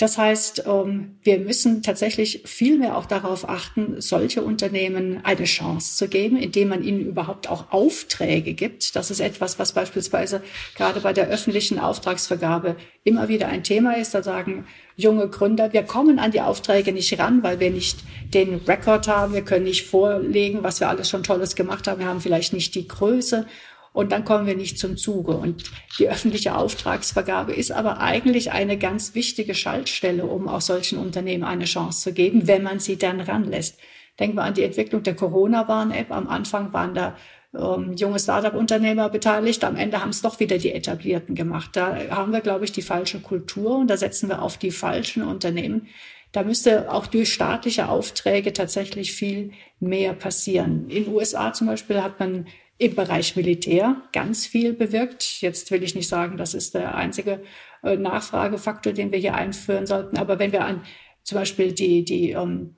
Das 0.00 0.16
heißt, 0.16 0.64
ähm, 0.66 1.18
wir 1.22 1.40
müssen 1.40 1.82
tatsächlich 1.82 2.40
viel 2.46 2.78
mehr 2.78 2.96
auch 2.96 3.04
darauf 3.04 3.46
achten, 3.46 4.00
solche 4.00 4.40
Unternehmen 4.40 5.20
eine 5.24 5.44
Chance 5.44 5.98
zu 5.98 6.08
geben, 6.08 6.38
indem 6.38 6.68
man 6.68 6.82
ihnen 6.82 7.04
überhaupt 7.04 7.50
auch 7.50 7.70
Aufträge 7.70 8.54
gibt. 8.54 8.96
Das 8.96 9.10
ist 9.10 9.20
etwas, 9.20 9.58
was 9.58 9.74
beispielsweise 9.74 10.40
gerade 10.74 11.00
bei 11.00 11.12
der 11.12 11.28
öffentlichen 11.28 11.78
Auftragsvergabe 11.78 12.76
immer 13.04 13.28
wieder 13.28 13.48
ein 13.48 13.62
Thema 13.62 13.98
ist. 13.98 14.14
Da 14.14 14.22
sagen 14.22 14.66
junge 14.96 15.28
Gründer, 15.28 15.74
wir 15.74 15.82
kommen 15.82 16.18
an 16.18 16.30
die 16.30 16.40
Aufträge 16.40 16.94
nicht 16.94 17.18
ran, 17.18 17.42
weil 17.42 17.60
wir 17.60 17.70
nicht 17.70 17.98
den 18.32 18.54
Rekord 18.54 19.06
haben. 19.06 19.34
Wir 19.34 19.44
können 19.44 19.64
nicht 19.64 19.86
vorlegen, 19.86 20.62
was 20.62 20.80
wir 20.80 20.88
alles 20.88 21.10
schon 21.10 21.24
Tolles 21.24 21.56
gemacht 21.56 21.86
haben. 21.86 22.00
Wir 22.00 22.06
haben 22.06 22.22
vielleicht 22.22 22.54
nicht 22.54 22.74
die 22.74 22.88
Größe 22.88 23.46
und 23.92 24.12
dann 24.12 24.24
kommen 24.24 24.46
wir 24.46 24.56
nicht 24.56 24.78
zum 24.78 24.96
Zuge. 24.96 25.32
Und 25.32 25.64
die 25.98 26.08
öffentliche 26.08 26.56
Auftragsvergabe 26.56 27.52
ist 27.52 27.72
aber 27.72 28.00
eigentlich 28.00 28.52
eine 28.52 28.78
ganz 28.78 29.14
wichtige 29.14 29.54
Schaltstelle, 29.54 30.26
um 30.26 30.48
auch 30.48 30.60
solchen 30.60 30.98
Unternehmen 30.98 31.44
eine 31.44 31.64
Chance 31.64 32.02
zu 32.02 32.12
geben, 32.12 32.46
wenn 32.46 32.62
man 32.62 32.78
sie 32.78 32.96
dann 32.96 33.20
ranlässt. 33.20 33.80
Denken 34.18 34.36
wir 34.36 34.44
an 34.44 34.54
die 34.54 34.62
Entwicklung 34.62 35.02
der 35.02 35.16
Corona-Warn-App. 35.16 36.12
Am 36.12 36.28
Anfang 36.28 36.72
waren 36.72 36.94
da 36.94 37.16
ähm, 37.58 37.94
junge 37.94 38.20
Startup-Unternehmer 38.20 39.08
beteiligt. 39.08 39.64
Am 39.64 39.76
Ende 39.76 40.00
haben 40.00 40.10
es 40.10 40.22
doch 40.22 40.38
wieder 40.38 40.58
die 40.58 40.72
Etablierten 40.72 41.34
gemacht. 41.34 41.70
Da 41.72 41.96
haben 42.10 42.32
wir, 42.32 42.40
glaube 42.40 42.64
ich, 42.64 42.72
die 42.72 42.82
falsche 42.82 43.20
Kultur 43.20 43.78
und 43.78 43.88
da 43.88 43.96
setzen 43.96 44.28
wir 44.28 44.42
auf 44.42 44.56
die 44.56 44.70
falschen 44.70 45.24
Unternehmen. 45.24 45.88
Da 46.32 46.44
müsste 46.44 46.92
auch 46.92 47.08
durch 47.08 47.32
staatliche 47.32 47.88
Aufträge 47.88 48.52
tatsächlich 48.52 49.12
viel 49.12 49.50
mehr 49.80 50.12
passieren. 50.12 50.88
In 50.88 51.04
den 51.04 51.14
USA 51.14 51.52
zum 51.52 51.66
Beispiel 51.66 52.02
hat 52.02 52.20
man 52.20 52.46
im 52.80 52.94
Bereich 52.94 53.36
Militär 53.36 53.96
ganz 54.12 54.46
viel 54.46 54.72
bewirkt. 54.72 55.42
Jetzt 55.42 55.70
will 55.70 55.82
ich 55.82 55.94
nicht 55.94 56.08
sagen, 56.08 56.38
das 56.38 56.54
ist 56.54 56.74
der 56.74 56.94
einzige 56.94 57.42
äh, 57.82 57.96
Nachfragefaktor, 57.96 58.94
den 58.94 59.12
wir 59.12 59.18
hier 59.18 59.34
einführen 59.34 59.86
sollten. 59.86 60.16
Aber 60.16 60.38
wenn 60.38 60.50
wir 60.50 60.64
an 60.64 60.80
zum 61.22 61.36
Beispiel 61.36 61.72
die, 61.72 62.06
die 62.06 62.30
ähm, 62.30 62.76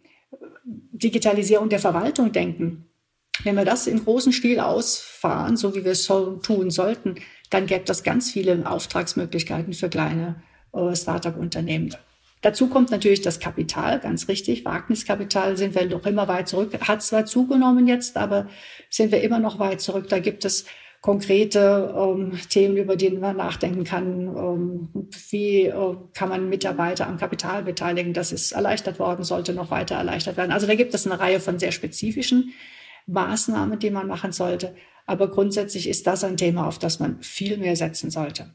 Digitalisierung 0.64 1.68
der 1.68 1.78
Verwaltung 1.78 2.32
denken, 2.32 2.88
wenn 3.44 3.54
wir 3.54 3.64
das 3.64 3.86
im 3.86 4.04
großen 4.04 4.32
Stil 4.32 4.58
ausfahren, 4.58 5.56
so 5.56 5.74
wie 5.76 5.84
wir 5.84 5.92
es 5.92 6.04
so 6.04 6.36
tun 6.36 6.70
sollten, 6.70 7.14
dann 7.50 7.66
gäbe 7.66 7.84
das 7.84 8.02
ganz 8.02 8.32
viele 8.32 8.68
Auftragsmöglichkeiten 8.68 9.72
für 9.72 9.88
kleine 9.88 10.42
äh, 10.72 10.96
Start-up-Unternehmen. 10.96 11.94
Dazu 12.42 12.68
kommt 12.68 12.90
natürlich 12.90 13.22
das 13.22 13.38
Kapital, 13.38 14.00
ganz 14.00 14.28
richtig. 14.28 14.64
Wagniskapital 14.64 15.56
sind 15.56 15.76
wir 15.76 15.86
noch 15.86 16.04
immer 16.06 16.26
weit 16.26 16.48
zurück. 16.48 16.72
Hat 16.80 17.02
zwar 17.02 17.24
zugenommen 17.24 17.86
jetzt, 17.86 18.16
aber 18.16 18.48
sind 18.90 19.12
wir 19.12 19.22
immer 19.22 19.38
noch 19.38 19.60
weit 19.60 19.80
zurück. 19.80 20.08
Da 20.08 20.18
gibt 20.18 20.44
es 20.44 20.66
konkrete 21.02 21.94
ähm, 21.96 22.32
Themen, 22.48 22.76
über 22.76 22.96
die 22.96 23.10
man 23.10 23.36
nachdenken 23.36 23.84
kann. 23.84 24.26
Ähm, 24.26 24.88
wie 25.30 25.66
äh, 25.66 25.96
kann 26.14 26.28
man 26.28 26.48
Mitarbeiter 26.48 27.06
am 27.06 27.16
Kapital 27.16 27.62
beteiligen? 27.62 28.12
Das 28.12 28.32
ist 28.32 28.52
erleichtert 28.52 28.98
worden, 28.98 29.24
sollte 29.24 29.54
noch 29.54 29.70
weiter 29.70 29.94
erleichtert 29.94 30.36
werden. 30.36 30.50
Also 30.50 30.66
da 30.66 30.74
gibt 30.74 30.94
es 30.94 31.06
eine 31.06 31.20
Reihe 31.20 31.38
von 31.38 31.60
sehr 31.60 31.72
spezifischen 31.72 32.52
Maßnahmen, 33.06 33.78
die 33.78 33.90
man 33.90 34.08
machen 34.08 34.32
sollte. 34.32 34.74
Aber 35.06 35.30
grundsätzlich 35.30 35.88
ist 35.88 36.08
das 36.08 36.24
ein 36.24 36.36
Thema, 36.36 36.66
auf 36.66 36.80
das 36.80 36.98
man 36.98 37.20
viel 37.20 37.56
mehr 37.56 37.76
setzen 37.76 38.10
sollte. 38.10 38.54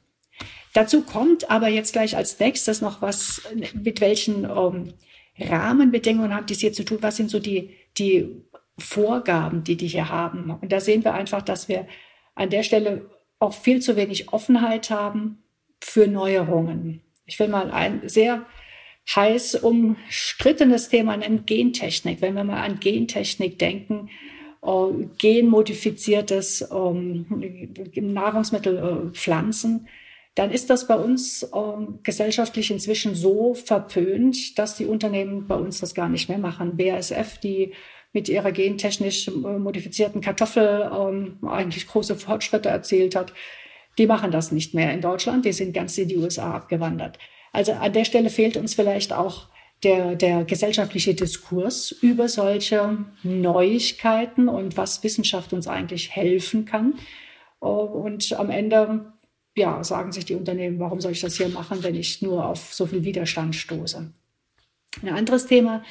Dazu 0.78 1.02
kommt 1.02 1.50
aber 1.50 1.70
jetzt 1.70 1.94
gleich 1.94 2.16
als 2.16 2.40
nächstes 2.40 2.82
noch 2.82 3.02
was, 3.02 3.42
mit 3.74 4.00
welchen 4.00 4.44
ähm, 4.44 4.94
Rahmenbedingungen 5.40 6.36
hat 6.36 6.52
dies 6.52 6.60
hier 6.60 6.72
zu 6.72 6.86
tun? 6.86 7.00
Was 7.02 7.18
sind 7.18 7.32
so 7.32 7.40
die, 7.40 7.72
die 7.98 8.44
Vorgaben, 8.78 9.64
die 9.64 9.76
die 9.76 9.88
hier 9.88 10.10
haben? 10.10 10.52
Und 10.52 10.72
da 10.72 10.80
sehen 10.80 11.04
wir 11.04 11.16
einfach, 11.16 11.42
dass 11.42 11.68
wir 11.68 11.88
an 12.36 12.52
der 12.52 12.62
Stelle 12.62 13.10
auch 13.40 13.56
viel 13.56 13.82
zu 13.82 13.96
wenig 13.96 14.32
Offenheit 14.32 14.92
haben 14.92 15.42
für 15.82 16.06
Neuerungen. 16.06 17.02
Ich 17.26 17.40
will 17.40 17.48
mal 17.48 17.72
ein 17.72 18.08
sehr 18.08 18.46
heiß 19.16 19.56
umstrittenes 19.56 20.90
Thema 20.90 21.18
nennen, 21.18 21.48
Gentechnik. 21.48 22.22
Wenn 22.22 22.36
wir 22.36 22.44
mal 22.44 22.62
an 22.62 22.80
Gentechnik 22.80 23.58
denken, 23.58 24.12
äh, 24.62 25.08
genmodifiziertes 25.18 26.70
ähm, 26.72 27.26
Nahrungsmittel, 27.96 28.78
äh, 28.78 29.16
Pflanzen, 29.16 29.88
dann 30.38 30.52
ist 30.52 30.70
das 30.70 30.86
bei 30.86 30.96
uns 30.96 31.42
äh, 31.42 31.48
gesellschaftlich 32.04 32.70
inzwischen 32.70 33.16
so 33.16 33.56
verpönt, 33.56 34.60
dass 34.60 34.78
die 34.78 34.86
Unternehmen 34.86 35.48
bei 35.48 35.56
uns 35.56 35.80
das 35.80 35.96
gar 35.96 36.10
nicht 36.10 36.30
mehr 36.30 36.38
machen. 36.38 36.78
BASF, 36.78 37.40
die 37.40 37.74
mit 38.14 38.30
ihrer 38.30 38.52
gentechnisch 38.52 39.32
modifizierten 39.32 40.22
Kartoffel 40.22 40.92
ähm, 40.94 41.40
eigentlich 41.48 41.88
große 41.88 42.16
Fortschritte 42.16 42.70
erzielt 42.70 43.16
hat, 43.16 43.34
die 43.98 44.06
machen 44.06 44.30
das 44.30 44.52
nicht 44.52 44.76
mehr 44.76 44.94
in 44.94 45.02
Deutschland, 45.02 45.44
die 45.44 45.54
sind 45.54 45.74
ganz 45.74 45.98
in 45.98 46.08
die 46.08 46.18
USA 46.18 46.54
abgewandert. 46.54 47.18
Also 47.52 47.72
an 47.72 47.94
der 47.94 48.06
Stelle 48.06 48.30
fehlt 48.30 48.58
uns 48.58 48.76
vielleicht 48.76 49.14
auch 49.14 49.48
der, 49.82 50.16
der 50.16 50.44
gesellschaftliche 50.44 51.16
Diskurs 51.16 51.92
über 51.92 52.30
solche 52.30 53.06
Neuigkeiten 53.24 54.50
und 54.50 54.78
was 54.78 55.04
Wissenschaft 55.04 55.52
uns 55.52 55.68
eigentlich 55.68 56.16
helfen 56.16 56.66
kann. 56.66 56.94
Und 57.60 58.34
am 58.40 58.52
Ende 58.52 59.14
ja, 59.58 59.84
sagen 59.84 60.12
sich 60.12 60.26
die 60.26 60.36
Unternehmen, 60.36 60.80
warum 60.80 61.02
soll 61.02 61.12
ich 61.12 61.22
das 61.22 61.36
hier 61.36 61.50
machen, 61.50 61.84
wenn 61.84 61.96
ich 61.96 62.22
nur 62.22 62.46
auf 62.46 62.74
so 62.74 62.86
viel 62.86 63.04
Widerstand 63.04 63.56
stoße. 63.56 64.14
Ein 65.02 65.10
anderes 65.10 65.48
Thema, 65.48 65.84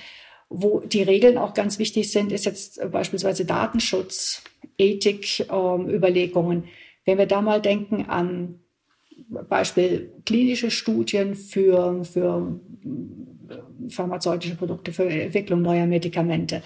wo 0.48 0.80
die 0.80 1.02
Regeln 1.02 1.36
auch 1.36 1.52
ganz 1.52 1.78
wichtig 1.78 2.10
sind, 2.10 2.30
ist 2.30 2.44
jetzt 2.44 2.80
beispielsweise 2.92 3.44
Datenschutz, 3.44 4.42
Ethik, 4.78 5.46
ähm, 5.50 5.88
Überlegungen. 5.88 6.64
Wenn 7.04 7.18
wir 7.18 7.26
da 7.26 7.42
mal 7.42 7.60
denken 7.60 8.06
an 8.06 8.60
Beispiel 9.28 10.12
klinische 10.24 10.70
Studien 10.70 11.34
für, 11.34 12.04
für 12.04 12.60
pharmazeutische 13.88 14.56
Produkte, 14.56 14.92
für 14.92 15.08
Entwicklung 15.08 15.62
neuer 15.62 15.86
Medikamente, 15.86 16.62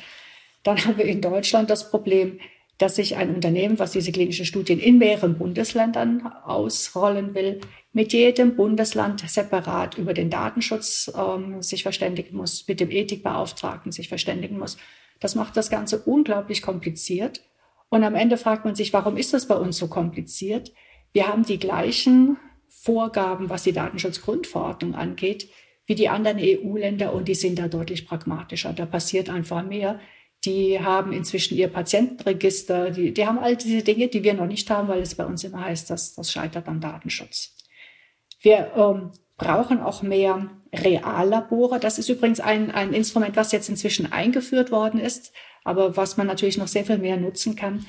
dann 0.62 0.84
haben 0.84 0.98
wir 0.98 1.06
in 1.06 1.22
Deutschland 1.22 1.70
das 1.70 1.90
Problem, 1.90 2.38
dass 2.80 2.96
sich 2.96 3.16
ein 3.16 3.34
Unternehmen, 3.34 3.78
was 3.78 3.92
diese 3.92 4.10
klinischen 4.10 4.46
Studien 4.46 4.80
in 4.80 4.96
mehreren 4.96 5.36
Bundesländern 5.36 6.26
ausrollen 6.26 7.34
will, 7.34 7.60
mit 7.92 8.14
jedem 8.14 8.56
Bundesland 8.56 9.22
separat 9.28 9.98
über 9.98 10.14
den 10.14 10.30
Datenschutz 10.30 11.12
ähm, 11.14 11.60
sich 11.60 11.82
verständigen 11.82 12.34
muss, 12.34 12.66
mit 12.66 12.80
dem 12.80 12.90
Ethikbeauftragten 12.90 13.92
sich 13.92 14.08
verständigen 14.08 14.58
muss. 14.58 14.78
Das 15.20 15.34
macht 15.34 15.58
das 15.58 15.68
Ganze 15.68 15.98
unglaublich 15.98 16.62
kompliziert. 16.62 17.42
Und 17.90 18.02
am 18.02 18.14
Ende 18.14 18.38
fragt 18.38 18.64
man 18.64 18.74
sich, 18.74 18.94
warum 18.94 19.18
ist 19.18 19.34
das 19.34 19.46
bei 19.46 19.56
uns 19.56 19.76
so 19.76 19.88
kompliziert? 19.88 20.72
Wir 21.12 21.28
haben 21.28 21.44
die 21.44 21.58
gleichen 21.58 22.38
Vorgaben, 22.68 23.50
was 23.50 23.64
die 23.64 23.72
Datenschutzgrundverordnung 23.72 24.94
angeht, 24.94 25.50
wie 25.84 25.96
die 25.96 26.08
anderen 26.08 26.38
EU-Länder 26.40 27.12
und 27.12 27.28
die 27.28 27.34
sind 27.34 27.58
da 27.58 27.68
deutlich 27.68 28.06
pragmatischer. 28.06 28.72
Da 28.72 28.86
passiert 28.86 29.28
einfach 29.28 29.66
mehr. 29.66 30.00
Die 30.44 30.80
haben 30.80 31.12
inzwischen 31.12 31.56
ihr 31.56 31.68
Patientenregister, 31.68 32.90
die, 32.90 33.12
die 33.12 33.26
haben 33.26 33.38
all 33.38 33.56
diese 33.56 33.82
Dinge, 33.82 34.08
die 34.08 34.24
wir 34.24 34.34
noch 34.34 34.46
nicht 34.46 34.70
haben, 34.70 34.88
weil 34.88 35.02
es 35.02 35.14
bei 35.14 35.26
uns 35.26 35.44
immer 35.44 35.64
heißt, 35.64 35.90
dass 35.90 36.14
das 36.14 36.32
scheitert 36.32 36.66
am 36.66 36.80
Datenschutz. 36.80 37.54
Wir 38.40 38.72
ähm, 38.74 39.10
brauchen 39.36 39.80
auch 39.80 40.02
mehr 40.02 40.50
Reallabore. 40.72 41.78
Das 41.78 41.98
ist 41.98 42.08
übrigens 42.08 42.40
ein, 42.40 42.70
ein 42.70 42.94
Instrument, 42.94 43.36
was 43.36 43.52
jetzt 43.52 43.68
inzwischen 43.68 44.12
eingeführt 44.12 44.70
worden 44.70 44.98
ist, 44.98 45.32
aber 45.64 45.96
was 45.96 46.16
man 46.16 46.26
natürlich 46.26 46.56
noch 46.56 46.68
sehr 46.68 46.84
viel 46.84 46.98
mehr 46.98 47.18
nutzen 47.18 47.54
kann. 47.56 47.84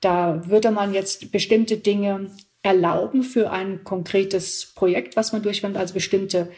Da 0.00 0.48
würde 0.48 0.72
man 0.72 0.92
jetzt 0.92 1.30
bestimmte 1.30 1.76
Dinge 1.76 2.30
erlauben 2.62 3.22
für 3.22 3.50
ein 3.50 3.84
konkretes 3.84 4.72
Projekt, 4.74 5.16
was 5.16 5.32
man 5.32 5.42
durchführt, 5.42 5.76
also 5.76 5.94
bestimmte 5.94 6.50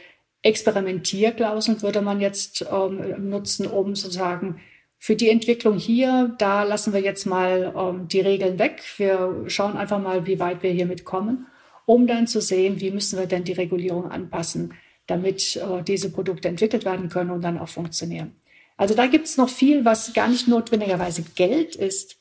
Experimentierklauseln 0.43 1.81
würde 1.81 2.03
man 2.03 2.21
jetzt 2.21 2.67
ähm, 2.71 3.31
nutzen, 3.31 3.67
um 3.67 3.95
sozusagen 3.95 4.61
für 5.05 5.17
die 5.17 5.29
Entwicklung 5.29 5.77
hier, 5.77 6.35
da 6.39 6.63
lassen 6.63 6.95
wir 6.95 7.01
jetzt 7.01 7.27
mal 7.27 7.75
ähm, 7.77 8.09
die 8.09 8.23
Regeln 8.23 8.59
weg. 8.59 8.83
Wir 8.97 9.45
schauen 9.49 9.77
einfach 9.77 10.01
mal, 10.01 10.25
wie 10.27 10.39
weit 10.39 10.63
wir 10.63 10.71
hiermit 10.71 11.05
kommen, 11.05 11.47
um 11.85 12.07
dann 12.07 12.27
zu 12.27 12.41
sehen, 12.41 12.81
wie 12.81 12.91
müssen 12.91 13.19
wir 13.19 13.27
denn 13.27 13.45
die 13.45 13.53
Regulierung 13.53 14.11
anpassen, 14.11 14.73
damit 15.07 15.57
äh, 15.57 15.83
diese 15.83 16.11
Produkte 16.11 16.49
entwickelt 16.49 16.87
werden 16.87 17.11
können 17.11 17.33
und 17.33 17.43
dann 17.43 17.59
auch 17.59 17.69
funktionieren. 17.69 18.35
Also 18.79 18.95
da 18.95 19.07
gibt 19.07 19.27
es 19.27 19.37
noch 19.37 19.51
viel, 19.51 19.85
was 19.85 20.15
gar 20.15 20.29
nicht 20.29 20.49
notwendigerweise 20.49 21.23
Geld 21.35 21.77
ist, 21.77 22.17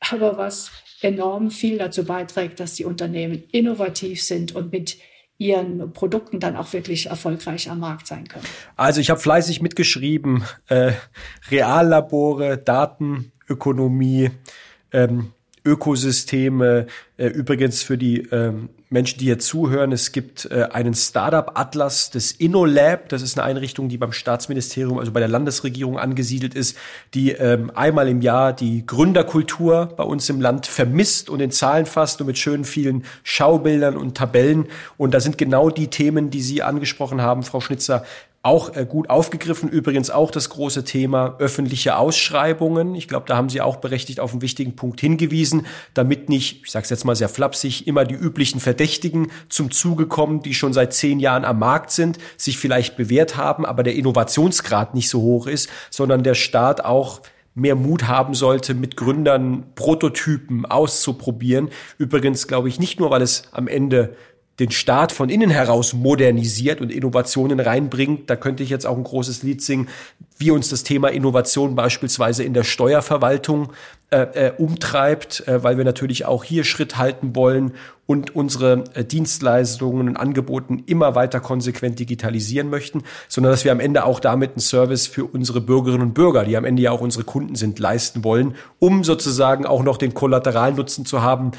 aber 0.00 0.36
was 0.36 0.70
enorm 1.00 1.50
viel 1.50 1.78
dazu 1.78 2.04
beiträgt, 2.04 2.60
dass 2.60 2.74
die 2.74 2.84
Unternehmen 2.84 3.44
innovativ 3.50 4.22
sind 4.22 4.54
und 4.54 4.72
mit 4.72 4.98
ihren 5.38 5.92
Produkten 5.92 6.40
dann 6.40 6.56
auch 6.56 6.72
wirklich 6.72 7.06
erfolgreich 7.06 7.70
am 7.70 7.80
Markt 7.80 8.06
sein 8.06 8.26
können. 8.26 8.44
Also 8.76 9.00
ich 9.00 9.10
habe 9.10 9.20
fleißig 9.20 9.60
mitgeschrieben, 9.60 10.44
äh, 10.68 10.92
Reallabore, 11.50 12.56
Datenökonomie, 12.58 14.30
ähm, 14.92 15.32
Ökosysteme. 15.64 16.86
Äh, 17.16 17.26
übrigens 17.26 17.82
für 17.82 17.98
die 17.98 18.20
ähm, 18.30 18.70
Menschen, 18.88 19.18
die 19.18 19.24
hier 19.24 19.40
zuhören, 19.40 19.90
es 19.90 20.12
gibt 20.12 20.48
äh, 20.50 20.68
einen 20.72 20.94
Startup-Atlas 20.94 22.10
des 22.10 22.30
InnoLab. 22.32 23.08
Das 23.08 23.20
ist 23.20 23.36
eine 23.36 23.46
Einrichtung, 23.46 23.88
die 23.88 23.98
beim 23.98 24.12
Staatsministerium, 24.12 24.98
also 24.98 25.10
bei 25.10 25.18
der 25.18 25.28
Landesregierung 25.28 25.98
angesiedelt 25.98 26.54
ist, 26.54 26.76
die 27.12 27.32
ähm, 27.32 27.72
einmal 27.74 28.08
im 28.08 28.22
Jahr 28.22 28.52
die 28.52 28.86
Gründerkultur 28.86 29.86
bei 29.96 30.04
uns 30.04 30.28
im 30.28 30.40
Land 30.40 30.66
vermisst 30.66 31.28
und 31.28 31.40
in 31.40 31.50
Zahlen 31.50 31.86
fasst 31.86 32.20
und 32.20 32.28
mit 32.28 32.38
schönen 32.38 32.64
vielen 32.64 33.04
Schaubildern 33.24 33.96
und 33.96 34.16
Tabellen. 34.16 34.66
Und 34.96 35.14
da 35.14 35.20
sind 35.20 35.36
genau 35.36 35.68
die 35.70 35.88
Themen, 35.88 36.30
die 36.30 36.42
Sie 36.42 36.62
angesprochen 36.62 37.20
haben, 37.20 37.42
Frau 37.42 37.60
Schnitzer, 37.60 38.04
auch 38.46 38.76
äh, 38.76 38.86
gut 38.86 39.10
aufgegriffen. 39.10 39.68
Übrigens 39.68 40.08
auch 40.08 40.30
das 40.30 40.50
große 40.50 40.84
Thema 40.84 41.34
öffentliche 41.40 41.96
Ausschreibungen. 41.96 42.94
Ich 42.94 43.08
glaube, 43.08 43.26
da 43.26 43.36
haben 43.36 43.48
Sie 43.48 43.60
auch 43.60 43.76
berechtigt 43.76 44.20
auf 44.20 44.30
einen 44.30 44.40
wichtigen 44.40 44.76
Punkt 44.76 45.00
hingewiesen, 45.00 45.66
damit 45.94 46.28
nicht, 46.28 46.62
ich 46.64 46.70
sage 46.70 46.84
es 46.84 46.90
jetzt 46.90 47.04
mal 47.04 47.16
sehr 47.16 47.28
flapsig, 47.28 47.88
immer 47.88 48.04
die 48.04 48.14
üblichen 48.14 48.60
Verdächtigen 48.60 49.32
zum 49.48 49.72
Zuge 49.72 50.06
kommen, 50.06 50.42
die 50.42 50.54
schon 50.54 50.72
seit 50.72 50.94
zehn 50.94 51.18
Jahren 51.18 51.44
am 51.44 51.58
Markt 51.58 51.90
sind, 51.90 52.18
sich 52.36 52.56
vielleicht 52.56 52.96
bewährt 52.96 53.36
haben, 53.36 53.66
aber 53.66 53.82
der 53.82 53.96
Innovationsgrad 53.96 54.94
nicht 54.94 55.08
so 55.08 55.20
hoch 55.22 55.48
ist, 55.48 55.68
sondern 55.90 56.22
der 56.22 56.34
Staat 56.34 56.84
auch 56.84 57.22
mehr 57.56 57.74
Mut 57.74 58.06
haben 58.06 58.34
sollte, 58.34 58.74
mit 58.74 58.96
Gründern 58.96 59.64
Prototypen 59.74 60.66
auszuprobieren. 60.66 61.70
Übrigens 61.98 62.46
glaube 62.46 62.68
ich 62.68 62.78
nicht 62.78 63.00
nur, 63.00 63.10
weil 63.10 63.22
es 63.22 63.44
am 63.50 63.66
Ende 63.66 64.14
den 64.58 64.70
Staat 64.70 65.12
von 65.12 65.28
innen 65.28 65.50
heraus 65.50 65.92
modernisiert 65.92 66.80
und 66.80 66.90
Innovationen 66.90 67.60
reinbringt. 67.60 68.30
Da 68.30 68.36
könnte 68.36 68.62
ich 68.62 68.70
jetzt 68.70 68.86
auch 68.86 68.96
ein 68.96 69.04
großes 69.04 69.42
Lied 69.42 69.62
singen, 69.62 69.88
wie 70.38 70.50
uns 70.50 70.68
das 70.68 70.82
Thema 70.82 71.08
Innovation 71.08 71.74
beispielsweise 71.74 72.42
in 72.42 72.54
der 72.54 72.64
Steuerverwaltung 72.64 73.72
äh, 74.10 74.46
äh, 74.46 74.52
umtreibt, 74.56 75.46
äh, 75.48 75.62
weil 75.62 75.78
wir 75.78 75.84
natürlich 75.84 76.26
auch 76.26 76.44
hier 76.44 76.64
Schritt 76.64 76.96
halten 76.96 77.34
wollen 77.34 77.72
und 78.06 78.36
unsere 78.36 78.84
äh, 78.94 79.04
Dienstleistungen 79.04 80.08
und 80.08 80.16
Angeboten 80.16 80.84
immer 80.86 81.14
weiter 81.14 81.40
konsequent 81.40 81.98
digitalisieren 81.98 82.70
möchten, 82.70 83.02
sondern 83.28 83.52
dass 83.52 83.64
wir 83.64 83.72
am 83.72 83.80
Ende 83.80 84.04
auch 84.04 84.20
damit 84.20 84.52
einen 84.52 84.60
Service 84.60 85.06
für 85.06 85.24
unsere 85.24 85.60
Bürgerinnen 85.60 86.02
und 86.02 86.14
Bürger, 86.14 86.44
die 86.44 86.56
am 86.56 86.64
Ende 86.64 86.82
ja 86.82 86.92
auch 86.92 87.00
unsere 87.00 87.24
Kunden 87.24 87.56
sind, 87.56 87.78
leisten 87.78 88.22
wollen, 88.22 88.54
um 88.78 89.02
sozusagen 89.02 89.66
auch 89.66 89.82
noch 89.82 89.96
den 89.96 90.14
Kollateralnutzen 90.14 91.04
zu 91.04 91.22
haben 91.22 91.50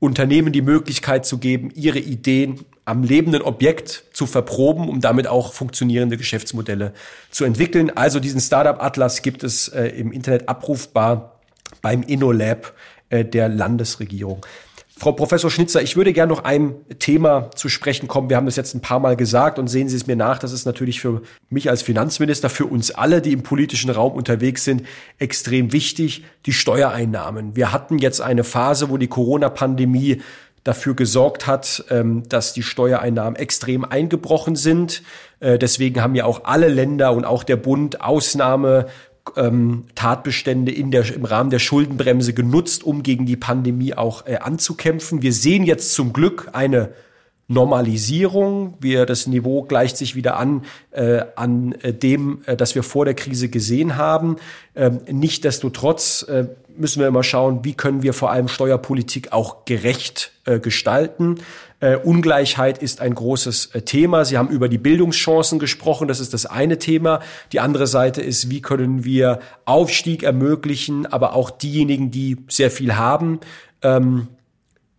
Unternehmen 0.00 0.52
die 0.52 0.62
Möglichkeit 0.62 1.26
zu 1.26 1.38
geben, 1.38 1.70
ihre 1.74 1.98
Ideen 1.98 2.64
am 2.86 3.04
lebenden 3.04 3.42
Objekt 3.42 4.04
zu 4.12 4.26
verproben, 4.26 4.88
um 4.88 5.00
damit 5.00 5.28
auch 5.28 5.52
funktionierende 5.52 6.16
Geschäftsmodelle 6.16 6.92
zu 7.30 7.44
entwickeln. 7.44 7.90
Also 7.94 8.18
diesen 8.18 8.40
Startup 8.40 8.82
Atlas 8.82 9.22
gibt 9.22 9.44
es 9.44 9.68
äh, 9.68 9.84
im 9.88 10.10
Internet 10.10 10.48
abrufbar 10.48 11.38
beim 11.82 12.02
InnoLab 12.02 12.74
äh, 13.10 13.24
der 13.24 13.48
Landesregierung. 13.48 14.44
Frau 15.00 15.12
Professor 15.12 15.50
Schnitzer, 15.50 15.80
ich 15.80 15.96
würde 15.96 16.12
gerne 16.12 16.30
noch 16.30 16.44
ein 16.44 16.74
Thema 16.98 17.50
zu 17.52 17.70
sprechen 17.70 18.06
kommen. 18.06 18.28
Wir 18.28 18.36
haben 18.36 18.44
das 18.44 18.56
jetzt 18.56 18.74
ein 18.74 18.82
paar 18.82 19.00
Mal 19.00 19.16
gesagt 19.16 19.58
und 19.58 19.66
sehen 19.66 19.88
Sie 19.88 19.96
es 19.96 20.06
mir 20.06 20.14
nach. 20.14 20.38
Das 20.38 20.52
ist 20.52 20.66
natürlich 20.66 21.00
für 21.00 21.22
mich 21.48 21.70
als 21.70 21.80
Finanzminister, 21.80 22.50
für 22.50 22.66
uns 22.66 22.90
alle, 22.90 23.22
die 23.22 23.32
im 23.32 23.42
politischen 23.42 23.88
Raum 23.88 24.12
unterwegs 24.12 24.62
sind, 24.62 24.82
extrem 25.18 25.72
wichtig. 25.72 26.24
Die 26.44 26.52
Steuereinnahmen. 26.52 27.56
Wir 27.56 27.72
hatten 27.72 27.96
jetzt 27.96 28.20
eine 28.20 28.44
Phase, 28.44 28.90
wo 28.90 28.98
die 28.98 29.08
Corona-Pandemie 29.08 30.20
dafür 30.64 30.94
gesorgt 30.94 31.46
hat, 31.46 31.82
ähm, 31.88 32.28
dass 32.28 32.52
die 32.52 32.62
Steuereinnahmen 32.62 33.36
extrem 33.36 33.86
eingebrochen 33.86 34.54
sind. 34.54 35.02
Äh, 35.40 35.58
deswegen 35.58 36.02
haben 36.02 36.14
ja 36.14 36.26
auch 36.26 36.44
alle 36.44 36.68
Länder 36.68 37.12
und 37.12 37.24
auch 37.24 37.44
der 37.44 37.56
Bund 37.56 38.02
Ausnahme 38.02 38.86
ähm, 39.36 39.84
Tatbestände 39.94 40.72
in 40.72 40.90
der, 40.90 41.14
im 41.14 41.24
Rahmen 41.24 41.50
der 41.50 41.58
Schuldenbremse 41.58 42.32
genutzt, 42.34 42.84
um 42.84 43.02
gegen 43.02 43.26
die 43.26 43.36
Pandemie 43.36 43.94
auch 43.94 44.26
äh, 44.26 44.36
anzukämpfen. 44.36 45.22
Wir 45.22 45.32
sehen 45.32 45.64
jetzt 45.64 45.94
zum 45.94 46.12
Glück 46.12 46.48
eine 46.52 46.92
Normalisierung. 47.50 48.74
Wir, 48.80 49.06
das 49.06 49.26
Niveau 49.26 49.62
gleicht 49.62 49.96
sich 49.96 50.14
wieder 50.14 50.36
an, 50.36 50.62
äh, 50.92 51.22
an 51.34 51.72
äh, 51.82 51.92
dem, 51.92 52.42
äh, 52.46 52.56
das 52.56 52.76
wir 52.76 52.84
vor 52.84 53.04
der 53.04 53.14
Krise 53.14 53.48
gesehen 53.48 53.96
haben. 53.96 54.36
Ähm, 54.76 55.00
Nichtsdestotrotz 55.10 56.22
äh, 56.22 56.46
müssen 56.76 57.00
wir 57.00 57.08
immer 57.08 57.24
schauen, 57.24 57.64
wie 57.64 57.74
können 57.74 58.04
wir 58.04 58.14
vor 58.14 58.30
allem 58.30 58.46
Steuerpolitik 58.46 59.32
auch 59.32 59.64
gerecht 59.64 60.30
äh, 60.44 60.60
gestalten. 60.60 61.40
Äh, 61.80 61.96
Ungleichheit 61.96 62.78
ist 62.78 63.00
ein 63.00 63.14
großes 63.14 63.74
äh, 63.74 63.82
Thema. 63.82 64.24
Sie 64.24 64.38
haben 64.38 64.48
über 64.48 64.68
die 64.68 64.78
Bildungschancen 64.78 65.58
gesprochen. 65.58 66.06
Das 66.06 66.20
ist 66.20 66.32
das 66.32 66.46
eine 66.46 66.78
Thema. 66.78 67.20
Die 67.52 67.58
andere 67.58 67.88
Seite 67.88 68.22
ist, 68.22 68.48
wie 68.48 68.62
können 68.62 69.04
wir 69.04 69.40
Aufstieg 69.64 70.22
ermöglichen, 70.22 71.06
aber 71.06 71.34
auch 71.34 71.50
diejenigen, 71.50 72.12
die 72.12 72.36
sehr 72.48 72.70
viel 72.70 72.96
haben, 72.96 73.40
ähm, 73.82 74.28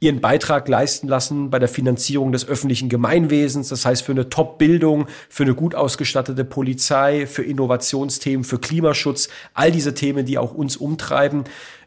ihren 0.01 0.19
Beitrag 0.19 0.67
leisten 0.67 1.07
lassen 1.07 1.51
bei 1.51 1.59
der 1.59 1.69
Finanzierung 1.69 2.31
des 2.31 2.47
öffentlichen 2.47 2.89
Gemeinwesens, 2.89 3.69
das 3.69 3.85
heißt 3.85 4.01
für 4.01 4.11
eine 4.11 4.29
Top-Bildung, 4.29 5.05
für 5.29 5.43
eine 5.43 5.53
gut 5.53 5.75
ausgestattete 5.75 6.43
Polizei, 6.43 7.27
für 7.27 7.43
Innovationsthemen, 7.43 8.43
für 8.43 8.57
Klimaschutz, 8.57 9.29
all 9.53 9.71
diese 9.71 9.93
Themen, 9.93 10.25
die 10.25 10.39
auch 10.39 10.55
uns 10.55 10.75
umtreiben. 10.75 11.43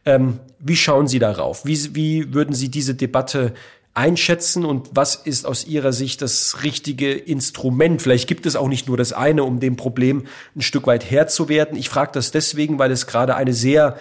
Ähm, 0.07 0.39
wie 0.61 0.77
schauen 0.77 1.09
Sie 1.09 1.19
darauf? 1.19 1.67
Wie, 1.67 1.97
wie 1.97 2.33
würden 2.33 2.55
Sie 2.55 2.69
diese 2.69 2.95
Debatte 2.95 3.53
einschätzen 3.95 4.65
und 4.65 4.91
was 4.93 5.17
ist 5.17 5.45
aus 5.45 5.67
Ihrer 5.67 5.93
Sicht 5.93 6.23
das 6.23 6.63
richtige 6.63 7.13
Instrument? 7.13 8.01
Vielleicht 8.01 8.29
gibt 8.29 8.47
es 8.47 8.55
auch 8.55 8.69
nicht 8.69 8.87
nur 8.87 8.97
das 8.97 9.13
eine, 9.13 9.43
um 9.43 9.59
dem 9.59 9.75
Problem 9.75 10.27
ein 10.55 10.63
Stück 10.63 10.87
weit 10.87 11.11
Herr 11.11 11.27
zu 11.27 11.49
werden. 11.49 11.77
Ich 11.77 11.89
frage 11.89 12.13
das 12.15 12.31
deswegen, 12.31 12.79
weil 12.79 12.93
es 12.93 13.09
gerade 13.09 13.35
eine 13.35 13.55
sehr 13.55 13.97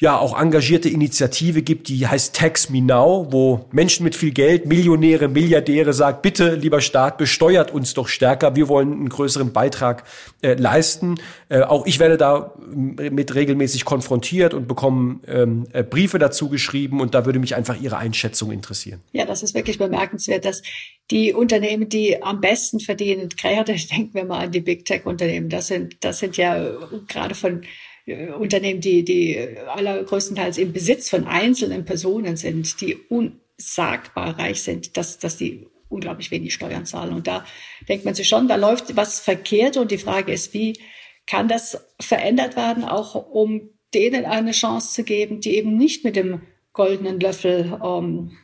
ja 0.00 0.16
auch 0.16 0.40
engagierte 0.40 0.88
Initiative 0.88 1.62
gibt, 1.62 1.88
die 1.88 2.06
heißt 2.06 2.34
Tax 2.34 2.70
Me 2.70 2.80
Now, 2.80 3.26
wo 3.30 3.66
Menschen 3.72 4.04
mit 4.04 4.14
viel 4.14 4.30
Geld, 4.30 4.66
Millionäre, 4.66 5.26
Milliardäre 5.26 5.92
sagt, 5.92 6.22
bitte 6.22 6.54
lieber 6.54 6.80
Staat, 6.80 7.18
besteuert 7.18 7.72
uns 7.72 7.94
doch 7.94 8.06
stärker, 8.06 8.54
wir 8.54 8.68
wollen 8.68 8.92
einen 8.92 9.08
größeren 9.08 9.52
Beitrag 9.52 10.04
äh, 10.40 10.54
leisten. 10.54 11.16
Äh, 11.48 11.62
auch 11.62 11.84
ich 11.86 11.98
werde 11.98 12.16
da 12.16 12.54
mit 12.70 13.34
regelmäßig 13.34 13.84
konfrontiert 13.84 14.54
und 14.54 14.68
bekomme 14.68 15.18
ähm, 15.26 15.66
äh, 15.72 15.82
Briefe 15.82 16.20
dazu 16.20 16.48
geschrieben 16.48 17.00
und 17.00 17.14
da 17.14 17.26
würde 17.26 17.40
mich 17.40 17.56
einfach 17.56 17.80
Ihre 17.80 17.96
Einschätzung 17.96 18.52
interessieren. 18.52 19.00
Ja, 19.12 19.24
das 19.24 19.42
ist 19.42 19.54
wirklich 19.54 19.78
bemerkenswert, 19.78 20.44
dass 20.44 20.62
die 21.10 21.32
Unternehmen, 21.32 21.88
die 21.88 22.22
am 22.22 22.40
besten 22.40 22.78
verdienen, 22.78 23.30
gerade 23.30 23.74
denken 23.92 24.14
wir 24.14 24.24
mal 24.24 24.44
an 24.44 24.52
die 24.52 24.60
Big 24.60 24.84
Tech 24.84 25.06
Unternehmen, 25.06 25.48
das 25.48 25.66
sind, 25.66 25.96
das 26.04 26.20
sind 26.20 26.36
ja 26.36 26.70
gerade 27.08 27.34
von 27.34 27.62
äh, 27.62 27.66
Unternehmen, 28.14 28.80
die, 28.80 29.04
die 29.04 29.38
allergrößtenteils 29.66 30.58
im 30.58 30.72
Besitz 30.72 31.10
von 31.10 31.26
einzelnen 31.26 31.84
Personen 31.84 32.36
sind, 32.36 32.80
die 32.80 32.96
unsagbar 32.96 34.38
reich 34.38 34.62
sind, 34.62 34.96
dass, 34.96 35.18
dass 35.18 35.36
die 35.36 35.66
unglaublich 35.88 36.30
wenig 36.30 36.54
Steuern 36.54 36.86
zahlen. 36.86 37.14
Und 37.14 37.26
da 37.26 37.44
denkt 37.88 38.04
man 38.04 38.14
sich 38.14 38.28
schon, 38.28 38.48
da 38.48 38.56
läuft 38.56 38.96
was 38.96 39.20
verkehrt. 39.20 39.76
Und 39.76 39.90
die 39.90 39.98
Frage 39.98 40.32
ist, 40.32 40.54
wie 40.54 40.78
kann 41.26 41.48
das 41.48 41.86
verändert 42.00 42.56
werden, 42.56 42.84
auch 42.84 43.14
um 43.14 43.70
denen 43.94 44.24
eine 44.24 44.52
Chance 44.52 44.92
zu 44.92 45.04
geben, 45.04 45.40
die 45.40 45.56
eben 45.56 45.76
nicht 45.76 46.04
mit 46.04 46.16
dem 46.16 46.42
goldenen 46.72 47.20
Löffel 47.20 47.78
ähm, 47.84 48.36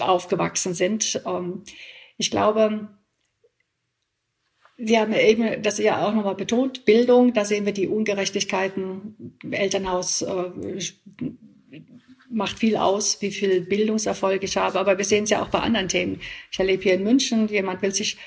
aufgewachsen 0.00 0.74
sind. 0.74 1.22
Ähm, 1.26 1.64
ich 2.16 2.30
glaube, 2.30 2.88
Sie 4.76 4.98
haben 4.98 5.12
eben 5.12 5.62
das 5.62 5.78
ja 5.78 6.04
auch 6.04 6.12
nochmal 6.12 6.34
betont, 6.34 6.84
Bildung, 6.84 7.32
da 7.32 7.44
sehen 7.44 7.64
wir 7.64 7.72
die 7.72 7.86
Ungerechtigkeiten. 7.86 9.36
Elternhaus 9.50 10.22
äh, 10.22 10.50
macht 12.28 12.58
viel 12.58 12.76
aus, 12.76 13.22
wie 13.22 13.30
viel 13.30 13.60
Bildungserfolg 13.60 14.42
ich 14.42 14.56
habe. 14.56 14.78
Aber 14.78 14.98
wir 14.98 15.04
sehen 15.04 15.24
es 15.24 15.30
ja 15.30 15.42
auch 15.42 15.48
bei 15.48 15.60
anderen 15.60 15.88
Themen. 15.88 16.20
Ich 16.50 16.58
erlebe 16.58 16.82
hier 16.82 16.94
in 16.94 17.04
München, 17.04 17.48
jemand 17.48 17.82
will 17.82 17.94
sich 17.94 18.18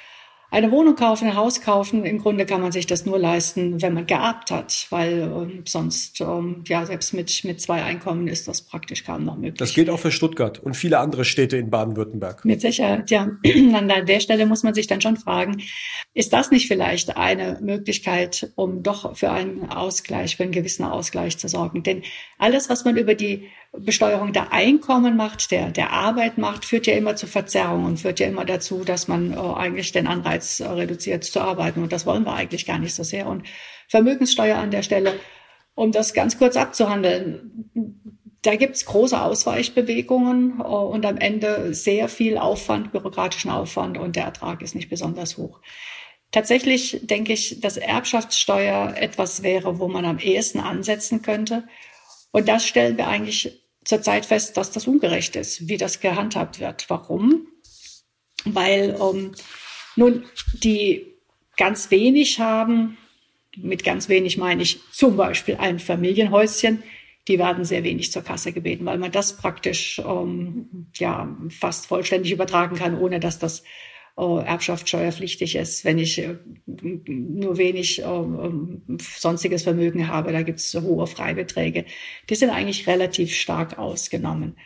eine 0.49 0.71
Wohnung 0.71 0.95
kaufen, 0.95 1.27
ein 1.27 1.35
Haus 1.35 1.61
kaufen. 1.61 2.05
Im 2.05 2.19
Grunde 2.19 2.45
kann 2.45 2.61
man 2.61 2.71
sich 2.71 2.87
das 2.87 3.05
nur 3.05 3.19
leisten, 3.19 3.81
wenn 3.81 3.93
man 3.93 4.05
geerbt 4.05 4.49
hat, 4.49 4.87
weil 4.89 5.19
ähm, 5.21 5.63
sonst, 5.65 6.21
ähm, 6.21 6.63
ja, 6.67 6.85
selbst 6.85 7.13
mit, 7.13 7.43
mit 7.43 7.59
zwei 7.59 7.83
Einkommen 7.83 8.27
ist 8.27 8.47
das 8.47 8.61
praktisch 8.61 9.03
kaum 9.03 9.25
noch 9.25 9.35
möglich. 9.35 9.57
Das 9.57 9.73
gilt 9.73 9.89
auch 9.89 9.99
für 9.99 10.11
Stuttgart 10.11 10.59
und 10.59 10.75
viele 10.75 10.99
andere 10.99 11.25
Städte 11.25 11.57
in 11.57 11.69
Baden-Württemberg. 11.69 12.45
Mit 12.45 12.61
Sicherheit, 12.61 13.11
ja. 13.11 13.29
An 13.73 13.87
der 14.05 14.19
Stelle 14.21 14.45
muss 14.45 14.63
man 14.63 14.73
sich 14.73 14.87
dann 14.87 15.01
schon 15.01 15.17
fragen, 15.17 15.61
ist 16.13 16.31
das 16.31 16.49
nicht 16.49 16.67
vielleicht 16.67 17.17
eine 17.17 17.59
Möglichkeit, 17.61 18.51
um 18.55 18.83
doch 18.83 19.17
für 19.17 19.31
einen 19.31 19.69
Ausgleich, 19.69 20.37
für 20.37 20.43
einen 20.43 20.53
gewissen 20.53 20.85
Ausgleich 20.85 21.37
zu 21.37 21.49
sorgen? 21.49 21.83
Denn 21.83 22.03
alles, 22.37 22.69
was 22.69 22.85
man 22.85 22.95
über 22.95 23.15
die 23.15 23.47
Besteuerung 23.79 24.33
der 24.33 24.53
Einkommen 24.53 25.15
macht, 25.15 25.51
der, 25.51 25.71
der 25.71 25.91
Arbeit 25.91 26.37
macht, 26.37 26.65
führt 26.65 26.87
ja 26.87 26.95
immer 26.95 27.15
zu 27.15 27.27
Verzerrungen, 27.27 27.97
führt 27.97 28.19
ja 28.19 28.27
immer 28.27 28.45
dazu, 28.45 28.83
dass 28.83 29.07
man 29.07 29.33
äh, 29.33 29.37
eigentlich 29.37 29.91
den 29.91 30.07
Anreiz 30.07 30.59
äh, 30.59 30.67
reduziert 30.67 31.23
zu 31.23 31.41
arbeiten. 31.41 31.83
Und 31.83 31.91
das 31.91 32.05
wollen 32.05 32.25
wir 32.25 32.33
eigentlich 32.33 32.65
gar 32.65 32.79
nicht 32.79 32.95
so 32.95 33.03
sehr. 33.03 33.27
Und 33.27 33.43
Vermögenssteuer 33.87 34.57
an 34.57 34.71
der 34.71 34.83
Stelle, 34.83 35.13
um 35.75 35.91
das 35.91 36.13
ganz 36.13 36.37
kurz 36.37 36.57
abzuhandeln, 36.57 37.71
da 38.41 38.55
gibt's 38.55 38.85
große 38.85 39.21
Ausweichbewegungen 39.21 40.59
äh, 40.59 40.63
und 40.63 41.05
am 41.05 41.17
Ende 41.17 41.73
sehr 41.73 42.07
viel 42.07 42.37
Aufwand, 42.37 42.91
bürokratischen 42.91 43.51
Aufwand 43.51 43.97
und 43.97 44.15
der 44.15 44.23
Ertrag 44.23 44.61
ist 44.61 44.75
nicht 44.75 44.89
besonders 44.89 45.37
hoch. 45.37 45.59
Tatsächlich 46.31 46.99
denke 47.03 47.33
ich, 47.33 47.61
dass 47.61 47.77
Erbschaftssteuer 47.77 48.95
etwas 48.97 49.43
wäre, 49.43 49.79
wo 49.79 49.87
man 49.87 50.05
am 50.05 50.19
ehesten 50.19 50.59
ansetzen 50.59 51.21
könnte. 51.21 51.63
Und 52.31 52.49
das 52.49 52.65
stellen 52.65 52.97
wir 52.97 53.07
eigentlich 53.07 53.66
zurzeit 53.87 54.25
fest, 54.25 54.57
dass 54.57 54.71
das 54.71 54.85
ungerecht 54.85 55.35
ist, 55.35 55.69
wie 55.69 55.77
das 55.77 56.01
gehandhabt 56.01 56.59
wird. 56.59 56.89
Warum? 56.89 57.47
Weil 58.43 58.97
ähm, 59.01 59.31
nun 59.95 60.25
die 60.53 61.13
ganz 61.55 61.89
wenig 61.89 62.39
haben, 62.39 62.97
mit 63.55 63.83
ganz 63.83 64.09
wenig 64.09 64.37
meine 64.37 64.61
ich 64.61 64.79
zum 64.91 65.15
Beispiel 65.15 65.55
ein 65.55 65.79
Familienhäuschen, 65.79 66.83
die 67.27 67.39
werden 67.39 67.65
sehr 67.65 67.83
wenig 67.83 68.11
zur 68.11 68.23
Kasse 68.23 68.51
gebeten, 68.51 68.85
weil 68.85 68.97
man 68.97 69.11
das 69.11 69.37
praktisch 69.37 69.99
ähm, 69.99 70.87
ja 70.95 71.35
fast 71.49 71.87
vollständig 71.87 72.31
übertragen 72.31 72.75
kann, 72.75 72.97
ohne 72.97 73.19
dass 73.19 73.39
das 73.39 73.63
äh, 74.17 74.43
Erbschaftssteuerpflichtig 74.45 75.55
ist, 75.55 75.85
wenn 75.85 75.99
ich 75.99 76.17
äh, 76.19 76.35
nur 76.65 77.57
wenig 77.57 78.01
äh, 78.01 78.23
sonstiges 78.99 79.63
Vermögen 79.63 80.07
habe. 80.07 80.31
Da 80.31 80.41
gibt 80.41 80.59
es 80.59 80.73
hohe 80.73 81.05
Freibeträge. 81.07 81.85
Die 82.29 82.35
sind 82.35 82.49
eigentlich 82.49 82.87
relativ 82.87 83.33
stark 83.33 83.77
ausgenommen. 83.77 84.57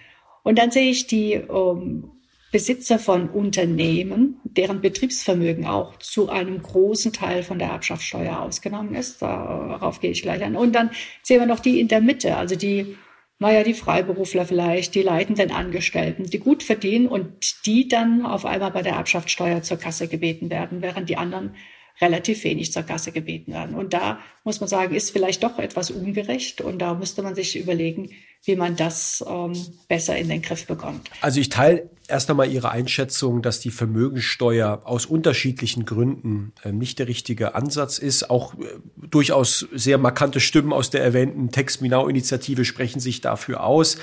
Und 0.44 0.58
dann 0.58 0.72
sehe 0.72 0.90
ich 0.90 1.08
die 1.08 1.34
ähm, 1.34 2.12
Besitzer 2.52 2.98
von 2.98 3.30
Unternehmen, 3.30 4.40
deren 4.44 4.82
Betriebsvermögen 4.82 5.66
auch 5.66 5.98
zu 6.00 6.30
einem 6.30 6.62
großen 6.62 7.14
Teil 7.14 7.44
von 7.44 7.60
der 7.60 7.70
Erbschaftssteuer 7.70 8.40
ausgenommen 8.40 8.96
ist. 8.96 9.22
Darauf 9.22 10.00
gehe 10.00 10.12
ich 10.12 10.22
gleich 10.22 10.44
an. 10.44 10.56
Und 10.56 10.74
dann 10.74 10.92
sehen 11.24 11.40
wir 11.40 11.46
noch 11.46 11.60
die 11.60 11.80
in 11.80 11.88
der 11.88 12.02
Mitte, 12.02 12.36
also 12.38 12.56
die 12.56 12.98
naja, 13.42 13.64
die 13.64 13.74
Freiberufler 13.74 14.46
vielleicht, 14.46 14.94
die 14.94 15.02
leitenden 15.02 15.50
Angestellten, 15.50 16.30
die 16.30 16.38
gut 16.38 16.62
verdienen 16.62 17.08
und 17.08 17.66
die 17.66 17.88
dann 17.88 18.24
auf 18.24 18.46
einmal 18.46 18.70
bei 18.70 18.84
der 18.84 18.94
Erbschaftssteuer 18.94 19.64
zur 19.64 19.78
Kasse 19.78 20.08
gebeten 20.08 20.52
werden, 20.52 20.84
während 20.84 21.10
die 21.10 21.18
anderen 21.18 21.56
relativ 22.00 22.44
wenig 22.44 22.72
zur 22.72 22.84
Kasse 22.84 23.12
gebeten 23.12 23.54
werden. 23.54 23.76
Und 23.76 23.94
da 23.94 24.20
muss 24.44 24.60
man 24.60 24.70
sagen, 24.70 24.96
ist 24.96 25.12
vielleicht 25.12 25.44
doch 25.44 25.60
etwas 25.60 25.92
ungerecht 25.92 26.62
und 26.62 26.80
da 26.80 26.94
müsste 26.94 27.22
man 27.22 27.36
sich 27.36 27.58
überlegen, 27.58 28.10
wie 28.44 28.56
man 28.56 28.76
das 28.76 29.24
ähm, 29.28 29.54
besser 29.88 30.18
in 30.18 30.30
den 30.30 30.42
Griff 30.42 30.66
bekommt. 30.66 31.12
Also 31.22 31.40
ich 31.40 31.50
teile 31.50 31.90
erst 32.08 32.30
einmal 32.30 32.52
Ihre 32.52 32.72
Einschätzung, 32.72 33.44
dass 33.44 33.60
die 33.60 33.70
Vermögensteuer 33.70 34.82
aus 34.84 35.06
unterschiedlichen 35.06 35.86
Gründen 35.86 36.54
äh, 36.64 36.72
nicht 36.72 36.98
der 36.98 37.08
richtige 37.08 37.54
Ansatz 37.54 38.00
ist. 38.00 38.32
Auch 38.32 38.56
äh, 38.56 38.66
durchaus 38.96 39.68
sehr 39.74 40.00
markante 40.00 40.40
Stimmen 40.40 40.74
aus 40.74 40.90
der 40.90 41.04
erwähnten 41.04 41.52
Text-Minau-Initiative 41.52 42.66
sprechen 42.66 43.00
sich 43.00 43.22
dafür 43.22 43.64
aus. 43.64 43.98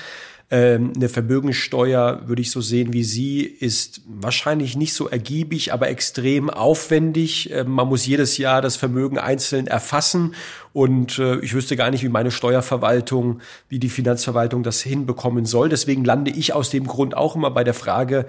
Ähm, 0.51 0.93
eine 0.95 1.09
Vermögenssteuer, 1.09 2.23
würde 2.25 2.41
ich 2.41 2.49
so 2.49 2.59
sehen 2.59 2.91
wie 2.91 3.03
Sie, 3.03 3.41
ist 3.41 4.01
wahrscheinlich 4.07 4.75
nicht 4.75 4.95
so 4.95 5.07
ergiebig, 5.07 5.73
aber 5.73 5.89
extrem 5.89 6.49
aufwendig. 6.49 7.51
Ähm, 7.51 7.69
man 7.69 7.87
muss 7.87 8.07
jedes 8.07 8.39
Jahr 8.39 8.63
das 8.63 8.75
Vermögen 8.75 9.19
einzeln 9.19 9.67
erfassen 9.67 10.33
und 10.73 11.19
äh, 11.19 11.39
ich 11.41 11.53
wüsste 11.53 11.75
gar 11.75 11.91
nicht, 11.91 12.03
wie 12.03 12.09
meine 12.09 12.31
Steuerverwaltung, 12.31 13.41
wie 13.67 13.77
die 13.77 13.89
Finanzverwaltung 13.89 14.63
das 14.63 14.81
hinbekommen 14.81 15.45
soll. 15.45 15.69
Deswegen 15.69 16.03
lande 16.03 16.31
ich 16.31 16.51
aus 16.51 16.71
dem 16.71 16.87
Grund 16.87 17.15
auch 17.15 17.35
immer 17.35 17.51
bei 17.51 17.63
der 17.63 17.75
Frage, 17.75 18.25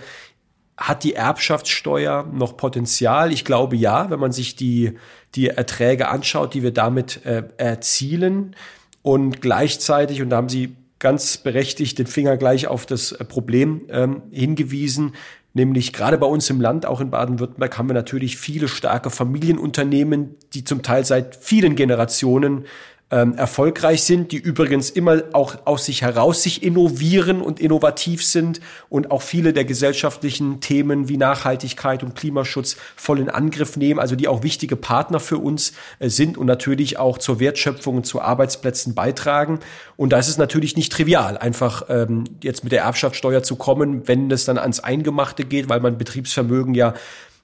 hat 0.77 1.05
die 1.05 1.15
Erbschaftssteuer 1.15 2.27
noch 2.33 2.59
Potenzial? 2.59 3.33
Ich 3.33 3.47
glaube 3.47 3.77
ja, 3.77 4.11
wenn 4.11 4.21
man 4.21 4.33
sich 4.33 4.57
die, 4.57 4.99
die 5.35 5.49
Erträge 5.49 6.09
anschaut, 6.09 6.53
die 6.53 6.63
wir 6.63 6.73
damit 6.73 7.25
äh, 7.25 7.45
erzielen. 7.57 8.57
Und 9.03 9.41
gleichzeitig, 9.41 10.21
und 10.21 10.29
da 10.29 10.37
haben 10.37 10.51
Sie 10.51 10.77
ganz 11.01 11.39
berechtigt 11.39 11.99
den 11.99 12.07
Finger 12.07 12.37
gleich 12.37 12.69
auf 12.69 12.87
das 12.87 13.11
äh, 13.11 13.25
Problem 13.25 13.83
ähm, 13.89 14.23
hingewiesen. 14.31 15.15
Nämlich 15.53 15.93
gerade 15.93 16.17
bei 16.17 16.27
uns 16.27 16.49
im 16.49 16.61
Land, 16.61 16.87
auch 16.87 17.01
in 17.01 17.11
Baden-Württemberg, 17.11 17.77
haben 17.77 17.89
wir 17.89 17.95
natürlich 17.95 18.37
viele 18.37 18.69
starke 18.69 19.11
Familienunternehmen, 19.11 20.37
die 20.55 20.63
zum 20.63 20.83
Teil 20.83 21.05
seit 21.05 21.35
vielen 21.35 21.75
Generationen 21.75 22.67
ähm, 23.11 23.35
erfolgreich 23.37 24.03
sind, 24.03 24.33
die 24.33 24.37
übrigens 24.37 24.91
immer 24.91 25.23
auch 25.33 25.57
aus 25.65 25.87
sich 25.87 26.03
heraus 26.03 26.43
sich 26.43 26.63
innovieren 26.63 27.41
und 27.41 27.59
innovativ 27.59 28.25
sind 28.25 28.61
und 28.89 29.11
auch 29.11 29.23
viele 29.23 29.53
der 29.53 29.65
gesellschaftlichen 29.65 30.61
Themen 30.61 31.09
wie 31.09 31.17
Nachhaltigkeit 31.17 32.03
und 32.03 32.15
Klimaschutz 32.15 32.77
voll 32.97 33.19
in 33.19 33.29
Angriff 33.29 33.77
nehmen, 33.77 33.99
also 33.99 34.15
die 34.15 34.29
auch 34.29 34.43
wichtige 34.43 34.77
Partner 34.77 35.19
für 35.19 35.39
uns 35.39 35.73
äh, 35.99 36.09
sind 36.09 36.39
und 36.39 36.47
natürlich 36.47 36.99
auch 36.99 37.19
zur 37.19 37.41
Wertschöpfung 37.41 37.97
und 37.97 38.07
zu 38.07 38.21
Arbeitsplätzen 38.21 38.95
beitragen. 38.95 39.59
Und 39.97 40.13
da 40.13 40.19
ist 40.19 40.29
es 40.29 40.39
natürlich 40.39 40.77
nicht 40.77 40.93
trivial, 40.93 41.37
einfach 41.37 41.87
ähm, 41.89 42.25
jetzt 42.43 42.63
mit 42.63 42.73
der 42.73 42.83
Erbschaftssteuer 42.83 43.43
zu 43.43 43.57
kommen, 43.57 44.07
wenn 44.07 44.31
es 44.31 44.45
dann 44.45 44.59
ans 44.59 44.81
Eingemachte 44.81 45.45
geht, 45.45 45.69
weil 45.69 45.81
man 45.81 45.99
Betriebsvermögen 45.99 46.75
ja 46.75 46.95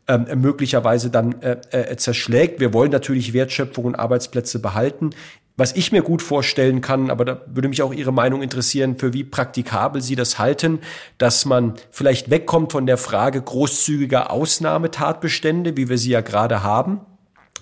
ähm, 0.09 0.27
möglicherweise 0.41 1.11
dann 1.11 1.43
äh, 1.43 1.57
äh, 1.73 1.97
zerschlägt. 1.97 2.61
Wir 2.61 2.73
wollen 2.73 2.93
natürlich 2.93 3.33
Wertschöpfung 3.33 3.87
und 3.87 3.95
Arbeitsplätze 3.97 4.61
behalten. 4.61 5.11
Was 5.59 5.73
ich 5.73 5.91
mir 5.91 6.03
gut 6.03 6.21
vorstellen 6.21 6.83
kann, 6.83 7.11
aber 7.11 7.25
da 7.25 7.41
würde 7.47 7.69
mich 7.69 7.83
auch 7.83 7.95
Ihre 7.95 8.13
Meinung 8.13 8.43
interessieren, 8.43 8.99
für 8.99 9.15
wie 9.15 9.25
praktikabel 9.25 10.03
Sie 10.03 10.15
das 10.15 10.39
halten, 10.39 10.81
dass 11.17 11.47
man 11.47 11.75
vielleicht 11.91 12.29
wegkommt 12.29 12.73
von 12.73 12.85
der 12.85 12.99
Frage 12.99 13.41
großzügiger 13.41 14.31
Ausnahmetatbestände, 14.31 15.77
wie 15.77 15.89
wir 15.89 15.97
sie 15.97 16.11
ja 16.11 16.21
gerade 16.21 16.63
haben, 16.63 17.01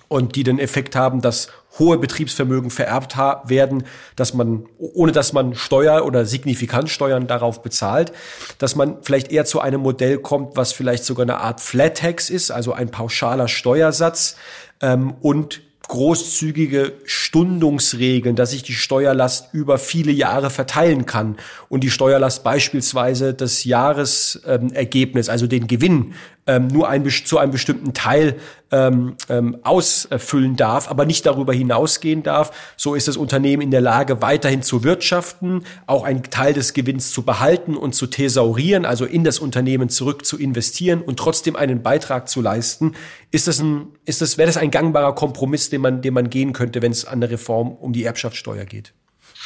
und 0.07 0.35
die 0.35 0.43
den 0.43 0.59
Effekt 0.59 0.95
haben, 0.95 1.21
dass 1.21 1.47
hohe 1.79 1.97
Betriebsvermögen 1.97 2.69
vererbt 2.69 3.17
werden, 3.17 3.85
dass 4.15 4.33
man, 4.33 4.65
ohne 4.77 5.11
dass 5.11 5.33
man 5.33 5.55
Steuer 5.55 6.05
oder 6.05 6.25
signifikant 6.25 6.89
Steuern 6.89 7.27
darauf 7.27 7.61
bezahlt, 7.61 8.13
dass 8.59 8.75
man 8.75 8.97
vielleicht 9.01 9.31
eher 9.31 9.45
zu 9.45 9.59
einem 9.61 9.81
Modell 9.81 10.17
kommt, 10.19 10.57
was 10.57 10.73
vielleicht 10.73 11.05
sogar 11.05 11.23
eine 11.23 11.39
Art 11.39 11.61
Flat 11.61 11.97
Tax 11.97 12.29
ist, 12.29 12.51
also 12.51 12.73
ein 12.73 12.91
pauschaler 12.91 13.47
Steuersatz 13.47 14.35
ähm, 14.81 15.15
und 15.21 15.61
großzügige 15.87 16.93
Stundungsregeln, 17.05 18.35
dass 18.35 18.53
ich 18.53 18.63
die 18.63 18.73
Steuerlast 18.73 19.53
über 19.53 19.77
viele 19.77 20.11
Jahre 20.11 20.49
verteilen 20.49 21.05
kann. 21.05 21.37
Und 21.69 21.83
die 21.83 21.91
Steuerlast 21.91 22.43
beispielsweise 22.43 23.33
das 23.33 23.63
Jahresergebnis, 23.63 25.29
also 25.29 25.47
den 25.47 25.67
Gewinn, 25.67 26.13
ähm, 26.47 26.67
nur 26.67 26.89
ein, 26.89 27.07
zu 27.09 27.37
einem 27.37 27.51
bestimmten 27.51 27.93
Teil 27.93 28.35
ähm, 28.75 29.15
ähm, 29.29 29.57
ausfüllen 29.63 30.57
darf, 30.57 30.89
aber 30.89 31.05
nicht 31.05 31.25
darüber 31.25 31.53
hinausgehen 31.53 32.23
darf. 32.23 32.51
So 32.75 32.93
ist 32.93 33.07
das 33.07 33.15
Unternehmen 33.15 33.61
in 33.61 33.71
der 33.71 33.79
Lage, 33.79 34.21
weiterhin 34.21 34.63
zu 34.63 34.83
wirtschaften, 34.83 35.63
auch 35.87 36.03
einen 36.03 36.23
Teil 36.23 36.53
des 36.53 36.73
Gewinns 36.73 37.11
zu 37.11 37.23
behalten 37.23 37.77
und 37.77 37.95
zu 37.95 38.07
thesaurieren, 38.07 38.85
also 38.85 39.05
in 39.05 39.23
das 39.23 39.39
Unternehmen 39.39 39.87
zurück 39.87 40.25
zu 40.25 40.37
investieren 40.37 41.01
und 41.01 41.17
trotzdem 41.17 41.55
einen 41.55 41.83
Beitrag 41.83 42.27
zu 42.27 42.41
leisten. 42.41 42.95
Ist 43.31 43.47
das 43.47 43.59
ein, 43.59 43.87
ist 44.03 44.21
das, 44.21 44.37
wäre 44.37 44.47
das 44.47 44.57
ein 44.57 44.71
gangbarer 44.71 45.15
Kompromiss, 45.15 45.69
den 45.69 45.79
man, 45.79 46.01
den 46.01 46.13
man 46.13 46.29
gehen 46.29 46.51
könnte, 46.51 46.81
wenn 46.81 46.91
es 46.91 47.05
an 47.05 47.21
der 47.21 47.29
Reform 47.31 47.71
um 47.71 47.93
die 47.93 48.03
Erbschaftssteuer 48.03 48.65
geht? 48.65 48.93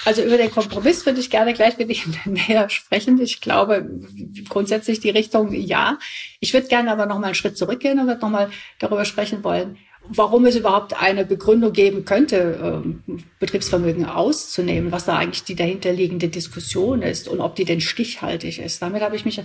Also 0.05 0.21
über 0.21 0.37
den 0.37 0.51
Kompromiss 0.51 1.05
würde 1.05 1.19
ich 1.19 1.29
gerne 1.29 1.53
gleich 1.53 1.77
mit 1.77 1.89
Ihnen 1.89 2.17
näher 2.47 2.69
sprechen. 2.69 3.19
Ich 3.21 3.41
glaube 3.41 3.89
grundsätzlich 4.47 4.99
die 4.99 5.09
Richtung 5.09 5.53
ja. 5.53 5.99
Ich 6.39 6.53
würde 6.53 6.67
gerne 6.67 6.91
aber 6.91 7.05
noch 7.05 7.19
mal 7.19 7.27
einen 7.27 7.35
Schritt 7.35 7.57
zurückgehen 7.57 7.99
und 7.99 8.07
würde 8.07 8.21
noch 8.21 8.29
mal 8.29 8.49
darüber 8.79 9.05
sprechen 9.05 9.43
wollen, 9.43 9.77
warum 10.07 10.45
es 10.45 10.55
überhaupt 10.55 10.99
eine 10.99 11.25
Begründung 11.25 11.73
geben 11.73 12.05
könnte, 12.05 12.59
ähm, 12.61 13.03
Betriebsvermögen 13.39 14.05
auszunehmen, 14.05 14.91
was 14.91 15.05
da 15.05 15.17
eigentlich 15.17 15.43
die 15.43 15.55
dahinterliegende 15.55 16.29
Diskussion 16.29 17.01
ist 17.01 17.27
und 17.27 17.41
ob 17.41 17.55
die 17.55 17.65
denn 17.65 17.81
stichhaltig 17.81 18.59
ist. 18.59 18.81
Damit 18.81 19.01
habe 19.01 19.15
ich 19.15 19.25
mich, 19.25 19.41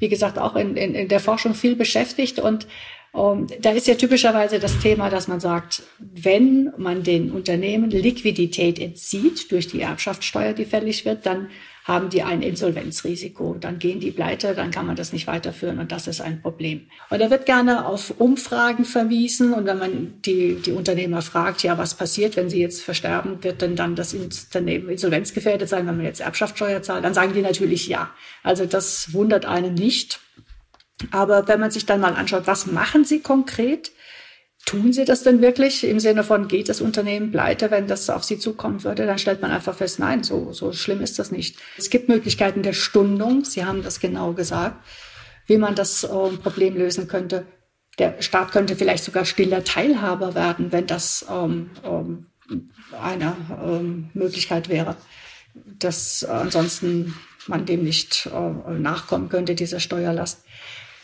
wie 0.00 0.08
gesagt, 0.08 0.38
auch 0.38 0.56
in, 0.56 0.76
in, 0.76 0.94
in 0.94 1.08
der 1.08 1.20
Forschung 1.20 1.54
viel 1.54 1.76
beschäftigt 1.76 2.40
und 2.40 2.66
um, 3.12 3.46
da 3.60 3.70
ist 3.70 3.86
ja 3.86 3.94
typischerweise 3.94 4.58
das 4.58 4.78
Thema, 4.80 5.10
dass 5.10 5.28
man 5.28 5.40
sagt, 5.40 5.82
wenn 5.98 6.72
man 6.76 7.02
den 7.02 7.32
Unternehmen 7.32 7.90
Liquidität 7.90 8.78
entzieht 8.78 9.50
durch 9.50 9.66
die 9.66 9.80
Erbschaftssteuer, 9.80 10.52
die 10.52 10.66
fällig 10.66 11.04
wird, 11.04 11.24
dann 11.26 11.48
haben 11.88 12.10
die 12.10 12.22
ein 12.22 12.42
Insolvenzrisiko. 12.42 13.56
Dann 13.58 13.78
gehen 13.78 13.98
die 13.98 14.10
pleite, 14.10 14.54
dann 14.54 14.70
kann 14.70 14.86
man 14.86 14.94
das 14.94 15.14
nicht 15.14 15.26
weiterführen 15.26 15.78
und 15.78 15.90
das 15.90 16.06
ist 16.06 16.20
ein 16.20 16.42
Problem. 16.42 16.82
Und 17.08 17.18
da 17.18 17.30
wird 17.30 17.46
gerne 17.46 17.86
auf 17.86 18.12
Umfragen 18.20 18.84
verwiesen 18.84 19.54
und 19.54 19.64
wenn 19.64 19.78
man 19.78 20.20
die, 20.20 20.56
die 20.56 20.72
Unternehmer 20.72 21.22
fragt, 21.22 21.62
ja, 21.62 21.78
was 21.78 21.94
passiert, 21.94 22.36
wenn 22.36 22.50
sie 22.50 22.60
jetzt 22.60 22.82
versterben, 22.82 23.42
wird 23.42 23.62
denn 23.62 23.74
dann 23.74 23.96
das 23.96 24.12
Unternehmen 24.12 24.90
insolvenzgefährdet 24.90 25.68
sein, 25.68 25.86
wenn 25.86 25.96
man 25.96 26.04
jetzt 26.04 26.20
Erbschaftssteuer 26.20 26.82
zahlt? 26.82 27.04
Dann 27.04 27.14
sagen 27.14 27.32
die 27.32 27.40
natürlich 27.40 27.88
ja. 27.88 28.10
Also 28.42 28.66
das 28.66 29.14
wundert 29.14 29.46
einen 29.46 29.72
nicht. 29.72 30.20
Aber 31.10 31.48
wenn 31.48 31.60
man 31.60 31.70
sich 31.70 31.86
dann 31.86 32.00
mal 32.00 32.14
anschaut, 32.14 32.46
was 32.46 32.66
machen 32.66 33.04
sie 33.04 33.20
konkret? 33.20 33.92
Tun 34.66 34.92
sie 34.92 35.04
das 35.04 35.22
denn 35.22 35.40
wirklich 35.40 35.84
im 35.84 36.00
Sinne 36.00 36.24
von, 36.24 36.48
geht 36.48 36.68
das 36.68 36.80
Unternehmen 36.80 37.30
pleite, 37.30 37.70
wenn 37.70 37.86
das 37.86 38.10
auf 38.10 38.24
sie 38.24 38.38
zukommen 38.38 38.84
würde? 38.84 39.06
Dann 39.06 39.18
stellt 39.18 39.40
man 39.40 39.50
einfach 39.50 39.74
fest, 39.74 39.98
nein, 39.98 40.24
so, 40.24 40.52
so 40.52 40.72
schlimm 40.72 41.00
ist 41.00 41.18
das 41.18 41.30
nicht. 41.30 41.58
Es 41.78 41.88
gibt 41.88 42.08
Möglichkeiten 42.08 42.62
der 42.62 42.74
Stundung, 42.74 43.44
Sie 43.44 43.64
haben 43.64 43.82
das 43.82 44.00
genau 44.00 44.32
gesagt, 44.32 44.76
wie 45.46 45.56
man 45.56 45.74
das 45.74 46.04
äh, 46.04 46.08
Problem 46.08 46.76
lösen 46.76 47.08
könnte. 47.08 47.46
Der 47.98 48.20
Staat 48.20 48.52
könnte 48.52 48.76
vielleicht 48.76 49.04
sogar 49.04 49.24
stiller 49.24 49.64
Teilhaber 49.64 50.34
werden, 50.34 50.70
wenn 50.70 50.86
das 50.86 51.24
ähm, 51.30 51.70
ähm, 51.84 52.26
eine 53.00 53.36
ähm, 53.62 54.10
Möglichkeit 54.14 54.68
wäre, 54.68 54.96
dass 55.54 56.22
äh, 56.22 56.26
ansonsten 56.26 57.14
man 57.46 57.66
dem 57.66 57.82
nicht 57.82 58.26
äh, 58.32 58.72
nachkommen 58.72 59.28
könnte, 59.28 59.54
dieser 59.54 59.80
Steuerlast. 59.80 60.44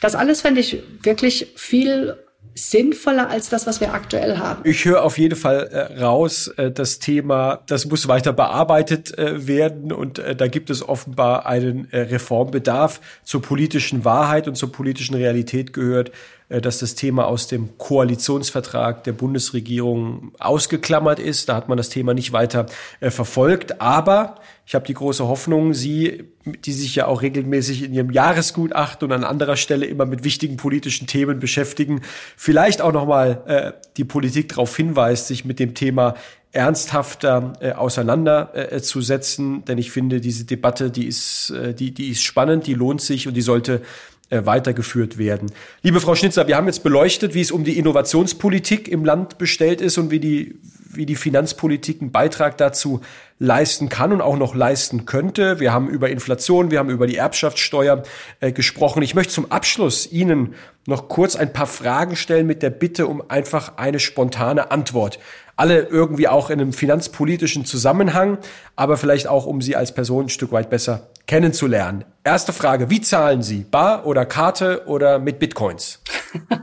Das 0.05 0.15
alles 0.15 0.43
fände 0.43 0.61
ich 0.61 0.83
wirklich 1.01 1.47
viel 1.57 2.19
sinnvoller 2.55 3.31
als 3.31 3.49
das, 3.49 3.67
was 3.67 3.81
wir 3.81 3.95
aktuell 3.95 4.37
haben. 4.37 4.61
Ich 4.69 4.85
höre 4.85 5.03
auf 5.03 5.17
jeden 5.17 5.35
Fall 5.35 5.67
äh, 5.73 6.03
raus, 6.03 6.49
äh, 6.59 6.71
das 6.71 6.99
Thema, 6.99 7.63
das 7.69 7.87
muss 7.87 8.07
weiter 8.07 8.35
bearbeitet 8.35 9.17
äh, 9.17 9.47
werden 9.47 9.93
und 9.93 10.19
äh, 10.19 10.37
da 10.37 10.47
gibt 10.47 10.69
es 10.69 10.87
offenbar 10.87 11.47
einen 11.47 11.91
äh, 11.91 12.01
Reformbedarf. 12.01 13.01
Zur 13.25 13.41
politischen 13.41 14.05
Wahrheit 14.05 14.47
und 14.47 14.57
zur 14.57 14.71
politischen 14.71 15.15
Realität 15.15 15.73
gehört, 15.73 16.13
äh, 16.51 16.61
dass 16.61 16.81
das 16.81 16.97
Thema 16.97 17.27
aus 17.27 17.47
dem 17.47 17.79
Koalitionsvertrag 17.79 19.05
der 19.05 19.13
Bundesregierung 19.13 20.33
ausgeklammert 20.39 21.19
ist. 21.19 21.49
Da 21.49 21.57
hat 21.57 21.71
man 21.71 21.79
das 21.79 21.89
Thema 21.89 22.13
nicht 22.13 22.35
weiter 22.35 22.67
verfolgt. 23.01 23.81
Aber 23.81 24.35
ich 24.67 24.75
habe 24.75 24.87
die 24.87 24.95
große 24.95 25.29
Hoffnung, 25.29 25.75
Sie, 25.75 26.25
die 26.45 26.73
sich 26.73 26.95
ja 26.95 27.07
auch 27.07 27.23
regelmäßig 27.23 27.83
in 27.83 27.93
Ihrem 27.93 28.11
Jahresgutachten 28.11 29.07
und 29.07 29.12
an 29.12 29.25
anderer 29.25 29.57
Stelle 29.57 29.87
immer 29.87 30.07
mit 30.07 30.25
wichtigen 30.25 30.57
politischen 30.57 31.07
Themen 31.07 31.39
beschäftigen, 31.39 32.01
vielleicht 32.37 32.81
auch 32.81 32.93
nochmal 32.93 33.43
äh, 33.47 33.73
die 33.97 34.05
Politik 34.05 34.49
darauf 34.49 34.75
hinweist, 34.75 35.27
sich 35.27 35.45
mit 35.45 35.59
dem 35.59 35.75
Thema 35.75 36.15
ernsthafter 36.53 37.53
äh, 37.61 37.73
auseinanderzusetzen. 37.73 39.59
Äh, 39.59 39.65
Denn 39.67 39.79
ich 39.79 39.91
finde, 39.91 40.21
diese 40.21 40.45
Debatte, 40.45 40.91
die 40.91 41.07
ist, 41.07 41.51
äh, 41.51 41.75
die, 41.75 41.93
die 41.93 42.09
ist 42.09 42.23
spannend, 42.23 42.67
die 42.67 42.75
lohnt 42.75 43.03
sich 43.03 43.29
und 43.29 43.35
die 43.35 43.43
sollte 43.43 43.83
äh, 44.31 44.47
weitergeführt 44.47 45.19
werden. 45.19 45.51
Liebe 45.83 46.01
Frau 46.01 46.15
Schnitzer, 46.15 46.49
wir 46.49 46.57
haben 46.57 46.67
jetzt 46.67 46.83
beleuchtet, 46.83 47.35
wie 47.35 47.43
es 47.43 47.51
um 47.51 47.65
die 47.65 47.77
Innovationspolitik 47.77 48.89
im 48.89 49.05
Land 49.05 49.37
bestellt 49.37 49.83
ist 49.83 49.99
und 49.99 50.11
wie 50.11 50.21
die, 50.21 50.55
wie 50.97 51.07
die 51.07 51.16
Finanzpolitik 51.16 52.01
einen 52.01 52.12
Beitrag 52.12 52.57
dazu 52.59 53.01
leisten 53.38 53.88
kann 53.88 54.12
und 54.12 54.20
auch 54.20 54.36
noch 54.36 54.55
leisten 54.55 55.07
könnte. 55.07 55.61
Wir 55.61 55.72
haben 55.72 55.88
über 55.88 56.09
Inflation, 56.09 56.70
wir 56.70 56.78
haben 56.78 56.90
über 56.90 57.07
die 57.07 57.16
Erbschaftssteuer 57.16 58.03
äh, 58.40 58.53
gesprochen. 58.53 59.03
Ich 59.03 59.14
möchte 59.14 59.32
zum 59.32 59.51
Abschluss 59.51 60.11
Ihnen 60.11 60.55
noch 60.86 61.09
kurz 61.09 61.34
ein 61.34 61.53
paar 61.53 61.66
Fragen 61.66 62.16
stellen 62.16 62.47
mit 62.47 62.62
der 62.62 62.70
Bitte 62.70 63.07
um 63.07 63.22
einfach 63.28 63.76
eine 63.76 63.99
spontane 63.99 64.70
Antwort 64.70 65.18
alle 65.57 65.83
irgendwie 65.83 66.29
auch 66.29 66.51
in 66.51 66.61
einem 66.61 66.73
finanzpolitischen 66.73 67.65
Zusammenhang, 67.65 68.39
aber 68.77 68.97
vielleicht 68.97 69.27
auch, 69.29 69.47
um 69.47 69.61
Sie 69.61 69.77
als 69.77 69.93
Person 69.93 70.27
ein 70.27 70.29
Stück 70.29 70.53
weit 70.53 70.71
besser 70.71 71.09
kennenzulernen. 71.27 72.05
Erste 72.23 72.53
Frage, 72.53 72.91
wie 72.91 73.01
zahlen 73.01 73.43
Sie? 73.43 73.65
Bar 73.71 74.07
oder 74.07 74.27
Karte 74.27 74.85
oder 74.87 75.19
mit 75.19 75.39
Bitcoins? 75.39 76.01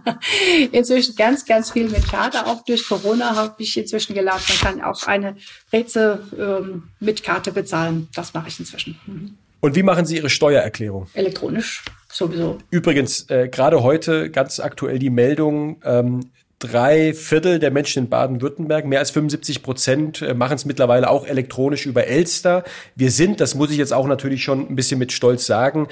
inzwischen 0.72 1.16
ganz, 1.16 1.46
ganz 1.46 1.72
viel 1.72 1.90
mit 1.90 2.08
Karte. 2.08 2.46
Auch 2.46 2.64
durch 2.66 2.88
Corona 2.88 3.36
habe 3.36 3.56
ich 3.60 3.78
inzwischen 3.78 4.14
gelernt, 4.14 4.44
man 4.50 4.58
kann 4.58 4.84
auch 4.84 5.08
eine 5.08 5.36
Rätsel 5.72 6.20
ähm, 6.38 6.84
mit 7.00 7.24
Karte 7.24 7.52
bezahlen. 7.52 8.08
Das 8.14 8.34
mache 8.34 8.50
ich 8.50 8.60
inzwischen. 8.60 9.00
Mhm. 9.06 9.38
Und 9.62 9.76
wie 9.76 9.84
machen 9.84 10.06
Sie 10.06 10.18
Ihre 10.18 10.30
Steuererklärung? 10.30 11.08
Elektronisch, 11.14 11.84
sowieso. 12.12 12.58
Übrigens, 12.72 13.30
äh, 13.30 13.48
gerade 13.48 13.84
heute 13.84 14.32
ganz 14.32 14.60
aktuell 14.60 14.98
die 14.98 15.12
Meldung, 15.12 15.80
ähm, 15.86 16.32
drei 16.62 17.14
Viertel 17.14 17.60
der 17.60 17.72
Menschen 17.72 18.04
in 18.04 18.10
Baden-Württemberg, 18.10 18.86
mehr 18.86 19.00
als 19.00 19.12
75 19.12 19.64
Prozent, 19.64 20.22
äh, 20.22 20.34
machen 20.34 20.56
es 20.56 20.66
mittlerweile 20.66 21.10
auch 21.10 21.28
elektronisch 21.28 21.86
über 21.86 22.08
Elster. 22.08 22.64
Wir 22.96 23.12
sind, 23.12 23.42
das 23.42 23.56
muss 23.56 23.72
ich 23.72 23.78
jetzt 23.78 23.94
auch 23.94 24.08
natürlich 24.08 24.44
schon 24.44 24.70
ein 24.70 24.76
bisschen 24.76 25.00
mit 25.00 25.12
Stolz 25.12 25.46
sagen, 25.46 25.88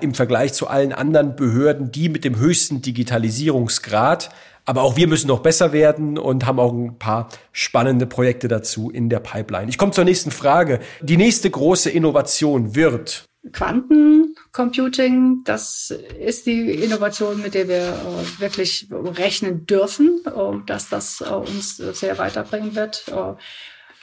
im 0.00 0.14
Vergleich 0.14 0.52
zu 0.52 0.66
allen 0.66 0.92
anderen 0.92 1.36
Behörden, 1.36 1.90
die 1.92 2.08
mit 2.08 2.24
dem 2.24 2.38
höchsten 2.38 2.82
Digitalisierungsgrad. 2.82 4.30
Aber 4.66 4.82
auch 4.82 4.96
wir 4.96 5.06
müssen 5.06 5.28
noch 5.28 5.40
besser 5.40 5.72
werden 5.72 6.18
und 6.18 6.46
haben 6.46 6.58
auch 6.58 6.72
ein 6.72 6.98
paar 6.98 7.28
spannende 7.52 8.06
Projekte 8.06 8.48
dazu 8.48 8.90
in 8.90 9.10
der 9.10 9.20
Pipeline. 9.20 9.68
Ich 9.68 9.78
komme 9.78 9.92
zur 9.92 10.04
nächsten 10.04 10.30
Frage. 10.30 10.80
Die 11.02 11.18
nächste 11.18 11.50
große 11.50 11.90
Innovation 11.90 12.74
wird 12.74 13.26
Quantencomputing, 13.52 15.42
das 15.44 15.90
ist 15.90 16.46
die 16.46 16.70
Innovation, 16.82 17.42
mit 17.42 17.54
der 17.54 17.68
wir 17.68 17.88
äh, 17.88 18.40
wirklich 18.40 18.88
rechnen 18.90 19.66
dürfen, 19.66 20.22
äh, 20.24 20.66
dass 20.66 20.88
das 20.88 21.20
äh, 21.20 21.24
uns 21.26 21.76
sehr 21.76 22.16
weiterbringen 22.18 22.74
wird. 22.74 23.04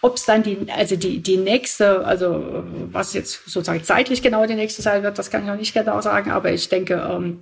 Ob 0.04 0.16
es 0.16 0.26
dann 0.26 0.42
die, 0.44 0.58
also 0.72 0.96
die, 0.96 1.22
die 1.22 1.38
nächste, 1.38 2.06
also 2.06 2.64
was 2.92 3.14
jetzt 3.14 3.44
sozusagen 3.46 3.84
zeitlich 3.84 4.22
genau 4.22 4.46
die 4.48 4.56
nächste 4.56 4.82
sein 4.82 5.04
wird, 5.04 5.20
das 5.20 5.30
kann 5.30 5.42
ich 5.42 5.48
noch 5.48 5.56
nicht 5.56 5.74
genau 5.74 6.02
sagen, 6.02 6.32
aber 6.32 6.52
ich 6.52 6.70
denke, 6.70 6.96
ähm, 6.96 7.40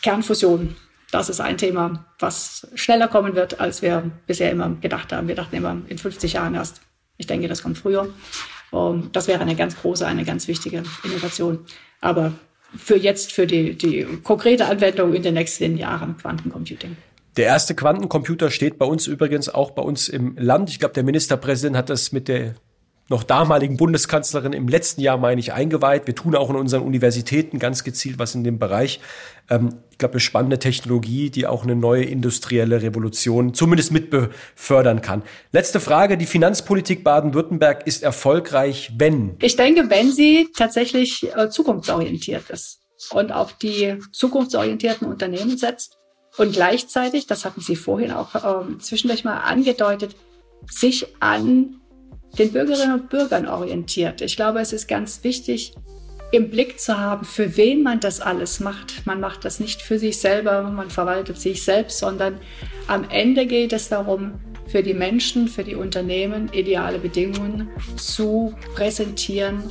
Kernfusion, 0.00 0.76
das 1.10 1.28
ist 1.28 1.40
ein 1.40 1.58
Thema, 1.58 2.06
was 2.18 2.68
schneller 2.74 3.08
kommen 3.08 3.34
wird, 3.34 3.60
als 3.60 3.82
wir 3.82 4.10
bisher 4.26 4.50
immer 4.50 4.70
gedacht 4.80 5.12
haben. 5.12 5.28
Wir 5.28 5.34
dachten 5.34 5.56
immer 5.56 5.76
in 5.88 5.98
50 5.98 6.34
Jahren 6.34 6.54
erst. 6.54 6.80
Ich 7.16 7.26
denke, 7.26 7.48
das 7.48 7.62
kommt 7.62 7.78
früher. 7.78 8.12
Ähm, 8.72 9.10
das 9.12 9.28
wäre 9.28 9.40
eine 9.40 9.56
ganz 9.56 9.76
große, 9.76 10.06
eine 10.06 10.24
ganz 10.24 10.48
wichtige 10.48 10.82
Innovation. 11.04 11.60
Aber 12.00 12.32
für 12.76 12.96
jetzt, 12.96 13.32
für 13.32 13.46
die, 13.46 13.76
die 13.76 14.06
konkrete 14.22 14.66
Anwendung 14.66 15.14
in 15.14 15.22
den 15.22 15.34
nächsten 15.34 15.76
Jahren 15.76 16.16
Quantencomputing. 16.16 16.96
Der 17.36 17.46
erste 17.46 17.74
Quantencomputer 17.74 18.50
steht 18.50 18.78
bei 18.78 18.86
uns 18.86 19.06
übrigens 19.06 19.48
auch 19.48 19.70
bei 19.70 19.82
uns 19.82 20.08
im 20.08 20.36
Land. 20.36 20.68
Ich 20.70 20.78
glaube, 20.78 20.94
der 20.94 21.02
Ministerpräsident 21.02 21.76
hat 21.76 21.88
das 21.88 22.12
mit 22.12 22.28
der 22.28 22.54
noch 23.08 23.22
damaligen 23.24 23.76
Bundeskanzlerin 23.76 24.52
im 24.52 24.68
letzten 24.68 25.00
Jahr, 25.00 25.18
meine 25.18 25.40
ich, 25.40 25.52
eingeweiht. 25.52 26.06
Wir 26.06 26.14
tun 26.14 26.34
auch 26.34 26.50
in 26.50 26.56
unseren 26.56 26.82
Universitäten 26.82 27.58
ganz 27.58 27.84
gezielt 27.84 28.18
was 28.18 28.34
in 28.34 28.44
dem 28.44 28.58
Bereich. 28.58 29.00
Ähm, 29.50 29.76
glaube, 30.02 30.14
eine 30.14 30.20
spannende 30.20 30.58
Technologie, 30.58 31.30
die 31.30 31.46
auch 31.46 31.62
eine 31.62 31.76
neue 31.76 32.04
industrielle 32.04 32.82
Revolution 32.82 33.54
zumindest 33.54 33.92
mit 33.92 34.10
befördern 34.10 35.00
kann. 35.00 35.22
Letzte 35.52 35.78
Frage. 35.80 36.18
Die 36.18 36.26
Finanzpolitik 36.26 37.04
Baden-Württemberg 37.04 37.86
ist 37.86 38.02
erfolgreich, 38.02 38.92
wenn? 38.98 39.36
Ich 39.40 39.56
denke, 39.56 39.88
wenn 39.90 40.10
sie 40.10 40.48
tatsächlich 40.56 41.24
äh, 41.36 41.48
zukunftsorientiert 41.48 42.50
ist 42.50 42.80
und 43.12 43.30
auf 43.32 43.52
die 43.54 43.96
zukunftsorientierten 44.12 45.06
Unternehmen 45.06 45.56
setzt 45.56 45.98
und 46.36 46.52
gleichzeitig, 46.52 47.26
das 47.26 47.44
hatten 47.44 47.60
Sie 47.60 47.76
vorhin 47.76 48.10
auch 48.10 48.34
äh, 48.34 48.78
zwischendurch 48.78 49.22
mal 49.22 49.38
angedeutet, 49.38 50.16
sich 50.68 51.06
an 51.20 51.80
den 52.38 52.52
Bürgerinnen 52.52 52.94
und 52.94 53.08
Bürgern 53.08 53.46
orientiert. 53.46 54.20
Ich 54.20 54.34
glaube, 54.36 54.60
es 54.60 54.72
ist 54.72 54.88
ganz 54.88 55.22
wichtig, 55.22 55.74
im 56.32 56.48
Blick 56.48 56.80
zu 56.80 56.98
haben, 56.98 57.24
für 57.24 57.56
wen 57.56 57.82
man 57.82 58.00
das 58.00 58.20
alles 58.20 58.58
macht. 58.58 59.06
Man 59.06 59.20
macht 59.20 59.44
das 59.44 59.60
nicht 59.60 59.82
für 59.82 59.98
sich 59.98 60.18
selber, 60.18 60.62
man 60.62 60.90
verwaltet 60.90 61.38
sich 61.38 61.62
selbst, 61.62 61.98
sondern 61.98 62.38
am 62.88 63.08
Ende 63.08 63.46
geht 63.46 63.72
es 63.72 63.88
darum, 63.88 64.32
für 64.66 64.82
die 64.82 64.94
Menschen, 64.94 65.48
für 65.48 65.62
die 65.62 65.74
Unternehmen 65.74 66.48
ideale 66.52 66.98
Bedingungen 66.98 67.68
zu 67.96 68.54
präsentieren. 68.74 69.62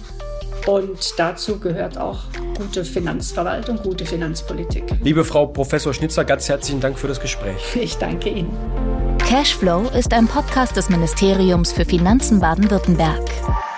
Und 0.67 1.15
dazu 1.17 1.59
gehört 1.59 1.97
auch 1.97 2.25
gute 2.55 2.85
Finanzverwaltung, 2.85 3.77
gute 3.77 4.05
Finanzpolitik. 4.05 4.83
Liebe 5.01 5.25
Frau 5.25 5.47
Professor 5.47 5.91
Schnitzer, 5.91 6.23
ganz 6.23 6.47
herzlichen 6.47 6.79
Dank 6.79 6.99
für 6.99 7.07
das 7.07 7.19
Gespräch. 7.19 7.75
Ich 7.75 7.97
danke 7.97 8.29
Ihnen. 8.29 8.55
Cashflow 9.17 9.89
ist 9.97 10.13
ein 10.13 10.27
Podcast 10.27 10.77
des 10.77 10.89
Ministeriums 10.89 11.71
für 11.71 11.85
Finanzen 11.85 12.39
Baden-Württemberg. 12.39 13.70